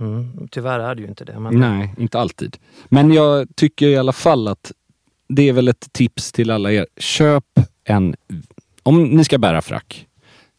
Mm, 0.00 0.48
tyvärr 0.50 0.80
är 0.80 0.94
det 0.94 1.02
ju 1.02 1.08
inte 1.08 1.24
det. 1.24 1.40
Men... 1.40 1.60
Nej, 1.60 1.94
inte 1.98 2.18
alltid. 2.18 2.56
Men 2.88 3.12
jag 3.12 3.48
tycker 3.56 3.86
i 3.86 3.96
alla 3.96 4.12
fall 4.12 4.48
att 4.48 4.72
det 5.28 5.48
är 5.48 5.52
väl 5.52 5.68
ett 5.68 5.92
tips 5.92 6.32
till 6.32 6.50
alla 6.50 6.72
er. 6.72 6.86
Köp 6.98 7.44
en... 7.84 8.14
Om 8.82 9.04
ni 9.04 9.24
ska 9.24 9.38
bära 9.38 9.62
frack, 9.62 10.06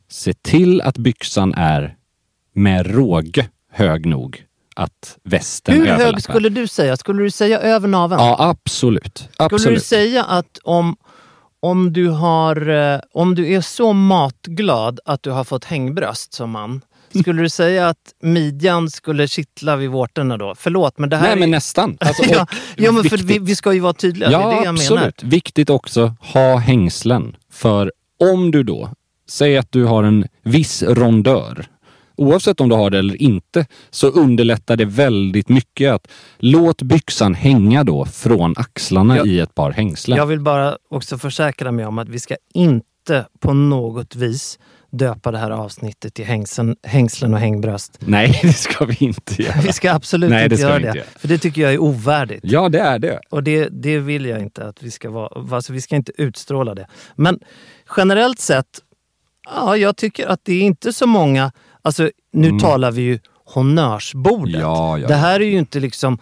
se 0.09 0.33
till 0.33 0.81
att 0.81 0.97
byxan 0.97 1.53
är 1.53 1.96
med 2.57 2.95
råge 2.95 3.49
hög 3.71 4.05
nog 4.05 4.43
att 4.75 5.17
västen 5.23 5.75
Hur 5.75 5.81
överlappar. 5.81 6.05
hög 6.05 6.23
skulle 6.23 6.49
du 6.49 6.67
säga? 6.67 6.97
Skulle 6.97 7.23
du 7.23 7.31
säga 7.31 7.59
över 7.59 7.87
naveln? 7.87 8.21
Ja, 8.21 8.35
absolut. 8.39 9.17
Skulle 9.17 9.49
du 9.49 9.55
absolut. 9.55 9.85
säga 9.85 10.23
att 10.23 10.59
om, 10.63 10.95
om, 11.59 11.93
du 11.93 12.09
har, 12.09 12.69
eh, 12.69 12.99
om 13.13 13.35
du 13.35 13.53
är 13.53 13.61
så 13.61 13.93
matglad 13.93 14.99
att 15.05 15.23
du 15.23 15.31
har 15.31 15.43
fått 15.43 15.65
hängbröst 15.65 16.33
som 16.33 16.49
man, 16.51 16.81
skulle 17.19 17.41
du 17.41 17.49
säga 17.49 17.87
att 17.87 18.13
midjan 18.21 18.89
skulle 18.89 19.27
kittla 19.27 19.75
vid 19.75 19.89
vårtorna 19.89 20.37
då? 20.37 20.55
Förlåt, 20.57 20.97
men 20.97 21.09
det 21.09 21.17
här 21.17 21.27
Nej, 21.27 21.39
men 21.39 21.51
nästan. 21.51 21.97
Alltså, 22.07 22.23
ja, 22.23 22.47
ja, 22.75 22.91
men 22.91 23.03
för 23.03 23.17
vi, 23.17 23.39
vi 23.39 23.55
ska 23.55 23.73
ju 23.73 23.79
vara 23.79 23.93
tydliga. 23.93 24.31
Ja, 24.31 24.37
det 24.37 24.43
är 24.43 24.59
det 24.59 24.65
jag 24.65 24.75
absolut. 24.75 25.23
menar. 25.23 25.31
Viktigt 25.31 25.69
också, 25.69 26.15
ha 26.19 26.57
hängslen. 26.57 27.35
För 27.51 27.91
om 28.19 28.51
du 28.51 28.63
då, 28.63 28.89
säg 29.29 29.57
att 29.57 29.71
du 29.71 29.85
har 29.85 30.03
en 30.03 30.27
viss 30.43 30.83
rondör, 30.83 31.67
oavsett 32.17 32.61
om 32.61 32.69
du 32.69 32.75
har 32.75 32.89
det 32.89 32.99
eller 32.99 33.21
inte, 33.21 33.65
så 33.89 34.07
underlättar 34.07 34.75
det 34.75 34.85
väldigt 34.85 35.49
mycket 35.49 35.91
att 35.93 36.07
låt 36.37 36.81
byxan 36.81 37.33
hänga 37.33 37.83
då 37.83 38.05
från 38.05 38.53
axlarna 38.57 39.17
Ja. 39.17 39.25
i 39.25 39.39
ett 39.39 39.55
par 39.55 39.71
hängslen. 39.71 40.17
Jag 40.17 40.25
vill 40.25 40.39
bara 40.39 40.77
också 40.89 41.17
försäkra 41.17 41.71
mig 41.71 41.85
om 41.85 41.97
att 41.97 42.09
vi 42.09 42.19
ska 42.19 42.35
inte 42.53 43.25
på 43.39 43.53
något 43.53 44.15
vis 44.15 44.59
döpa 44.91 45.31
det 45.31 45.37
här 45.37 45.51
avsnittet 45.51 46.13
till 46.13 46.25
hängseln, 46.25 46.75
hängslen 46.83 47.33
och 47.33 47.39
hängbröst. 47.39 47.97
Nej, 47.99 48.39
det 48.43 48.53
ska 48.53 48.85
vi 48.85 48.95
inte 48.99 49.41
göra. 49.43 49.61
Vi 49.61 49.73
ska 49.73 49.93
absolut 49.93 50.29
Nej, 50.29 50.43
inte 50.43 50.57
ska 50.57 50.67
göra 50.67 50.79
det. 50.79 50.87
inte 50.87 50.97
göra. 50.97 51.07
För 51.19 51.27
det 51.27 51.37
tycker 51.37 51.61
jag 51.61 51.73
är 51.73 51.77
ovärdigt. 51.81 52.39
Ja, 52.43 52.69
det 52.69 52.79
är 52.79 52.99
det. 52.99 53.19
Och 53.29 53.43
det, 53.43 53.69
det 53.71 53.99
vill 53.99 54.25
jag 54.25 54.39
inte 54.41 54.67
att 54.67 54.83
vi 54.83 54.91
ska 54.91 55.09
vara. 55.09 55.55
Alltså 55.55 55.73
vi 55.73 55.81
ska 55.81 55.95
inte 55.95 56.11
utstråla 56.17 56.75
det. 56.75 56.87
Men 57.15 57.39
generellt 57.97 58.39
sett, 58.39 58.67
ja, 59.55 59.77
jag 59.77 59.97
tycker 59.97 60.27
att 60.27 60.39
det 60.43 60.53
är 60.53 60.61
inte 60.61 60.93
så 60.93 61.07
många... 61.07 61.51
Alltså 61.81 62.09
nu 62.33 62.59
talar 62.59 62.91
vi 62.91 63.01
ju 63.01 63.19
honnörsbordet. 63.45 64.55
Mm. 64.55 64.61
Ja, 64.67 64.97
ja. 64.97 65.07
Det 65.07 65.15
här 65.15 65.39
är 65.39 65.45
ju 65.45 65.57
inte 65.57 65.79
liksom... 65.79 66.17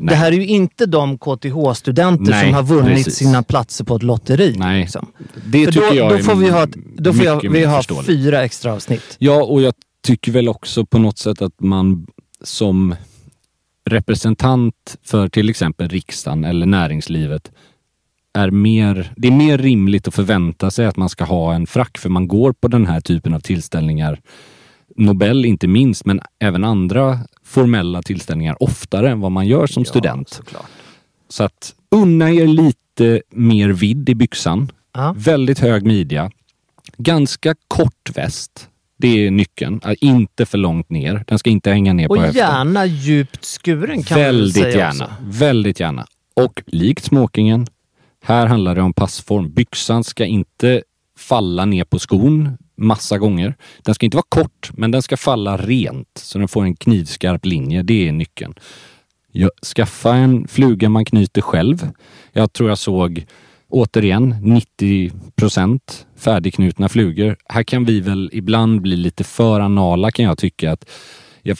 Det 0.00 0.14
här 0.14 0.26
är 0.32 0.36
ju 0.36 0.46
inte 0.46 0.86
de 0.86 1.18
KTH-studenter 1.18 2.30
Nej, 2.30 2.44
som 2.44 2.54
har 2.54 2.62
vunnit 2.62 2.94
precis. 2.94 3.14
sina 3.14 3.42
platser 3.42 3.84
på 3.84 3.96
ett 3.96 4.02
lotteri. 4.02 4.54
Nej, 4.58 4.80
Liksom. 4.80 5.06
det 5.46 5.64
För 5.64 5.72
tycker 5.72 5.88
då, 5.90 5.94
jag 5.96 6.08
då 6.10 6.14
är 6.14 6.22
får 6.22 6.34
vi 6.34 6.48
ha, 6.50 6.62
ett- 6.62 6.76
då 6.96 7.12
får 7.12 7.24
jag, 7.24 7.50
vi 7.50 7.64
ha 7.64 7.82
fyra 8.06 8.44
extra 8.44 8.72
avsnitt. 8.72 9.16
Ja, 9.18 9.42
och 9.44 9.62
jag 9.62 9.74
tycker 10.02 10.32
väl 10.32 10.48
också 10.48 10.86
på 10.86 10.98
något 10.98 11.18
sätt 11.18 11.42
att 11.42 11.60
man 11.60 12.06
som 12.42 12.94
representant 13.90 14.96
för 15.04 15.28
till 15.28 15.50
exempel 15.50 15.88
riksdagen 15.88 16.44
eller 16.44 16.66
näringslivet 16.66 17.50
är 18.34 18.50
mer, 18.50 19.12
det 19.16 19.28
är 19.28 19.32
mer 19.32 19.58
rimligt 19.58 20.08
att 20.08 20.14
förvänta 20.14 20.70
sig 20.70 20.86
att 20.86 20.96
man 20.96 21.08
ska 21.08 21.24
ha 21.24 21.54
en 21.54 21.66
frack 21.66 21.98
för 21.98 22.08
man 22.08 22.28
går 22.28 22.52
på 22.52 22.68
den 22.68 22.86
här 22.86 23.00
typen 23.00 23.34
av 23.34 23.40
tillställningar. 23.40 24.20
Nobel 24.96 25.44
inte 25.44 25.66
minst, 25.66 26.04
men 26.06 26.20
även 26.38 26.64
andra 26.64 27.18
formella 27.44 28.02
tillställningar 28.02 28.62
oftare 28.62 29.10
än 29.10 29.20
vad 29.20 29.32
man 29.32 29.46
gör 29.46 29.66
som 29.66 29.84
student. 29.84 30.28
såklart. 30.28 30.66
Så 31.28 31.44
att 31.44 31.74
unna 31.90 32.30
er 32.30 32.46
lite 32.46 33.22
mer 33.30 33.68
vidd 33.68 34.08
i 34.08 34.14
byxan. 34.14 34.72
Ja. 34.94 35.14
Väldigt 35.18 35.58
hög 35.58 35.86
midja. 35.86 36.30
Ganska 36.96 37.54
kort 37.68 38.10
väst. 38.14 38.68
Det 38.98 39.26
är 39.26 39.30
nyckeln. 39.30 39.80
Inte 40.00 40.46
för 40.46 40.58
långt 40.58 40.90
ner. 40.90 41.24
Den 41.26 41.38
ska 41.38 41.50
inte 41.50 41.70
hänga 41.70 41.92
ner 41.92 42.08
på 42.08 42.14
Och 42.14 42.20
höften. 42.20 42.38
gärna 42.38 42.86
djupt 42.86 43.44
skuren 43.44 44.02
kan 44.02 44.18
man 44.18 44.24
väl 44.26 44.34
Väldigt 44.36 44.54
säga 44.62 44.76
gärna. 44.78 45.04
också. 45.04 45.14
Väldigt 45.20 45.80
gärna. 45.80 46.06
Och 46.34 46.62
likt 46.66 47.04
smokingen, 47.04 47.66
här 48.22 48.46
handlar 48.46 48.74
det 48.74 48.82
om 48.82 48.92
passform. 48.92 49.52
Byxan 49.52 50.04
ska 50.04 50.24
inte 50.24 50.82
falla 51.18 51.64
ner 51.64 51.84
på 51.84 51.98
skon 51.98 52.58
massa 52.76 53.18
gånger. 53.18 53.54
Den 53.82 53.94
ska 53.94 54.06
inte 54.06 54.16
vara 54.16 54.26
kort, 54.28 54.70
men 54.74 54.90
den 54.90 55.02
ska 55.02 55.16
falla 55.16 55.56
rent 55.56 56.18
så 56.18 56.38
den 56.38 56.48
får 56.48 56.64
en 56.64 56.76
knivskarp 56.76 57.46
linje. 57.46 57.82
Det 57.82 58.08
är 58.08 58.12
nyckeln. 58.12 58.54
Skaffa 59.76 60.14
en 60.14 60.48
fluga 60.48 60.88
man 60.88 61.04
knyter 61.04 61.42
själv. 61.42 61.88
Jag 62.32 62.52
tror 62.52 62.68
jag 62.68 62.78
såg 62.78 63.26
återigen 63.68 64.36
90 64.42 65.12
procent 65.36 66.06
färdigknutna 66.16 66.88
flugor. 66.88 67.36
Här 67.48 67.62
kan 67.62 67.84
vi 67.84 68.00
väl 68.00 68.30
ibland 68.32 68.82
bli 68.82 68.96
lite 68.96 69.24
för 69.24 69.60
anala 69.60 70.10
kan 70.10 70.24
jag 70.24 70.38
tycka. 70.38 70.72
att 70.72 70.90
jag, 71.42 71.58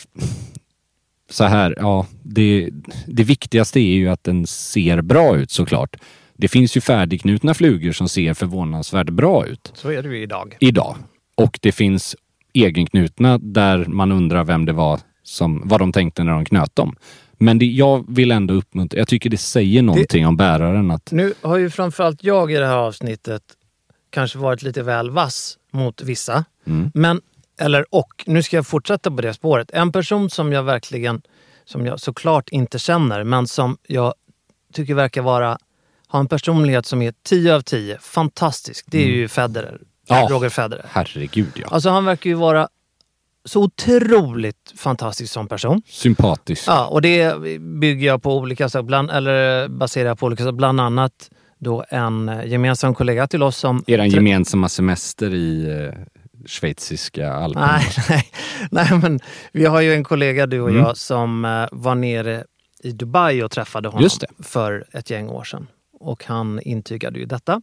Så 1.31 1.45
här, 1.45 1.75
ja, 1.79 2.07
det, 2.23 2.71
det 3.07 3.25
viktigaste 3.25 3.81
är 3.81 3.95
ju 3.95 4.09
att 4.09 4.25
den 4.25 4.47
ser 4.47 5.03
bra 5.03 5.37
ut 5.37 5.51
såklart. 5.51 5.97
Det 6.39 6.49
finns 6.49 6.77
ju 6.77 6.81
färdigknutna 6.81 7.55
flugor 7.55 7.93
som 7.93 8.09
ser 8.09 8.35
förvånansvärt 8.35 9.11
bra 9.11 9.47
ut 9.47 9.73
Så 9.75 9.91
är 9.91 10.03
det 10.03 10.09
ju 10.09 10.23
idag. 10.23 10.57
idag. 10.61 10.97
Och 11.35 11.59
det 11.63 11.73
finns 11.73 12.17
egenknutna 12.53 13.39
där 13.39 13.85
man 13.85 14.13
undrar 14.13 14.45
vem 14.45 14.65
det 14.65 14.73
var 14.73 15.01
som, 15.23 15.63
vad 15.65 15.81
de 15.81 15.93
tänkte 15.93 16.25
när 16.25 16.33
de 16.33 16.45
knöt 16.45 16.77
dem. 16.77 16.97
Men 17.39 17.59
det, 17.59 17.67
jag 17.67 18.05
vill 18.09 18.31
ändå 18.31 18.55
uppmuntra, 18.55 18.99
jag 18.99 19.09
tycker 19.09 19.31
det 19.31 19.37
säger 19.37 19.83
någonting 19.83 20.27
om 20.27 20.37
bäraren 20.37 20.91
att 20.91 21.13
Nu 21.13 21.35
har 21.41 21.57
ju 21.57 21.71
framförallt 21.71 22.25
jag 22.25 22.53
i 22.53 22.55
det 22.55 22.67
här 22.67 22.77
avsnittet 22.77 23.43
kanske 24.11 24.39
varit 24.39 24.63
lite 24.63 24.83
väl 24.83 25.11
vass 25.11 25.59
mot 25.73 26.03
vissa. 26.03 26.45
Mm. 26.67 26.91
Men, 26.95 27.21
eller 27.61 27.85
och, 27.91 28.25
nu 28.27 28.43
ska 28.43 28.57
jag 28.57 28.67
fortsätta 28.67 29.11
på 29.11 29.23
det 29.23 29.35
spåret. 29.35 29.71
En 29.71 29.93
person 29.93 30.31
som 30.31 30.53
jag 30.53 30.63
verkligen, 30.63 31.23
som 31.65 31.87
jag 31.87 32.01
såklart 32.01 32.49
inte 32.49 32.79
känner, 32.79 33.25
men 33.25 33.47
som 33.47 33.77
jag 33.87 34.15
tycker 34.73 34.95
verkar 34.95 35.23
vara, 35.23 35.59
ha 36.09 36.19
en 36.21 36.29
personlighet 36.29 36.87
som 36.87 37.03
är 37.03 37.13
10 37.25 37.55
av 37.55 37.61
10. 37.61 37.99
Fantastisk. 38.01 38.85
Det 38.89 38.99
är 39.03 39.07
ju 39.07 39.29
Federer. 39.29 39.69
Mm. 39.69 39.81
Ja. 40.09 40.29
Roger 40.31 40.49
Federer. 40.49 40.85
herregud 40.89 41.53
ja. 41.55 41.67
Alltså 41.71 41.89
han 41.91 42.05
verkar 42.05 42.31
ju 42.31 42.37
vara 42.37 42.69
så 43.45 43.63
otroligt 43.63 44.73
fantastisk 44.77 45.33
som 45.33 45.49
person. 45.49 45.83
Sympatisk. 45.87 46.65
Ja, 46.67 46.87
och 46.87 47.03
det 47.03 47.35
bygger 47.61 48.07
jag 48.07 48.23
på 48.23 48.37
olika 48.37 48.69
saker, 48.69 48.83
bland, 48.83 49.11
eller 49.11 49.69
baserar 49.69 50.09
jag 50.09 50.19
på 50.19 50.27
olika 50.27 50.43
saker. 50.45 50.53
Bland 50.57 50.81
annat 50.81 51.31
då 51.59 51.85
en 51.89 52.41
gemensam 52.45 52.95
kollega 52.95 53.27
till 53.27 53.43
oss 53.43 53.57
som... 53.57 53.85
Eran 53.87 54.09
gemensamma 54.11 54.69
semester 54.69 55.35
i 55.35 55.69
eh, 55.71 56.01
schweiziska 56.47 57.33
alperna. 57.33 57.67
Nej, 57.77 57.85
nej, 58.09 58.25
nej, 58.71 58.99
men 59.03 59.21
vi 59.53 59.65
har 59.65 59.81
ju 59.81 59.95
en 59.95 60.05
kollega, 60.05 60.47
du 60.47 60.61
och 60.61 60.71
Mm. 60.71 60.83
jag, 60.83 60.97
som 60.97 61.45
eh, 61.45 61.67
var 61.73 61.95
nere 61.95 62.45
i 62.83 62.93
Dubai 62.93 63.43
och 63.43 63.51
träffade 63.51 63.89
honom 63.89 64.09
för 64.43 64.85
ett 64.93 65.11
gäng 65.11 65.29
år 65.29 65.45
sedan. 65.45 65.67
Och 66.01 66.25
han 66.25 66.61
intygade 66.63 67.19
ju 67.19 67.25
detta. 67.25 67.63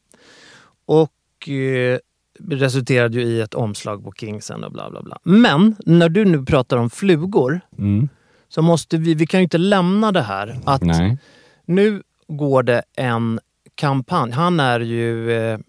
Och 0.85 1.49
eh, 1.49 1.99
resulterade 2.39 3.17
ju 3.17 3.23
i 3.23 3.41
ett 3.41 3.53
omslag 3.53 4.03
på 4.03 4.11
Kingsen 4.11 4.63
och 4.63 4.71
bla 4.71 4.89
bla 4.91 5.01
bla. 5.01 5.19
Men 5.23 5.75
när 5.85 6.09
du 6.09 6.25
nu 6.25 6.45
pratar 6.45 6.77
om 6.77 6.89
flugor 6.89 7.61
Mm. 7.77 8.09
så 8.49 8.61
måste 8.61 8.97
vi, 8.97 9.13
vi 9.13 9.27
kan 9.27 9.39
ju 9.39 9.43
inte 9.43 9.57
lämna 9.57 10.11
det 10.11 10.21
här 10.21 10.59
att 10.65 10.81
Nej. 10.81 11.17
nu 11.65 12.03
går 12.27 12.63
det 12.63 12.83
en 12.95 13.39
kampanj. 13.75 14.31
Han 14.31 14.59
är 14.59 14.79
ju 14.79 15.31
eh, 15.31 15.59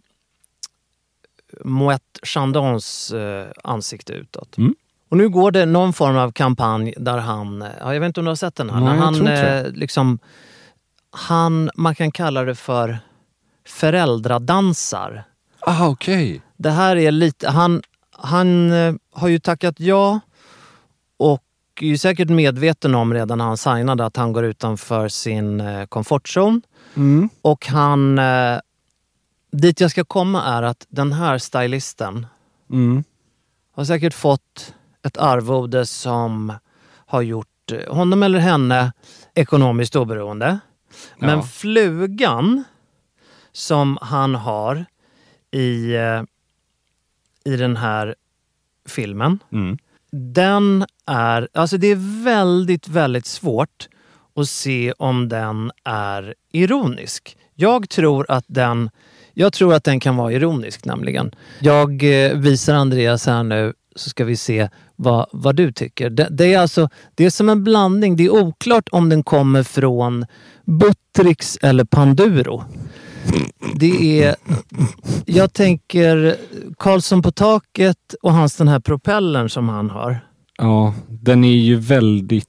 Moet 1.64 2.18
Chandons 2.22 3.12
eh, 3.12 3.46
ansikte 3.64 4.12
utåt. 4.12 4.58
Mm. 4.58 4.74
Och 5.08 5.16
nu 5.16 5.28
går 5.28 5.50
det 5.50 5.66
någon 5.66 5.92
form 5.92 6.16
av 6.16 6.32
kampanj 6.32 6.94
där 6.96 7.18
han, 7.18 7.62
eh, 7.62 7.68
ja, 7.80 7.92
jag 7.94 8.00
vet 8.00 8.06
inte 8.06 8.20
om 8.20 8.24
du 8.24 8.30
har 8.30 8.36
sett 8.36 8.56
den 8.56 8.70
här, 8.70 8.80
Nej, 8.80 8.88
när 8.88 8.96
han 9.04 9.26
eh, 9.26 9.72
liksom, 9.72 10.18
han, 11.14 11.70
man 11.74 11.94
kan 11.94 12.12
kalla 12.12 12.44
det 12.44 12.54
för 12.54 12.98
föräldradansar. 13.66 15.24
Ah, 15.60 15.86
okej. 15.88 16.42
Det 16.56 16.70
här 16.70 16.96
är 16.96 17.10
lite, 17.10 17.50
han, 17.50 17.82
han 18.10 18.72
eh, 18.72 18.94
har 19.12 19.28
ju 19.28 19.38
tackat 19.38 19.80
ja 19.80 20.20
och 21.16 21.42
är 21.80 21.86
ju 21.86 21.98
säkert 21.98 22.28
medveten 22.28 22.94
om 22.94 23.14
redan 23.14 23.38
när 23.38 23.44
han 23.44 23.56
signade 23.56 24.06
att 24.06 24.16
han 24.16 24.32
går 24.32 24.44
utanför 24.44 25.08
sin 25.08 25.60
eh, 25.60 25.86
komfortzon. 25.86 26.62
Mm. 26.96 27.28
Och 27.42 27.66
han... 27.66 28.18
Eh, 28.18 28.58
dit 29.52 29.80
jag 29.80 29.90
ska 29.90 30.04
komma 30.04 30.42
är 30.42 30.62
att 30.62 30.86
den 30.88 31.12
här 31.12 31.38
stylisten 31.38 32.26
Mm. 32.70 33.04
har 33.74 33.84
säkert 33.84 34.14
fått 34.14 34.74
ett 35.02 35.16
arvode 35.16 35.86
som 35.86 36.52
har 37.06 37.22
gjort 37.22 37.72
honom 37.88 38.22
eller 38.22 38.38
henne 38.38 38.92
ekonomiskt 39.34 39.96
oberoende. 39.96 40.58
Men 41.18 41.38
Ja. 41.38 41.42
flugan 41.42 42.64
som 43.52 43.98
han 44.00 44.34
har 44.34 44.84
i, 45.50 45.94
eh, 45.94 46.22
i 47.44 47.56
den 47.56 47.76
här 47.76 48.14
filmen, 48.88 49.38
Mm. 49.52 49.78
den 50.10 50.86
är... 51.06 51.48
Alltså 51.54 51.76
det 51.78 51.86
är 51.86 52.24
väldigt, 52.24 52.88
väldigt 52.88 53.26
svårt 53.26 53.88
att 54.36 54.48
se 54.48 54.92
om 54.98 55.28
den 55.28 55.70
är 55.84 56.34
ironisk. 56.52 57.36
Jag 57.54 57.88
tror 57.88 58.26
att 58.28 58.44
den, 58.48 58.90
jag 59.32 59.52
tror 59.52 59.74
att 59.74 59.84
den 59.84 60.00
kan 60.00 60.16
vara 60.16 60.32
ironisk 60.32 60.84
nämligen. 60.84 61.34
Jag 61.60 62.02
eh, 62.24 62.36
visar 62.38 62.74
Andreas 62.74 63.26
här 63.26 63.42
nu 63.42 63.74
så 63.94 64.10
ska 64.10 64.24
vi 64.24 64.36
se 64.36 64.68
vad, 64.96 65.26
vad 65.32 65.56
du 65.56 65.72
tycker. 65.72 66.10
Det, 66.10 66.28
det, 66.30 66.54
är 66.54 66.58
alltså, 66.58 66.88
det 67.14 67.24
är 67.24 67.30
som 67.30 67.48
en 67.48 67.64
blandning. 67.64 68.16
Det 68.16 68.24
är 68.24 68.30
oklart 68.30 68.88
om 68.92 69.08
den 69.08 69.22
kommer 69.22 69.62
från 69.62 70.26
Buttricks 70.64 71.58
eller 71.62 71.84
Panduro. 71.84 72.64
Det 73.74 74.22
är... 74.22 74.36
Jag 75.26 75.52
tänker 75.52 76.36
Karlsson 76.78 77.22
på 77.22 77.30
taket 77.30 78.14
och 78.22 78.32
hans 78.32 78.56
den 78.56 78.68
här 78.68 78.80
propellern 78.80 79.48
som 79.48 79.68
han 79.68 79.90
har. 79.90 80.20
Ja, 80.58 80.94
den 81.08 81.44
är 81.44 81.56
ju 81.56 81.76
väldigt 81.76 82.48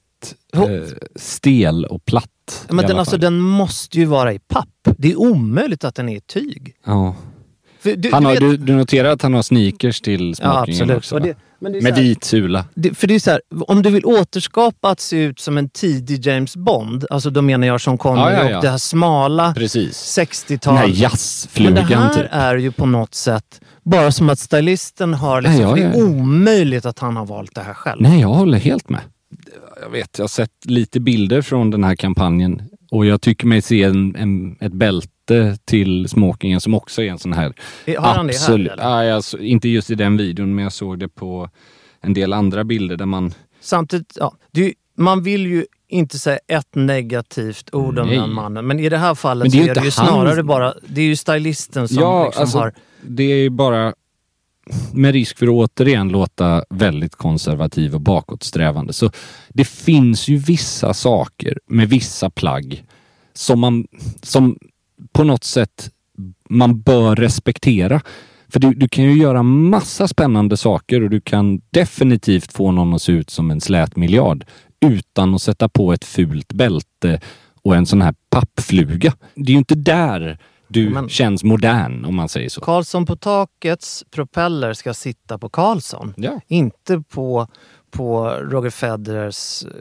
eh, 0.53 0.61
stel 1.15 1.85
och 1.85 2.05
platt. 2.05 2.65
Men 2.69 2.87
den, 2.87 2.99
alltså, 2.99 3.17
den 3.17 3.39
måste 3.39 3.99
ju 3.99 4.05
vara 4.05 4.33
i 4.33 4.39
papp. 4.39 4.87
Det 4.97 5.11
är 5.11 5.19
omöjligt 5.19 5.83
att 5.83 5.95
den 5.95 6.09
är 6.09 6.15
i 6.15 6.21
tyg. 6.21 6.75
Ja. 6.85 7.15
För 7.85 7.95
du, 7.95 8.09
Han 8.11 8.23
du 8.23 8.27
har, 8.27 8.33
vet- 8.33 8.41
du, 8.41 8.57
du 8.57 8.73
noterar 8.75 9.09
att 9.09 9.21
han 9.21 9.33
har 9.33 9.41
sneakers 9.41 10.01
till 10.01 10.29
ja, 10.29 10.35
smokingen 10.65 10.81
absolut. 10.81 10.97
också? 10.97 11.19
Det, 11.19 11.35
men 11.59 11.71
det 11.73 11.81
Med 11.81 11.93
här, 11.93 12.01
vit 12.01 12.23
sula. 12.23 12.65
det, 12.75 12.97
för 12.97 13.07
det 13.07 13.15
är 13.15 13.19
så 13.19 13.31
här, 13.31 13.41
om 13.67 13.81
du 13.81 13.89
vill 13.89 14.05
återskapa 14.05 14.89
att 14.89 14.99
se 14.99 15.17
ut 15.23 15.39
som 15.39 15.57
en 15.57 15.69
tidig 15.69 16.25
James 16.25 16.55
Bond, 16.57 17.05
alltså 17.09 17.29
då 17.29 17.41
menar 17.41 17.67
jag 17.67 17.81
som 17.81 17.97
Connery 17.97 18.33
Ja, 18.33 18.43
ja, 18.43 18.49
ja. 18.49 18.57
och 18.57 18.63
det 18.63 18.69
här 18.69 18.77
smala 18.77 19.53
Precis. 19.53 20.17
60-tal. 20.19 20.73
Den 20.73 20.77
här 20.81 20.87
Men 20.87 20.95
jazzflugan 20.95 21.75
det 21.75 21.81
här 21.95 22.13
typ. 22.13 22.25
är 22.31 22.55
ju 22.57 22.71
på 22.71 22.85
något 22.85 23.15
sätt 23.15 23.61
bara 23.83 24.11
som 24.11 24.29
att 24.29 24.39
stylisten 24.39 25.13
har 25.13 25.41
liksom, 25.41 25.61
Nej, 25.61 25.69
ja, 25.69 25.75
det 25.75 25.81
är 25.81 25.89
ja, 25.89 25.97
ja. 25.97 26.03
omöjligt 26.21 26.85
att 26.85 26.99
han 26.99 27.15
har 27.15 27.25
valt 27.25 27.55
det 27.55 27.61
här 27.61 27.73
själv. 27.73 28.01
Nej, 28.01 28.21
jag 28.21 28.27
håller 28.29 28.57
helt 28.57 28.89
med. 28.89 29.01
Jag 29.81 29.89
vet, 29.89 30.09
jag 30.17 30.23
har 30.23 30.27
sett 30.27 30.49
lite 30.65 30.99
bilder 30.99 31.41
från 31.41 31.71
den 31.71 31.83
här 31.83 31.95
kampanjen 31.95 32.61
och 32.91 33.05
jag 33.05 33.21
tycker 33.21 33.47
mig 33.47 33.61
se 33.61 33.83
en, 33.83 34.15
en, 34.15 34.57
ett 34.59 34.73
bälte 34.73 35.07
till 35.65 36.09
smokingen 36.09 36.61
som 36.61 36.73
också 36.73 37.01
är 37.01 37.11
en 37.11 37.19
sån 37.19 37.33
här... 37.33 37.53
Har 37.97 38.13
han 38.13 38.27
det 38.27 38.33
här? 38.33 38.39
Absolut. 38.39 38.71
eller? 38.71 38.83
Ja, 38.83 39.03
jag, 39.03 39.23
så- 39.23 39.37
inte 39.37 39.69
just 39.69 39.89
i 39.91 39.95
den 39.95 40.17
videon, 40.17 40.55
men 40.55 40.63
jag 40.63 40.73
såg 40.73 40.99
det 40.99 41.07
på 41.07 41.49
en 42.01 42.13
del 42.13 42.33
andra 42.33 42.63
bilder 42.63 42.97
där 42.97 43.05
man... 43.05 43.33
Samtidigt, 43.59 44.17
ja, 44.19 44.35
det 44.51 44.73
man 44.97 45.23
vill 45.23 45.45
ju 45.45 45.65
inte 45.87 46.19
säga 46.19 46.39
ett 46.47 46.75
negativt 46.75 47.69
ord 47.73 47.99
om 47.99 48.07
Nej. 48.07 48.17
den 48.17 48.33
mannen. 48.33 48.67
Men 48.67 48.79
i 48.79 48.89
det 48.89 48.97
här 48.97 49.15
fallet 49.15 49.53
Men 49.53 49.65
det 49.65 49.71
är 49.71 49.73
så 49.73 49.79
är 49.79 49.83
det 49.83 49.85
ju 49.87 49.91
han- 49.97 50.07
snarare 50.07 50.43
bara, 50.43 50.73
det 50.87 51.01
är 51.01 51.05
ju 51.05 51.15
stylisten 51.15 51.87
som 51.87 51.97
ja, 51.97 52.25
liksom 52.25 52.41
alltså, 52.41 52.57
har... 52.57 52.73
det 53.01 53.23
är 53.23 53.35
ju 53.37 53.49
bara 53.49 53.93
med 54.93 55.13
risk 55.13 55.37
för 55.37 55.45
att 55.45 55.51
återigen 55.79 56.09
låta 56.09 56.63
väldigt 56.69 57.15
konservativ 57.15 57.95
och 57.95 58.01
bakåtsträvande. 58.01 58.93
Så 58.93 59.11
det 59.49 59.65
finns 59.65 60.27
ju 60.27 60.37
vissa 60.37 60.93
saker 60.93 61.59
med 61.67 61.89
vissa 61.89 62.29
plagg 62.29 62.83
som 63.33 63.59
man 63.59 63.87
som 64.23 64.57
på 65.13 65.23
något 65.23 65.43
sätt 65.43 65.89
man 66.49 66.81
bör 66.81 67.15
respektera. 67.15 68.01
För 68.49 68.59
du, 68.59 68.73
du 68.73 68.87
kan 68.87 69.03
ju 69.03 69.13
göra 69.21 69.43
massa 69.43 70.07
spännande 70.07 70.57
saker 70.57 71.03
och 71.03 71.09
du 71.09 71.21
kan 71.21 71.61
definitivt 71.71 72.53
få 72.53 72.71
någon 72.71 72.93
att 72.93 73.01
se 73.01 73.11
ut 73.11 73.29
som 73.29 73.51
en 73.51 73.61
slät 73.61 73.95
miljard 73.95 74.45
utan 74.85 75.35
att 75.35 75.41
sätta 75.41 75.69
på 75.69 75.93
ett 75.93 76.05
fult 76.05 76.53
bälte 76.53 77.19
och 77.63 77.75
en 77.75 77.85
sån 77.85 78.01
här 78.01 78.15
pappfluga. 78.29 79.13
Det 79.35 79.49
är 79.51 79.53
ju 79.53 79.57
inte 79.57 79.75
där 79.75 80.39
du 80.67 80.89
Men- 80.89 81.09
känns 81.09 81.43
modern 81.43 82.05
om 82.05 82.15
man 82.15 82.29
säger 82.29 82.49
så. 82.49 82.61
Karlsson 82.61 83.05
på 83.05 83.15
takets 83.15 84.03
propeller 84.11 84.73
ska 84.73 84.93
sitta 84.93 85.37
på 85.37 85.49
Karlsson. 85.49 86.13
Ja. 86.17 86.39
Inte 86.47 87.03
på, 87.09 87.47
på 87.91 88.29
Roger 88.29 88.69
Federers 88.69 89.63
uh, 89.65 89.71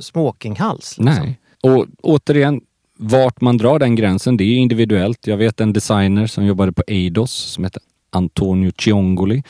smokinghals. 0.00 0.98
liksom. 0.98 1.24
Nej. 1.24 1.40
Och 1.62 1.86
återigen, 2.02 2.60
vart 2.98 3.40
man 3.40 3.56
drar 3.56 3.78
den 3.78 3.94
gränsen, 3.94 4.36
det 4.36 4.44
är 4.44 4.56
individuellt. 4.56 5.26
Jag 5.26 5.36
vet 5.36 5.60
en 5.60 5.72
designer 5.72 6.26
som 6.26 6.46
jobbade 6.46 6.72
på 6.72 6.82
Eidos 6.86 7.32
som 7.32 7.64
heter 7.64 7.82
Antonio 8.10 8.72
Ciongoli. 8.78 9.42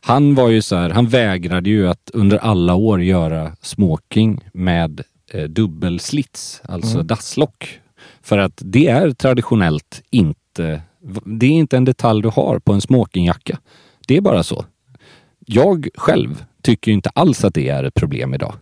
Han 0.00 0.34
var 0.34 0.48
ju 0.48 0.62
så 0.62 0.76
här, 0.76 0.90
han 0.90 1.08
vägrade 1.08 1.70
ju 1.70 1.88
att 1.88 2.10
under 2.12 2.38
alla 2.38 2.74
år 2.74 3.02
göra 3.02 3.52
smoking 3.60 4.40
med 4.52 5.00
eh, 5.30 5.44
dubbelslits, 5.44 6.62
alltså 6.64 7.02
dasslock. 7.02 7.80
För 8.22 8.38
att 8.38 8.62
det 8.64 8.88
är 8.88 9.10
traditionellt 9.10 10.02
inte, 10.10 10.82
det 11.24 11.46
är 11.46 11.50
inte 11.50 11.76
en 11.76 11.84
detalj 11.84 12.22
du 12.22 12.28
har 12.28 12.58
på 12.58 12.72
en 12.72 12.80
smokingjacka. 12.80 13.58
Det 14.06 14.16
är 14.16 14.20
bara 14.20 14.42
så. 14.42 14.64
Jag 15.46 15.88
själv 15.94 16.44
tycker 16.62 16.92
inte 16.92 17.10
alls 17.14 17.44
att 17.44 17.54
det 17.54 17.68
är 17.68 17.84
ett 17.84 17.94
problem 17.94 18.34
idag. 18.34 18.54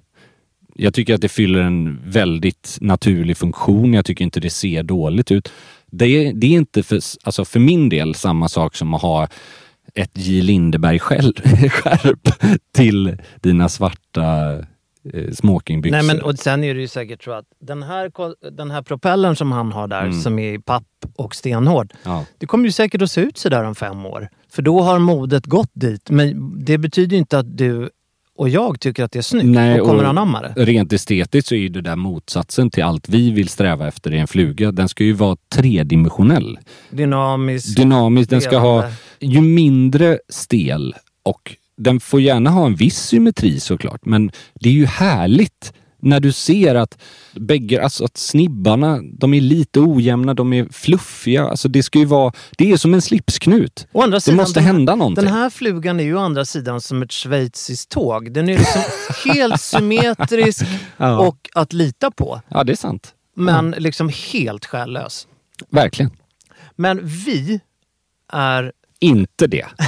Jag 0.81 0.95
tycker 0.95 1.15
att 1.15 1.21
det 1.21 1.29
fyller 1.29 1.61
en 1.61 2.01
väldigt 2.05 2.79
naturlig 2.81 3.37
funktion. 3.37 3.95
Jag 3.95 4.05
tycker 4.05 4.25
inte 4.25 4.41
det 4.41 4.51
ser 4.51 4.83
dåligt 4.83 5.31
ut. 5.31 5.53
Det 5.91 6.05
är, 6.07 6.33
det 6.33 6.47
är 6.47 6.51
inte 6.51 6.83
för, 6.83 7.01
alltså 7.23 7.45
för 7.45 7.61
min 7.61 7.89
del 7.89 8.15
samma 8.15 8.49
sak 8.49 8.77
som 8.77 8.95
att 8.95 9.03
ha 9.03 9.29
ett 9.95 10.11
J 10.15 10.43
Lindeberg-skärp 10.43 12.29
till 12.75 13.17
dina 13.41 13.69
svarta 13.69 14.55
eh, 15.15 15.31
smokingbyxor. 15.33 15.97
Nej, 15.97 16.07
men, 16.07 16.23
och 16.23 16.39
sen 16.39 16.65
är 16.65 16.75
det 16.75 16.81
ju 16.81 16.89
säkert 16.89 17.25
så 17.25 17.33
att 17.33 17.45
den 17.61 17.83
här, 17.83 18.11
den 18.51 18.71
här 18.71 18.83
propellern 18.83 19.37
som 19.37 19.53
han 19.53 19.73
har 19.73 19.89
där, 19.89 20.03
Mm. 20.03 20.21
som 20.21 20.39
är 20.39 20.55
i 20.55 20.59
papp 20.59 20.85
och 21.17 21.35
stenhård. 21.35 21.93
Ja. 22.03 22.25
Det 22.39 22.47
kommer 22.47 22.65
ju 22.65 22.73
säkert 22.73 23.03
att 23.03 23.11
se 23.11 23.21
ut 23.21 23.39
sådär 23.39 23.65
om 23.65 23.75
fem 23.75 24.07
år. 24.07 24.29
För 24.51 24.63
då 24.63 24.81
har 24.81 24.99
modet 24.99 25.47
gått 25.47 25.71
dit. 25.75 26.11
Men 26.11 26.55
det 26.65 26.79
betyder 26.79 27.17
inte 27.17 27.39
att 27.39 27.57
du 27.59 27.91
och 28.39 28.49
jag 28.49 28.81
tycker 28.81 29.05
att 29.05 29.13
det 29.13 29.19
är 29.19 29.23
snyggt 29.23 29.47
Nej, 29.47 29.81
och 29.81 29.87
kommer 29.89 30.03
och- 30.03 30.09
anamma 30.09 30.43
det. 30.43 30.53
Rent 30.57 30.93
estetiskt 30.93 31.49
så 31.49 31.55
är 31.55 31.59
ju 31.59 31.69
det 31.69 31.81
där 31.81 31.97
motsatsen 31.97 32.71
till 32.71 32.85
allt 32.85 33.09
vi 33.09 33.31
vill 33.31 33.49
sträva 33.49 33.89
efter 33.89 34.15
i 34.15 34.19
en 34.19 34.27
fluga. 34.27 34.73
Den 34.73 34.89
ska 34.89 35.05
ju 35.05 35.13
vara 35.13 35.37
tredimensionell. 35.55 36.59
Dynamisk. 36.91 37.77
Dynamisk, 37.77 38.31
den 38.31 38.41
ska 38.41 38.59
ha 38.59 38.85
ju 39.21 39.41
mindre 39.41 40.19
stel 40.29 40.95
och 41.23 41.57
den 41.77 42.01
får 42.01 42.21
gärna 42.21 42.51
ha 42.51 42.67
en 42.67 42.75
viss 42.75 42.99
symmetri 42.99 43.61
såklart. 43.61 44.05
Men 44.07 44.31
det 44.55 44.69
är 44.69 44.73
ju 44.73 44.87
härligt 44.87 45.73
när 46.01 46.21
du 46.21 46.33
ser 46.33 46.75
att 46.75 46.99
bägge, 47.35 47.83
alltså 47.85 48.05
att 48.05 48.17
snibbarna, 48.17 49.01
de 49.19 49.35
är 49.35 49.41
lite 49.41 49.81
ojämna, 49.81 50.35
de 50.35 50.53
är 50.53 50.69
fluffiga. 50.73 51.45
Alltså 51.49 51.69
det 51.69 51.83
ska 51.83 51.99
ju 51.99 52.05
vara, 52.05 52.33
det 52.59 52.73
är 52.73 52.77
som 52.77 52.95
en 52.95 53.03
slipsknut. 53.03 53.87
Å 53.93 54.03
andra 54.03 54.17
Det 54.17 54.21
sidan, 54.21 54.37
måste 54.37 54.61
den 54.61 54.65
här- 54.67 54.73
hända 54.73 54.95
någonting. 54.95 55.25
Den 55.25 55.35
här 55.35 55.51
flugan 55.51 56.01
är 56.01 56.05
ju 56.05 56.17
å 56.17 56.19
andra 56.21 56.45
sidan 56.45 56.81
som 56.81 57.03
ett 57.03 57.13
schweiziskt 57.13 57.89
tåg. 57.91 58.33
Den 58.33 58.49
är 58.49 58.59
liksom 58.59 58.83
helt 59.35 59.61
symmetrisk 59.61 60.63
Ja. 60.97 61.19
och 61.19 61.49
att 61.55 61.73
lita 61.73 62.11
på. 62.11 62.41
Ja, 62.49 62.65
det 62.65 62.73
är 62.73 62.77
sant. 62.77 63.15
Men 63.35 63.71
liksom 63.71 64.11
helt 64.33 64.65
själlös. 64.67 65.27
Verkligen. 65.71 66.11
Men 66.77 67.01
vi 67.07 67.61
är... 68.33 68.73
Inte 69.01 69.47
det. 69.47 69.67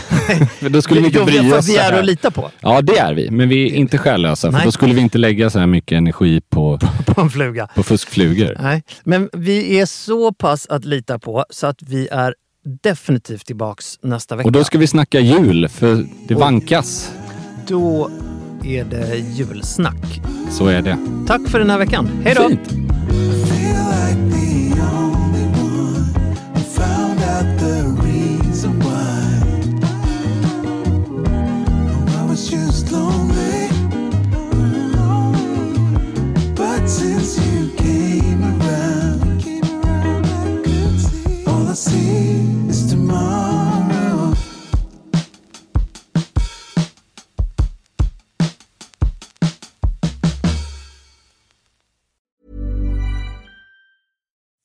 För 0.58 0.68
då 0.68 0.82
skulle 0.82 1.00
vi 1.00 1.06
inte 1.06 1.24
bry 1.24 1.50
för 1.50 1.58
oss 1.58 1.68
vi 1.68 1.76
är 1.76 1.92
att 1.98 2.04
lita 2.04 2.30
på. 2.30 2.50
Ja, 2.60 2.82
det 2.82 2.98
är 2.98 3.14
vi. 3.14 3.30
Men 3.30 3.48
vi 3.48 3.70
är 3.70 3.74
inte 3.74 3.98
själlösa. 3.98 4.48
För 4.48 4.52
Nej. 4.58 4.64
då 4.64 4.72
skulle 4.72 4.94
vi 4.94 5.00
inte 5.00 5.18
lägga 5.18 5.50
så 5.50 5.58
här 5.58 5.66
mycket 5.66 5.96
energi 5.96 6.40
på, 6.50 6.78
På 7.06 7.20
en 7.20 7.30
fluga. 7.30 7.66
på 7.74 7.82
fuskflugor. 7.82 8.56
Nej, 8.60 8.82
men 9.04 9.30
vi 9.32 9.78
är 9.80 9.86
så 9.86 10.32
pass 10.32 10.66
att 10.66 10.84
lita 10.84 11.18
på 11.18 11.44
så 11.50 11.66
att 11.66 11.82
vi 11.82 12.08
är 12.08 12.34
definitivt 12.82 13.46
tillbaks 13.46 13.98
nästa 14.02 14.36
vecka. 14.36 14.46
Och 14.46 14.52
då 14.52 14.64
ska 14.64 14.78
vi 14.78 14.86
snacka 14.86 15.20
jul, 15.20 15.68
för 15.68 16.04
det 16.28 16.34
vankas. 16.34 17.12
Då 17.66 18.10
är 18.64 18.84
det 18.84 19.16
julsnack. 19.16 20.20
Så 20.50 20.66
är 20.66 20.82
det. 20.82 20.98
Tack 21.26 21.48
för 21.48 21.58
den 21.58 21.70
här 21.70 21.78
veckan. 21.78 22.10
Hej 22.24 22.34
då! 22.34 22.48
Fint. 22.48 22.70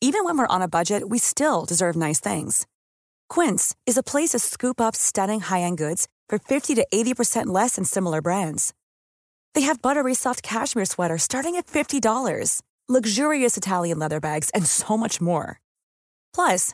Even 0.01 0.24
when 0.24 0.38
we're 0.38 0.47
on 0.47 0.61
a 0.61 0.68
budget, 0.68 1.09
we 1.09 1.18
still 1.18 1.66
deserve 1.66 1.95
nice 1.95 2.20
things. 2.20 2.68
Quince 3.28 3.76
is 3.86 3.97
a 3.97 4.03
place 4.03 4.30
to 4.30 4.39
scoop 4.39 4.80
up 4.80 4.95
stunning 4.95 5.39
high-end 5.39 5.78
goods 5.78 6.07
for 6.30 6.38
50 6.38 6.76
to 6.76 6.86
80% 6.93 7.47
less 7.47 7.76
than 7.76 7.86
similar 7.86 8.22
brands. 8.22 8.74
They 9.53 9.61
have 9.61 9.82
buttery 9.82 10.13
soft 10.13 10.43
cashmere 10.43 10.86
sweaters 10.86 11.24
starting 11.24 11.55
at 11.55 11.66
$50, 11.68 12.61
luxurious 12.88 13.57
Italian 13.57 13.99
leather 13.99 14.20
bags, 14.20 14.49
and 14.51 14.66
so 14.66 14.95
much 14.95 15.20
more. 15.20 15.59
Plus, 16.34 16.74